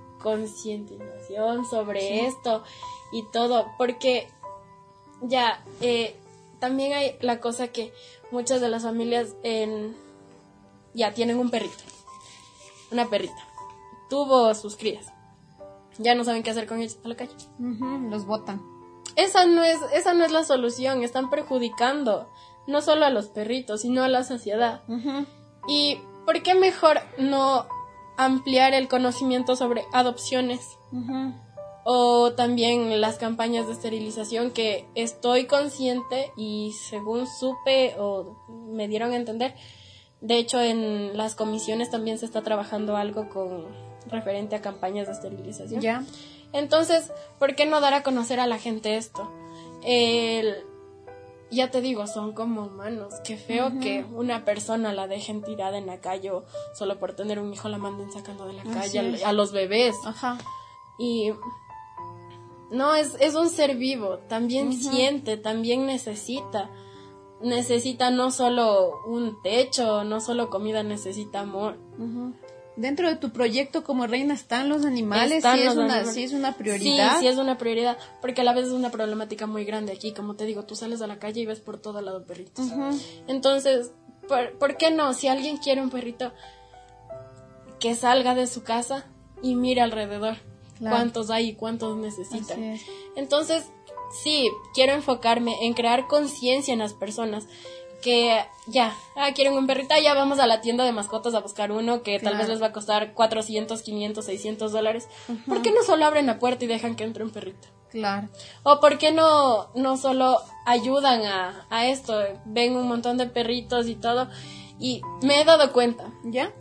sobre 1.68 2.26
esto 2.26 2.62
y 3.12 3.24
todo, 3.32 3.66
porque 3.78 4.28
ya, 5.22 5.62
eh, 5.80 6.16
también 6.58 6.92
hay 6.92 7.16
la 7.20 7.40
cosa 7.40 7.68
que 7.68 7.92
muchas 8.30 8.60
de 8.60 8.68
las 8.68 8.82
familias 8.82 9.34
en, 9.42 9.96
ya 10.94 11.12
tienen 11.12 11.38
un 11.38 11.50
perrito, 11.50 11.84
una 12.90 13.08
perrita, 13.08 13.46
tuvo 14.08 14.54
sus 14.54 14.76
crías, 14.76 15.06
ya 15.98 16.14
no 16.14 16.24
saben 16.24 16.42
qué 16.42 16.50
hacer 16.50 16.66
con 16.66 16.80
ellos 16.80 16.98
a 17.04 17.08
la 17.08 17.16
calle. 17.16 17.34
Los 17.58 18.26
botan. 18.26 18.62
Esa 19.16 19.46
no 19.46 19.62
es, 19.62 19.78
esa 19.92 20.12
no 20.12 20.24
es 20.24 20.32
la 20.32 20.44
solución, 20.44 21.02
están 21.02 21.30
perjudicando 21.30 22.28
no 22.66 22.80
solo 22.80 23.04
a 23.04 23.10
los 23.10 23.26
perritos, 23.28 23.82
sino 23.82 24.02
a 24.02 24.08
la 24.08 24.24
sociedad. 24.24 24.82
¿Y 25.68 25.98
por 26.24 26.42
qué 26.42 26.54
mejor 26.54 27.00
no 27.18 27.66
ampliar 28.16 28.74
el 28.74 28.88
conocimiento 28.88 29.56
sobre 29.56 29.84
adopciones? 29.92 30.78
Ujú. 30.94 31.34
o 31.86 32.32
también 32.32 33.00
las 33.02 33.18
campañas 33.18 33.66
de 33.66 33.74
esterilización 33.74 34.52
que 34.52 34.86
estoy 34.94 35.46
consciente 35.46 36.30
y 36.36 36.72
según 36.88 37.26
supe 37.26 37.94
o 37.98 38.36
me 38.70 38.88
dieron 38.88 39.12
a 39.12 39.16
entender, 39.16 39.54
de 40.22 40.38
hecho 40.38 40.62
en 40.62 41.16
las 41.16 41.34
comisiones 41.34 41.90
también 41.90 42.16
se 42.18 42.24
está 42.24 42.40
trabajando 42.42 42.96
algo 42.96 43.28
con 43.28 43.66
referente 44.06 44.56
a 44.56 44.62
campañas 44.62 45.06
de 45.08 45.12
esterilización. 45.12 45.80
Ya. 45.82 46.02
Entonces, 46.52 47.10
¿por 47.38 47.54
qué 47.56 47.66
no 47.66 47.80
dar 47.80 47.92
a 47.94 48.02
conocer 48.02 48.38
a 48.40 48.46
la 48.46 48.58
gente 48.58 48.96
esto? 48.96 49.30
El- 49.84 50.54
ya 51.50 51.70
te 51.70 51.80
digo, 51.82 52.06
son 52.06 52.32
como 52.32 52.62
humanos. 52.62 53.14
Qué 53.24 53.36
feo 53.36 53.78
que 53.80 54.04
una 54.14 54.44
persona 54.44 54.92
la 54.92 55.06
dejen 55.06 55.42
tirada 55.42 55.76
en 55.78 55.86
la 55.86 56.00
calle 56.00 56.30
o 56.30 56.44
solo 56.74 56.98
por 56.98 57.14
tener 57.14 57.38
un 57.38 57.52
hijo 57.52 57.68
la 57.68 57.78
manden 57.78 58.10
sacando 58.10 58.46
de 58.46 58.54
la 58.54 58.62
calle 58.64 59.22
a, 59.24 59.28
a 59.28 59.32
los 59.32 59.52
bebés. 59.52 59.94
Ajá. 60.06 60.38
Y 60.98 61.32
no, 62.70 62.94
es, 62.94 63.16
es 63.20 63.34
un 63.34 63.50
ser 63.50 63.76
vivo, 63.76 64.18
también 64.28 64.72
siente, 64.72 65.36
también 65.36 65.86
necesita. 65.86 66.70
Necesita 67.40 68.10
no 68.10 68.30
solo 68.30 69.02
un 69.06 69.42
techo, 69.42 70.04
no 70.04 70.20
solo 70.20 70.50
comida, 70.50 70.82
necesita 70.82 71.40
amor. 71.40 71.76
Dentro 72.76 73.08
de 73.08 73.16
tu 73.16 73.30
proyecto 73.30 73.84
como 73.84 74.06
reina 74.06 74.34
están 74.34 74.68
los 74.68 74.84
animales, 74.84 75.38
Están 75.38 75.58
sí, 75.58 75.62
es 75.64 75.74
una, 75.74 75.84
animales. 75.84 76.14
sí 76.14 76.24
es 76.24 76.32
una 76.32 76.52
prioridad. 76.54 77.14
Sí, 77.14 77.20
sí 77.20 77.26
es 77.28 77.36
una 77.36 77.58
prioridad, 77.58 77.98
porque 78.20 78.40
a 78.40 78.44
la 78.44 78.52
vez 78.54 78.66
es 78.66 78.72
una 78.72 78.90
problemática 78.90 79.46
muy 79.46 79.64
grande 79.64 79.92
aquí. 79.92 80.12
Como 80.12 80.34
te 80.34 80.44
digo, 80.46 80.64
tú 80.64 80.74
sales 80.74 81.00
a 81.02 81.06
la 81.06 81.18
calle 81.18 81.42
y 81.42 81.46
ves 81.46 81.60
por 81.60 81.78
todo 81.78 82.00
lado 82.00 82.24
perritos. 82.24 82.66
Entonces, 83.28 83.92
¿por, 84.26 84.58
por 84.58 84.76
qué 84.76 84.90
no? 84.90 85.12
Si 85.12 85.28
alguien 85.28 85.58
quiere 85.58 85.82
un 85.82 85.90
perrito, 85.90 86.32
que 87.78 87.94
salga 87.94 88.34
de 88.34 88.46
su 88.46 88.62
casa 88.64 89.06
y 89.42 89.54
mire 89.54 89.80
alrededor. 89.82 90.36
Claro. 90.78 90.96
Cuántos 90.96 91.30
hay 91.30 91.50
y 91.50 91.54
cuántos 91.54 91.96
necesitan. 91.96 92.78
Entonces, 93.16 93.64
sí, 94.22 94.50
quiero 94.74 94.92
enfocarme 94.92 95.66
en 95.66 95.74
crear 95.74 96.06
conciencia 96.06 96.72
en 96.72 96.80
las 96.80 96.94
personas 96.94 97.46
que 98.04 98.44
ya, 98.66 98.94
ah, 99.16 99.32
quieren 99.34 99.54
un 99.54 99.66
perrito, 99.66 99.94
ya 100.02 100.12
vamos 100.12 100.38
a 100.38 100.46
la 100.46 100.60
tienda 100.60 100.84
de 100.84 100.92
mascotas 100.92 101.34
a 101.34 101.40
buscar 101.40 101.72
uno 101.72 102.02
que 102.02 102.20
tal 102.20 102.36
vez 102.36 102.48
les 102.48 102.60
va 102.60 102.66
a 102.66 102.72
costar 102.72 103.14
400, 103.14 103.80
500, 103.80 104.22
600 104.22 104.72
dólares. 104.72 105.08
¿Por 105.46 105.62
qué 105.62 105.70
no 105.70 105.82
solo 105.82 106.04
abren 106.04 106.26
la 106.26 106.38
puerta 106.38 106.66
y 106.66 106.68
dejan 106.68 106.96
que 106.96 107.04
entre 107.04 107.24
un 107.24 107.30
perrito? 107.30 107.68
Claro. 107.88 108.28
O 108.62 108.78
por 108.78 108.98
qué 108.98 109.10
no, 109.10 109.70
no 109.74 109.96
solo 109.96 110.38
ayudan 110.66 111.24
a, 111.24 111.66
a 111.70 111.86
esto, 111.86 112.20
ven 112.44 112.76
un 112.76 112.88
montón 112.88 113.16
de 113.16 113.26
perritos 113.26 113.88
y 113.88 113.94
todo. 113.94 114.28
Y 114.78 115.00
me 115.22 115.40
he 115.40 115.44
dado 115.46 115.72
cuenta, 115.72 116.12
¿Ya? 116.24 116.52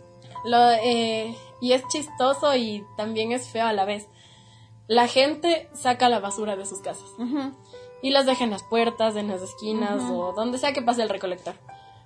lo, 0.46 0.72
eh, 0.72 1.36
y 1.64 1.72
es 1.72 1.88
chistoso 1.88 2.54
y 2.58 2.86
también 2.98 3.32
es 3.32 3.48
feo 3.48 3.66
a 3.66 3.72
la 3.72 3.86
vez. 3.86 4.08
La 4.88 5.08
gente 5.08 5.70
saca 5.74 6.10
la 6.10 6.20
basura 6.20 6.58
de 6.58 6.66
sus 6.66 6.80
casas 6.82 7.08
y 8.02 8.10
las 8.10 8.26
deja 8.26 8.44
en 8.44 8.50
las 8.50 8.64
puertas, 8.64 9.16
en 9.16 9.30
las 9.30 9.42
esquinas 9.42 10.04
o 10.12 10.34
donde 10.34 10.58
sea 10.58 10.74
que 10.74 10.82
pase 10.82 11.04
el 11.04 11.08
recolector. 11.10 11.56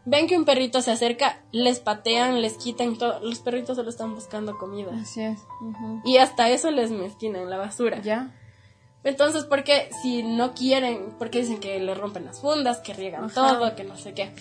Ven 0.06 0.28
que 0.28 0.38
un 0.38 0.46
perrito 0.46 0.84
se 0.84 0.92
acerca, 0.92 1.42
les 1.52 1.80
patean, 1.80 2.40
les 2.40 2.54
quitan 2.58 3.00
todo. 3.00 3.20
Los 3.22 3.40
perritos 3.40 3.78
solo 3.78 3.90
están 3.90 4.14
buscando 4.14 4.60
comida. 4.60 4.92
Así 5.02 5.22
es. 5.22 5.40
Y 6.06 6.18
hasta 6.18 6.50
eso 6.52 6.70
les 6.70 6.92
mezquinan 6.92 7.50
la 7.50 7.58
basura. 7.58 8.00
¿Ya? 8.04 8.32
Entonces, 9.04 9.46
¿por 9.46 9.64
qué 9.64 9.90
si 10.04 10.22
no 10.22 10.54
quieren? 10.54 11.16
Porque 11.18 11.40
dicen 11.40 11.60
que 11.60 11.80
le 11.80 11.96
rompen 11.96 12.26
las 12.26 12.42
fundas, 12.42 12.78
que 12.78 12.94
riegan 12.94 13.24
Ajá. 13.24 13.34
todo, 13.34 13.76
que 13.76 13.84
no 13.84 13.98
sé 13.98 14.14
qué. 14.14 14.32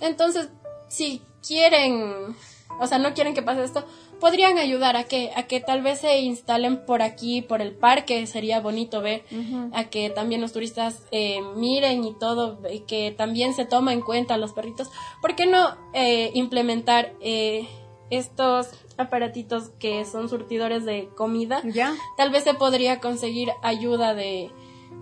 Entonces, 0.00 0.50
si 0.88 1.22
quieren, 1.46 2.34
o 2.80 2.86
sea, 2.86 2.98
no 2.98 3.14
quieren 3.14 3.34
que 3.34 3.42
pase 3.42 3.64
esto, 3.64 3.84
podrían 4.20 4.58
ayudar 4.58 4.96
a 4.96 5.04
que, 5.04 5.30
a 5.34 5.44
que 5.44 5.60
tal 5.60 5.82
vez 5.82 6.00
se 6.00 6.20
instalen 6.20 6.84
por 6.84 7.02
aquí, 7.02 7.42
por 7.42 7.60
el 7.60 7.72
parque, 7.72 8.26
sería 8.26 8.60
bonito 8.60 9.00
ver, 9.00 9.24
a 9.72 9.84
que 9.84 10.10
también 10.10 10.40
los 10.40 10.52
turistas 10.52 11.02
eh, 11.10 11.40
miren 11.56 12.04
y 12.04 12.14
todo, 12.18 12.60
y 12.70 12.80
que 12.80 13.12
también 13.16 13.54
se 13.54 13.64
toma 13.64 13.92
en 13.92 14.00
cuenta 14.00 14.34
a 14.34 14.38
los 14.38 14.52
perritos. 14.52 14.90
¿Por 15.20 15.34
qué 15.34 15.46
no 15.46 15.76
eh, 15.92 16.30
implementar 16.34 17.12
eh, 17.20 17.68
estos 18.10 18.68
aparatitos 18.96 19.70
que 19.78 20.04
son 20.04 20.28
surtidores 20.28 20.84
de 20.84 21.08
comida? 21.16 21.62
¿Ya? 21.64 21.94
Tal 22.16 22.30
vez 22.30 22.44
se 22.44 22.54
podría 22.54 23.00
conseguir 23.00 23.48
ayuda 23.62 24.14
de, 24.14 24.50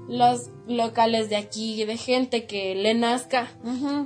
los 0.08 0.50
locales 0.68 1.28
de 1.28 1.36
aquí, 1.36 1.84
de 1.84 1.96
gente 1.96 2.46
que 2.46 2.74
le 2.76 2.94
nazca, 2.94 3.48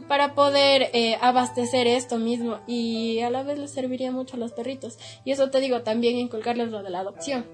para 0.09 0.35
poder 0.35 0.89
eh, 0.95 1.16
abastecer 1.20 1.87
esto 1.87 2.18
mismo 2.18 2.59
y 2.66 3.20
a 3.20 3.28
la 3.31 3.43
vez 3.43 3.59
les 3.59 3.70
serviría 3.70 4.11
mucho 4.11 4.37
a 4.37 4.39
los 4.39 4.53
perritos. 4.53 4.99
Y 5.24 5.33
eso 5.33 5.51
te 5.51 5.61
digo, 5.61 5.83
también 5.83 6.16
inculcarles 6.18 6.70
lo 6.70 6.83
de 6.83 6.91
la 6.91 7.01
adopción, 7.01 7.45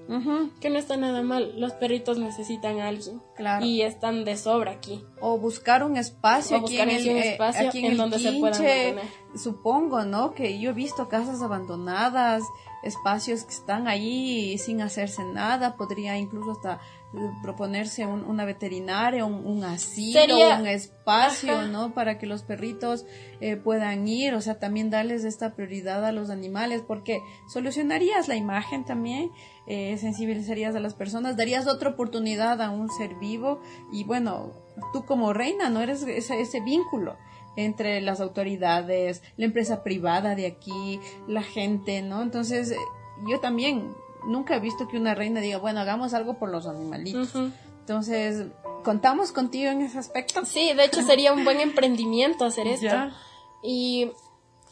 que 0.61 0.69
no 0.69 0.79
está 0.79 0.95
nada 0.97 1.21
mal, 1.23 1.59
los 1.59 1.73
perritos 1.73 2.17
necesitan 2.19 2.79
a 2.79 2.87
alguien 2.87 3.21
Claro. 3.35 3.65
y 3.65 3.81
están 3.81 4.23
de 4.23 4.37
sobra 4.37 4.71
aquí. 4.71 5.03
O 5.19 5.37
buscar 5.37 5.83
un 5.83 5.97
espacio 5.97 6.57
O 6.57 6.59
aquí 6.61 6.77
buscar 6.77 6.89
en 6.89 6.95
el, 6.95 7.09
un 7.09 7.17
eh, 7.17 7.31
espacio 7.33 7.67
aquí 7.67 7.79
en 7.79 7.85
en 7.85 7.91
el 7.91 7.97
donde 7.97 8.19
se 8.19 8.31
puedan 8.33 8.61
mantener. 8.63 8.99
Supongo, 9.35 10.03
¿no? 10.03 10.33
Que 10.33 10.57
yo 10.59 10.71
he 10.71 10.73
visto 10.73 11.09
casas 11.09 11.41
abandonadas, 11.41 12.43
espacios 12.83 13.43
que 13.43 13.53
están 13.53 13.87
ahí 13.87 14.57
sin 14.57 14.81
hacerse 14.81 15.23
nada. 15.25 15.75
Podría 15.75 16.17
incluso 16.17 16.51
hasta 16.51 16.79
proponerse 17.41 18.05
un- 18.05 18.23
una 18.25 18.43
veterinaria, 18.45 19.23
un, 19.25 19.45
un 19.45 19.63
asilo, 19.63 20.19
Sería- 20.19 20.57
un 20.59 20.67
espacio, 20.67 21.53
Ajá. 21.59 21.67
¿no? 21.67 21.93
Para 21.93 22.17
que 22.17 22.25
los 22.27 22.43
perritos 22.43 23.05
eh, 23.39 23.55
puedan 23.55 24.07
ir. 24.07 24.33
O 24.33 24.41
sea, 24.41 24.59
también 24.59 24.89
darles 24.89 25.23
esta 25.23 25.55
prioridad 25.55 26.03
a 26.05 26.11
los 26.11 26.29
animales, 26.29 26.83
porque 26.85 27.19
solucionarías 27.51 28.27
la 28.27 28.35
imagen 28.35 28.83
también, 28.85 29.31
eh, 29.67 29.97
sensibilizarías 29.97 30.75
a 30.75 30.79
las 30.79 30.93
personas, 30.95 31.37
darías 31.37 31.67
otra 31.67 31.89
oportunidad 31.91 32.61
a 32.61 32.69
un 32.69 32.89
ser 32.89 33.15
vivo 33.15 33.61
y 33.91 34.03
bueno, 34.03 34.51
tú 34.93 35.05
como 35.05 35.33
reina, 35.33 35.69
¿no? 35.69 35.81
Eres 35.81 36.03
ese, 36.03 36.39
ese 36.41 36.59
vínculo 36.61 37.15
entre 37.55 38.01
las 38.01 38.19
autoridades, 38.21 39.23
la 39.35 39.45
empresa 39.45 39.83
privada 39.83 40.35
de 40.35 40.45
aquí, 40.45 40.99
la 41.27 41.41
gente, 41.41 42.01
¿no? 42.03 42.21
Entonces, 42.21 42.71
eh, 42.71 42.77
yo 43.27 43.39
también 43.39 43.95
nunca 44.27 44.55
he 44.55 44.59
visto 44.59 44.87
que 44.87 44.97
una 44.97 45.15
reina 45.15 45.39
diga, 45.41 45.57
bueno, 45.57 45.79
hagamos 45.79 46.13
algo 46.13 46.37
por 46.37 46.49
los 46.49 46.67
animalitos. 46.67 47.33
Entonces, 47.79 48.47
¿contamos 48.83 49.31
contigo 49.31 49.71
en 49.71 49.81
ese 49.81 49.97
aspecto? 49.97 50.45
Sí, 50.45 50.73
de 50.73 50.85
hecho 50.85 51.01
sería 51.01 51.33
un 51.33 51.43
buen 51.43 51.59
emprendimiento 51.59 52.45
hacer 52.45 52.67
esto. 52.67 52.85
Ya. 52.85 53.15
Y 53.63 54.11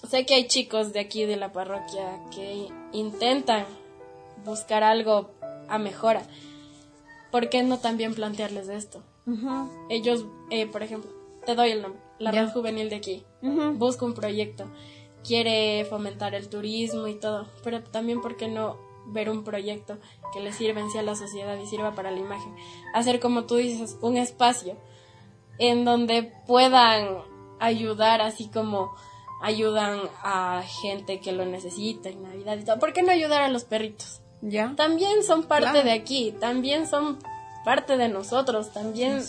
sé 0.08 0.26
que 0.26 0.36
hay 0.36 0.48
chicos 0.48 0.94
de 0.94 1.00
aquí 1.00 1.26
de 1.26 1.38
la 1.38 1.52
parroquia 1.52 2.20
que 2.34 2.68
intentan 2.92 3.66
buscar 4.44 4.84
algo 4.84 5.32
a 5.68 5.78
mejora. 5.80 6.24
¿Por 7.32 7.50
qué 7.50 7.64
no 7.64 7.80
también 7.80 8.14
plantearles 8.14 8.70
esto? 8.70 9.04
Ellos, 9.90 10.26
eh, 10.52 10.68
por 10.68 10.84
ejemplo, 10.84 11.12
te 11.46 11.56
doy 11.56 11.72
el 11.72 11.82
nombre, 11.82 12.00
la 12.20 12.32
red 12.32 12.50
juvenil 12.50 12.90
de 12.90 12.96
aquí, 12.96 13.24
ujú. 13.42 13.74
busca 13.74 14.06
un 14.06 14.14
proyecto, 14.14 14.66
quiere 15.24 15.84
fomentar 15.86 16.36
el 16.36 16.48
turismo 16.48 17.08
y 17.08 17.16
todo, 17.16 17.48
pero 17.64 17.82
también, 17.82 18.22
¿por 18.22 18.38
qué 18.38 18.48
no 18.48 18.78
ver 19.08 19.30
un 19.30 19.44
proyecto 19.44 19.98
que 20.34 20.40
le 20.40 20.52
sirva 20.52 20.82
en 20.82 20.90
sí 20.92 20.98
a 20.98 21.04
la 21.04 21.16
sociedad 21.16 21.58
y 21.58 21.68
sirva 21.68 21.94
para 21.96 22.12
la 22.12 22.20
imagen? 22.20 22.56
Hacer, 22.94 23.20
como 23.20 23.46
tú 23.46 23.56
dices, 23.56 23.98
un 24.02 24.18
espacio 24.18 24.76
en 25.60 25.86
donde 25.86 26.32
puedan 26.48 27.20
ayudar, 27.60 28.22
así 28.22 28.48
como 28.48 28.92
ayudan 29.42 30.00
a 30.24 30.64
gente 30.82 31.20
que 31.20 31.32
lo 31.32 31.46
necesita 31.46 32.10
en 32.10 32.24
Navidad 32.24 32.58
y 32.58 32.66
todo. 32.66 32.80
¿Por 32.80 32.94
qué 32.94 33.04
no 33.04 33.12
ayudar 33.12 33.42
a 33.42 33.50
los 33.50 33.64
perritos? 33.64 34.22
Ya. 34.42 34.74
También 34.76 35.24
son 35.24 35.44
parte 35.44 35.70
Claro. 35.72 35.86
de 35.86 35.92
aquí, 35.92 36.34
también 36.40 36.88
son 36.88 37.20
parte 37.64 37.98
de 37.98 38.10
nosotros, 38.10 38.72
también 38.74 39.22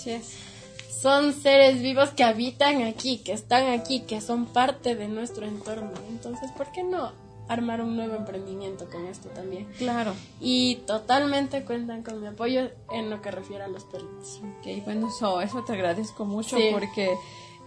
son 1.00 1.32
seres 1.32 1.80
vivos 1.80 2.10
que 2.10 2.24
habitan 2.24 2.82
aquí, 2.82 3.18
que 3.18 3.32
están 3.32 3.68
aquí, 3.68 4.00
que 4.00 4.20
son 4.20 4.46
parte 4.46 4.94
de 4.94 5.08
nuestro 5.08 5.46
entorno. 5.46 5.92
Entonces, 6.08 6.50
¿por 6.52 6.70
qué 6.72 6.82
no 6.82 7.12
armar 7.48 7.80
un 7.80 7.96
nuevo 7.96 8.14
emprendimiento 8.16 8.88
con 8.90 9.06
esto 9.06 9.28
también? 9.30 9.66
Claro. 9.78 10.12
Y 10.40 10.76
totalmente 10.86 11.64
cuentan 11.64 12.02
con 12.02 12.20
mi 12.20 12.26
apoyo 12.26 12.70
en 12.92 13.10
lo 13.10 13.22
que 13.22 13.30
refiere 13.30 13.64
a 13.64 13.68
los 13.68 13.84
perritos. 13.84 14.40
Ok, 14.60 14.84
bueno, 14.84 15.08
eso, 15.08 15.40
eso 15.40 15.62
te 15.64 15.72
agradezco 15.74 16.24
mucho 16.24 16.56
Sí. 16.56 16.68
porque 16.72 17.14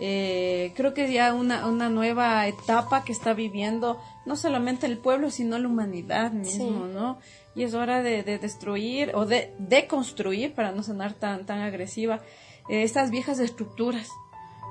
eh, 0.01 0.71
creo 0.75 0.93
que 0.93 1.11
ya 1.11 1.33
una, 1.33 1.65
una 1.67 1.89
nueva 1.89 2.47
etapa 2.47 3.03
que 3.03 3.11
está 3.11 3.33
viviendo 3.33 3.99
no 4.25 4.35
solamente 4.35 4.85
el 4.85 4.97
pueblo, 4.97 5.29
sino 5.31 5.57
la 5.59 5.67
humanidad 5.67 6.31
mismo, 6.31 6.85
Sí. 6.87 6.93
¿no? 6.93 7.17
Y 7.55 7.63
es 7.63 7.73
hora 7.73 8.01
de, 8.01 8.23
de 8.23 8.37
destruir 8.37 9.11
o 9.15 9.25
de 9.25 9.53
deconstruir, 9.59 10.53
para 10.53 10.71
no 10.71 10.83
sonar 10.83 11.13
tan, 11.13 11.45
tan 11.45 11.59
agresiva, 11.61 12.21
eh, 12.69 12.83
estas 12.83 13.11
viejas 13.11 13.39
estructuras, 13.39 14.07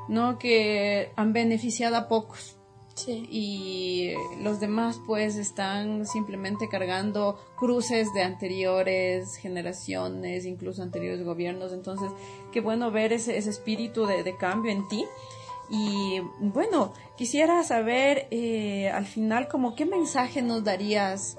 ¿no? 0.09 0.39
Que 0.39 1.11
han 1.17 1.33
beneficiado 1.35 1.97
a 1.97 2.09
pocos 2.09 2.57
Sí. 3.05 3.29
y 3.31 4.13
los 4.43 4.61
demás 4.61 5.01
pues 5.07 5.37
están 5.37 6.07
simplemente 6.07 6.69
cargando 6.69 7.39
cruces 7.57 8.13
de 8.15 8.23
anteriores 8.23 9.37
generaciones, 9.37 10.45
incluso 10.45 10.83
anteriores 10.83 11.25
gobiernos. 11.25 11.73
Entonces, 11.73 12.11
qué 12.53 12.61
bueno 12.61 12.91
ver 12.91 13.13
ese, 13.13 13.39
ese 13.39 13.51
espíritu 13.51 14.07
de, 14.07 14.23
de 14.23 14.37
cambio 14.37 14.73
en 14.73 14.87
ti. 14.89 15.05
Y 15.71 16.21
bueno, 16.41 16.95
quisiera 17.17 17.63
saber 17.63 18.27
eh, 18.31 18.91
al 18.91 19.05
final 19.05 19.49
como 19.49 19.75
qué 19.75 19.85
mensaje 19.85 20.41
nos 20.41 20.65
darías 20.65 21.37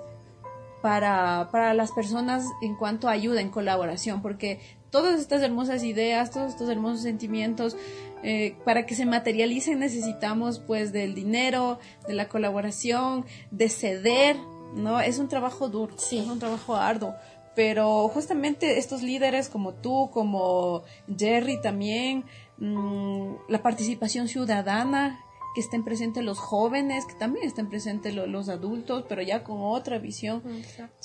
para, 0.82 1.50
para 1.52 1.74
las 1.74 1.92
personas 1.92 2.46
en 2.62 2.76
cuanto 2.76 3.08
a 3.08 3.12
ayuda, 3.12 3.42
en 3.42 3.50
colaboración, 3.50 4.22
porque 4.22 4.60
todas 4.92 5.20
estas 5.20 5.42
hermosas 5.42 5.84
ideas, 5.84 6.32
todos 6.32 6.52
estos 6.52 6.70
hermosos 6.70 7.02
sentimientos, 7.02 7.76
eh, 8.24 8.56
para 8.66 8.86
que 8.86 8.96
se 8.96 9.06
materialicen 9.06 9.80
necesitamos 9.80 10.60
pues 10.60 10.92
del 10.92 11.16
dinero, 11.16 11.80
de 12.08 12.14
la 12.14 12.28
colaboración, 12.28 13.26
de 13.52 13.70
ceder, 13.70 14.36
¿no? 14.76 15.00
Es 15.00 15.20
un 15.20 15.28
trabajo 15.28 15.70
duro, 15.70 15.94
Sí. 15.98 16.20
es 16.20 16.28
un 16.28 16.40
trabajo 16.40 16.76
arduo, 16.76 17.16
pero 17.56 18.08
justamente 18.10 18.78
estos 18.78 19.02
líderes 19.02 19.50
como 19.50 19.74
tú, 19.74 20.10
como 20.12 20.84
Jerry 21.18 21.62
también, 21.62 22.24
mm, 22.58 23.34
la 23.48 23.62
participación 23.62 24.28
ciudadana, 24.28 25.20
que 25.60 25.66
estén 25.66 25.84
presentes 25.84 26.24
los 26.24 26.40
jóvenes, 26.40 27.06
que 27.06 27.16
también 27.16 27.46
estén 27.46 27.68
presentes 27.68 28.16
lo- 28.16 28.28
los 28.28 28.48
adultos, 28.48 29.04
pero 29.10 29.22
ya 29.22 29.44
con 29.44 29.58
otra 29.62 29.98
visión. 30.00 30.42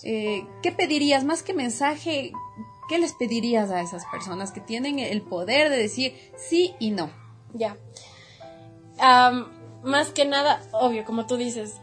Eh, 0.04 0.46
¿Qué 0.62 0.70
pedirías 0.70 1.24
más 1.24 1.42
que 1.42 1.54
mensaje? 1.54 2.30
¿Qué 2.88 2.98
les 3.00 3.14
pedirías 3.14 3.70
a 3.72 3.80
esas 3.80 4.04
personas 4.12 4.52
que 4.52 4.60
tienen 4.60 5.00
el 5.00 5.22
poder 5.22 5.70
de 5.70 5.76
decir 5.76 6.14
sí 6.36 6.74
y 6.78 6.92
no? 6.92 7.10
Ya. 7.52 7.76
Más 9.82 10.10
que 10.10 10.24
nada, 10.24 10.62
obvio, 10.72 11.04
como 11.04 11.26
tú 11.26 11.36
dices, 11.36 11.74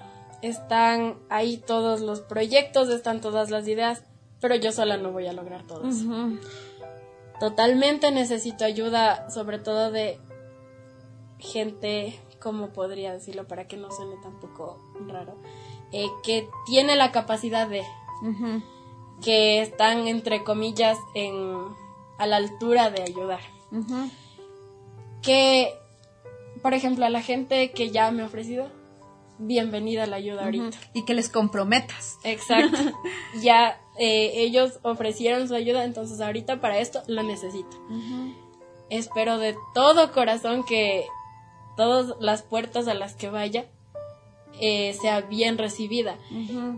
están 0.41 1.17
ahí 1.29 1.57
todos 1.57 1.99
los 1.99 2.21
proyectos, 2.21 2.87
están 2.89 3.19
todas 3.19 3.49
las 3.51 3.67
ideas, 3.67 4.03
pero 4.39 4.55
yo 4.55 4.71
sola 4.71 4.95
no 4.97 5.11
voy 5.11 5.27
a 5.27 5.33
lograr 5.33 5.63
todo 5.67 5.89
eso. 5.89 6.05
Totalmente 7.39 8.11
necesito 8.11 8.63
ayuda, 8.65 9.29
sobre 9.29 9.59
todo 9.59 9.91
de 9.91 10.19
gente, 11.39 12.19
¿cómo 12.41 12.69
podría 12.73 13.13
decirlo 13.13 13.47
para 13.47 13.67
que 13.67 13.77
no 13.77 13.91
suene 13.91 14.15
tampoco 14.21 14.77
raro? 15.07 15.35
Eh, 15.91 16.07
que 16.23 16.49
tiene 16.65 16.95
la 16.95 17.11
capacidad 17.11 17.67
de, 17.67 17.83
que 19.21 19.61
están 19.61 20.07
entre 20.07 20.43
comillas 20.43 20.97
en, 21.15 21.57
a 22.17 22.25
la 22.25 22.37
altura 22.37 22.89
de 22.89 23.03
ayudar. 23.03 23.41
Que, 25.21 25.73
por 26.61 26.73
ejemplo, 26.73 27.05
a 27.05 27.09
la 27.09 27.21
gente 27.21 27.71
que 27.71 27.91
ya 27.91 28.11
me 28.11 28.23
ha 28.23 28.25
ofrecido, 28.25 28.69
bienvenida 29.37 30.03
a 30.03 30.07
la 30.07 30.15
ayuda 30.17 30.45
ahorita. 30.45 30.77
Y 30.93 31.03
que 31.03 31.13
les 31.13 31.29
comprometas. 31.29 32.17
Exacto. 32.23 32.77
ya 33.41 33.79
eh, 33.97 34.31
ellos 34.35 34.79
ofrecieron 34.81 35.47
su 35.47 35.55
ayuda, 35.55 35.83
entonces 35.83 36.19
ahorita 36.21 36.59
para 36.61 36.79
esto 36.79 37.03
lo 37.07 37.23
necesito. 37.23 37.77
Espero 38.89 39.37
de 39.37 39.55
todo 39.73 40.11
corazón 40.11 40.63
que 40.63 41.05
todas 41.81 42.15
las 42.19 42.43
puertas 42.43 42.87
a 42.87 42.93
las 42.93 43.15
que 43.15 43.31
vaya 43.31 43.65
eh, 44.59 44.95
sea 45.01 45.21
bien 45.21 45.57
recibida. 45.57 46.15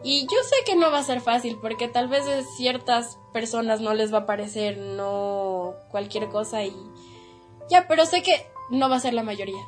Y 0.01 0.22
yo 0.22 0.38
sé 0.45 0.56
que 0.66 0.78
no 0.78 0.91
va 0.91 0.99
a 0.99 1.04
ser 1.04 1.20
fácil 1.20 1.58
porque 1.62 1.89
tal 1.89 2.08
vez 2.08 2.26
a 2.26 2.41
ciertas 2.56 3.18
personas 3.34 3.82
no 3.82 3.93
les 3.93 4.14
va 4.14 4.20
a 4.20 4.26
parecer 4.26 4.78
no 4.78 5.74
cualquier 5.91 6.30
cosa 6.30 6.64
y 6.64 6.74
ya, 7.70 7.86
pero 7.89 8.06
sé 8.06 8.24
que 8.24 8.47
no 8.70 8.88
va 8.88 8.95
a 8.95 9.01
ser 9.01 9.14
la 9.14 9.24
mayoría. 9.24 9.62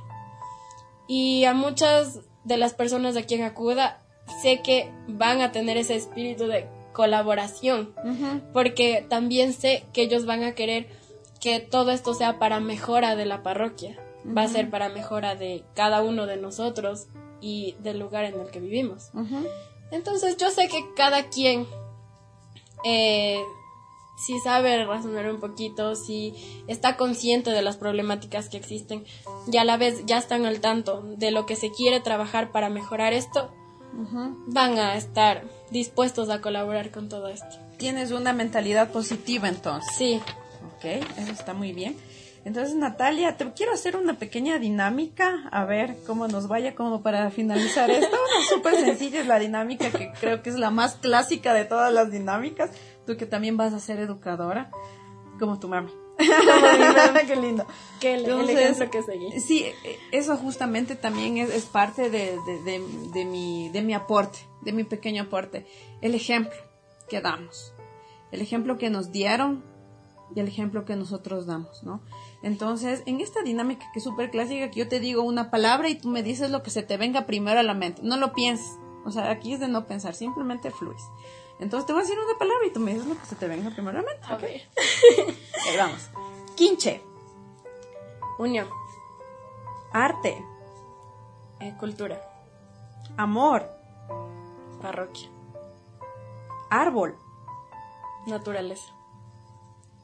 Y 1.05 1.43
a 1.43 1.53
muchas 1.53 2.21
de 2.45 2.55
las 2.55 2.73
personas 2.73 3.17
a 3.17 3.23
quien 3.23 3.43
acuda 3.43 3.99
sé 4.41 4.61
que 4.61 4.89
van 5.09 5.41
a 5.41 5.51
tener 5.51 5.75
ese 5.75 5.95
espíritu 5.95 6.47
de 6.47 6.69
colaboración 6.93 7.93
porque 8.53 9.05
también 9.09 9.51
sé 9.51 9.83
que 9.91 10.03
ellos 10.03 10.25
van 10.25 10.45
a 10.45 10.53
querer 10.53 10.87
que 11.41 11.59
todo 11.59 11.91
esto 11.91 12.13
sea 12.13 12.39
para 12.39 12.61
mejora 12.61 13.17
de 13.17 13.25
la 13.25 13.43
parroquia, 13.43 13.99
va 14.25 14.43
a 14.43 14.47
ser 14.47 14.69
para 14.69 14.89
mejora 14.89 15.35
de 15.35 15.63
cada 15.75 16.01
uno 16.01 16.25
de 16.25 16.37
nosotros 16.37 17.07
y 17.41 17.75
del 17.79 17.99
lugar 17.99 18.25
en 18.25 18.39
el 18.39 18.47
que 18.49 18.59
vivimos. 18.59 19.11
Entonces 19.91 20.37
yo 20.37 20.49
sé 20.49 20.67
que 20.67 20.83
cada 20.95 21.29
quien, 21.29 21.67
eh, 22.83 23.41
si 24.25 24.39
sabe 24.39 24.83
razonar 24.85 25.29
un 25.29 25.39
poquito, 25.39 25.95
si 25.95 26.33
está 26.67 26.97
consciente 26.97 27.51
de 27.51 27.61
las 27.61 27.77
problemáticas 27.77 28.49
que 28.49 28.57
existen 28.57 29.03
y 29.51 29.57
a 29.57 29.63
la 29.63 29.77
vez 29.77 30.05
ya 30.05 30.17
están 30.17 30.45
al 30.45 30.59
tanto 30.59 31.01
de 31.17 31.31
lo 31.31 31.45
que 31.45 31.55
se 31.55 31.71
quiere 31.71 31.99
trabajar 31.99 32.51
para 32.51 32.69
mejorar 32.69 33.13
esto, 33.13 33.51
van 34.47 34.77
a 34.77 34.95
estar 34.95 35.45
dispuestos 35.71 36.29
a 36.29 36.41
colaborar 36.41 36.91
con 36.91 37.09
todo 37.09 37.27
esto. 37.27 37.57
Tienes 37.77 38.11
una 38.11 38.33
mentalidad 38.33 38.91
positiva 38.91 39.47
entonces. 39.47 39.95
Sí, 39.97 40.21
Ok, 40.77 40.85
eso 41.17 41.31
está 41.31 41.53
muy 41.53 41.73
bien. 41.73 41.95
Entonces, 42.45 42.75
Natalia, 42.75 43.37
te 43.37 43.51
quiero 43.53 43.73
hacer 43.73 43.97
una 43.97 44.19
pequeña 44.19 44.59
dinámica, 44.59 45.49
a 45.51 45.65
ver 45.65 45.97
cómo 46.05 46.27
nos 46.27 46.47
vaya, 46.47 46.75
como 46.75 47.01
para 47.01 47.31
finalizar 47.31 47.89
esto. 47.89 48.15
Súper 48.49 48.75
sencilla 48.75 49.21
es 49.21 49.25
la 49.25 49.39
dinámica, 49.39 49.89
que 49.89 50.11
creo 50.19 50.43
que 50.43 50.51
es 50.51 50.59
la 50.59 50.69
más 50.69 50.93
clásica 50.93 51.55
de 51.55 51.65
todas 51.65 51.91
las 51.91 52.11
dinámicas. 52.11 52.69
Tú 53.07 53.17
que 53.17 53.25
también 53.25 53.57
vas 53.57 53.73
a 53.73 53.79
ser 53.79 53.97
educadora, 53.97 54.69
como 55.39 55.59
tu 55.59 55.67
mami. 55.67 55.91
Qué 57.27 57.35
lindo. 57.35 57.65
Que 57.99 58.13
el, 58.13 58.29
ejemplo 58.47 58.91
que 58.91 59.01
seguí. 59.01 59.39
Sí, 59.39 59.65
eso 60.11 60.37
justamente 60.37 60.95
también 60.95 61.39
es, 61.39 61.49
es 61.49 61.65
parte 61.65 62.11
de, 62.11 62.37
de, 62.45 62.63
de, 62.63 62.83
de, 63.11 63.25
mi, 63.25 63.69
de 63.69 63.81
mi 63.81 63.95
aporte, 63.95 64.37
de 64.61 64.71
mi 64.71 64.83
pequeño 64.83 65.23
aporte. 65.23 65.65
El 66.01 66.13
ejemplo 66.13 66.53
que 67.09 67.21
damos, 67.21 67.73
el 68.31 68.41
ejemplo 68.41 68.77
que 68.77 68.91
nos 68.91 69.11
dieron 69.11 69.63
y 70.33 70.39
el 70.39 70.47
ejemplo 70.47 70.85
que 70.85 70.95
nosotros 70.95 71.45
damos, 71.45 71.83
¿no? 71.83 72.01
Entonces, 72.45 73.01
en 73.07 73.21
esta 73.21 73.41
dinámica 73.41 73.89
que 73.91 73.97
es 73.97 74.03
súper 74.03 74.29
clásica, 74.29 74.69
que 74.69 74.81
yo 74.81 74.87
te 74.87 74.99
digo 74.99 75.23
una 75.23 75.49
palabra 75.49 75.89
y 75.89 75.95
tú 75.95 76.09
me 76.09 76.21
dices 76.21 76.51
lo 76.51 76.61
que 76.61 76.69
se 76.69 76.83
te 76.83 76.95
venga 76.95 77.25
primero 77.25 77.59
a 77.59 77.63
la 77.63 77.73
mente. 77.73 78.03
No 78.03 78.17
lo 78.17 78.33
pienses. 78.33 78.77
O 79.03 79.09
sea, 79.09 79.31
aquí 79.31 79.53
es 79.53 79.59
de 79.59 79.67
no 79.67 79.87
pensar, 79.87 80.13
simplemente 80.13 80.69
fluyes. 80.69 81.01
Entonces 81.59 81.87
te 81.87 81.93
voy 81.93 82.01
a 82.01 82.03
decir 82.03 82.19
una 82.19 82.37
palabra 82.37 82.67
y 82.67 82.71
tú 82.71 82.79
me 82.79 82.93
dices 82.93 83.07
lo 83.07 83.19
que 83.19 83.25
se 83.25 83.35
te 83.35 83.47
venga 83.47 83.71
primero 83.71 83.97
a 83.97 84.03
la 84.03 84.07
mente. 84.07 84.45
Ver. 84.45 84.61
Ahí 85.67 85.75
vamos. 85.75 86.07
Quinche. 86.55 87.01
Unión. 88.37 88.67
Arte. 89.91 90.45
Eh, 91.61 91.73
cultura. 91.79 92.21
Amor. 93.17 93.67
Parroquia. 94.83 95.29
Árbol. 96.69 97.17
Naturaleza. 98.27 98.93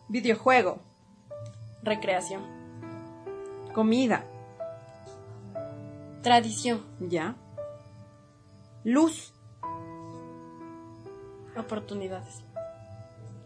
Videojuego. 0.08 0.80
Recreación. 1.84 2.42
Comida. 3.74 4.24
Tradición. 6.22 6.84
Ya. 7.00 7.36
Luz. 8.84 9.34
Oportunidades. 11.58 12.44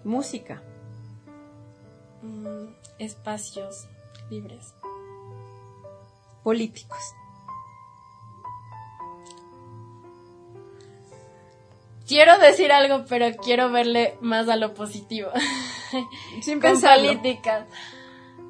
Música. 0.03 0.61
Mm, 2.21 2.67
espacios 2.99 3.87
libres. 4.29 4.73
Políticos. 6.43 6.99
Quiero 12.07 12.37
decir 12.37 12.71
algo, 12.71 13.05
pero 13.09 13.35
quiero 13.37 13.71
verle 13.71 14.15
más 14.21 14.47
a 14.47 14.55
lo 14.55 14.73
positivo. 14.75 15.29
Sin 16.41 16.53
Con 16.61 16.71
pensarlo. 16.73 17.07
políticas. 17.07 17.65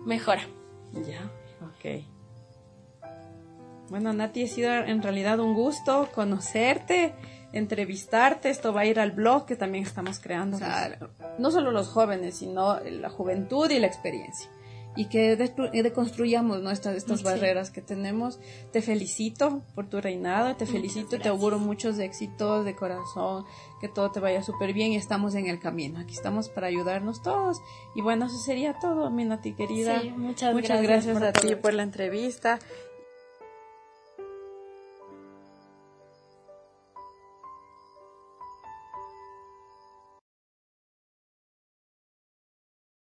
Mejora. 0.06 0.43
Ya, 0.93 1.30
ok. 1.62 2.03
Bueno, 3.89 4.14
Nati, 4.14 4.43
ha 4.43 4.47
sido 4.47 4.72
en 4.74 5.01
realidad 5.01 5.39
un 5.39 5.53
gusto 5.53 6.10
conocerte, 6.14 7.14
entrevistarte. 7.53 8.49
Esto 8.49 8.74
va 8.74 8.82
a 8.82 8.86
ir 8.86 8.99
al 8.99 9.12
blog 9.12 9.45
que 9.45 9.56
también 9.56 9.84
estamos 9.84 10.20
creando. 10.20 10.58
No 11.38 11.51
solo 11.51 11.72
los 11.72 11.88
jóvenes, 11.89 12.38
sino 12.38 12.80
la 12.80 13.10
juventud 13.10 13.70
y 13.70 13.80
la 13.80 13.88
experiencia. 13.88 14.49
Y 14.95 15.05
que 15.05 15.35
deconstruyamos 15.35 16.61
nuestras 16.61 16.95
estas 16.95 17.19
Sí. 17.19 17.25
barreras 17.25 17.69
que 17.69 17.81
tenemos. 17.81 18.39
Te 18.71 18.81
felicito 18.81 19.63
por 19.75 19.87
tu 19.89 19.99
reinado, 19.99 20.55
te 20.55 20.65
felicito 20.65 21.15
y 21.15 21.19
te 21.19 21.29
auguro 21.29 21.59
muchos 21.59 21.99
éxitos 21.99 22.63
de 22.65 22.75
corazón, 22.75 23.45
que 23.81 23.89
todo 23.89 24.11
te 24.11 24.19
vaya 24.19 24.41
súper 24.41 24.73
bien 24.73 24.93
y 24.93 24.95
estamos 24.95 25.35
en 25.35 25.47
el 25.47 25.59
camino. 25.59 25.99
Aquí 25.99 26.13
estamos 26.13 26.47
para 26.49 26.67
ayudarnos 26.67 27.21
todos. 27.21 27.57
Y 27.93 28.01
bueno, 28.01 28.25
eso 28.27 28.37
sería 28.37 28.79
todo, 28.79 29.09
mi 29.09 29.25
Nati 29.25 29.53
querida. 29.53 30.01
Sí, 30.01 30.09
muchas 30.11 30.53
Muchas 30.53 30.81
gracias 30.81 31.21
a 31.21 31.33
ti 31.33 31.55
por 31.55 31.73
la 31.73 31.83
entrevista 31.83 32.59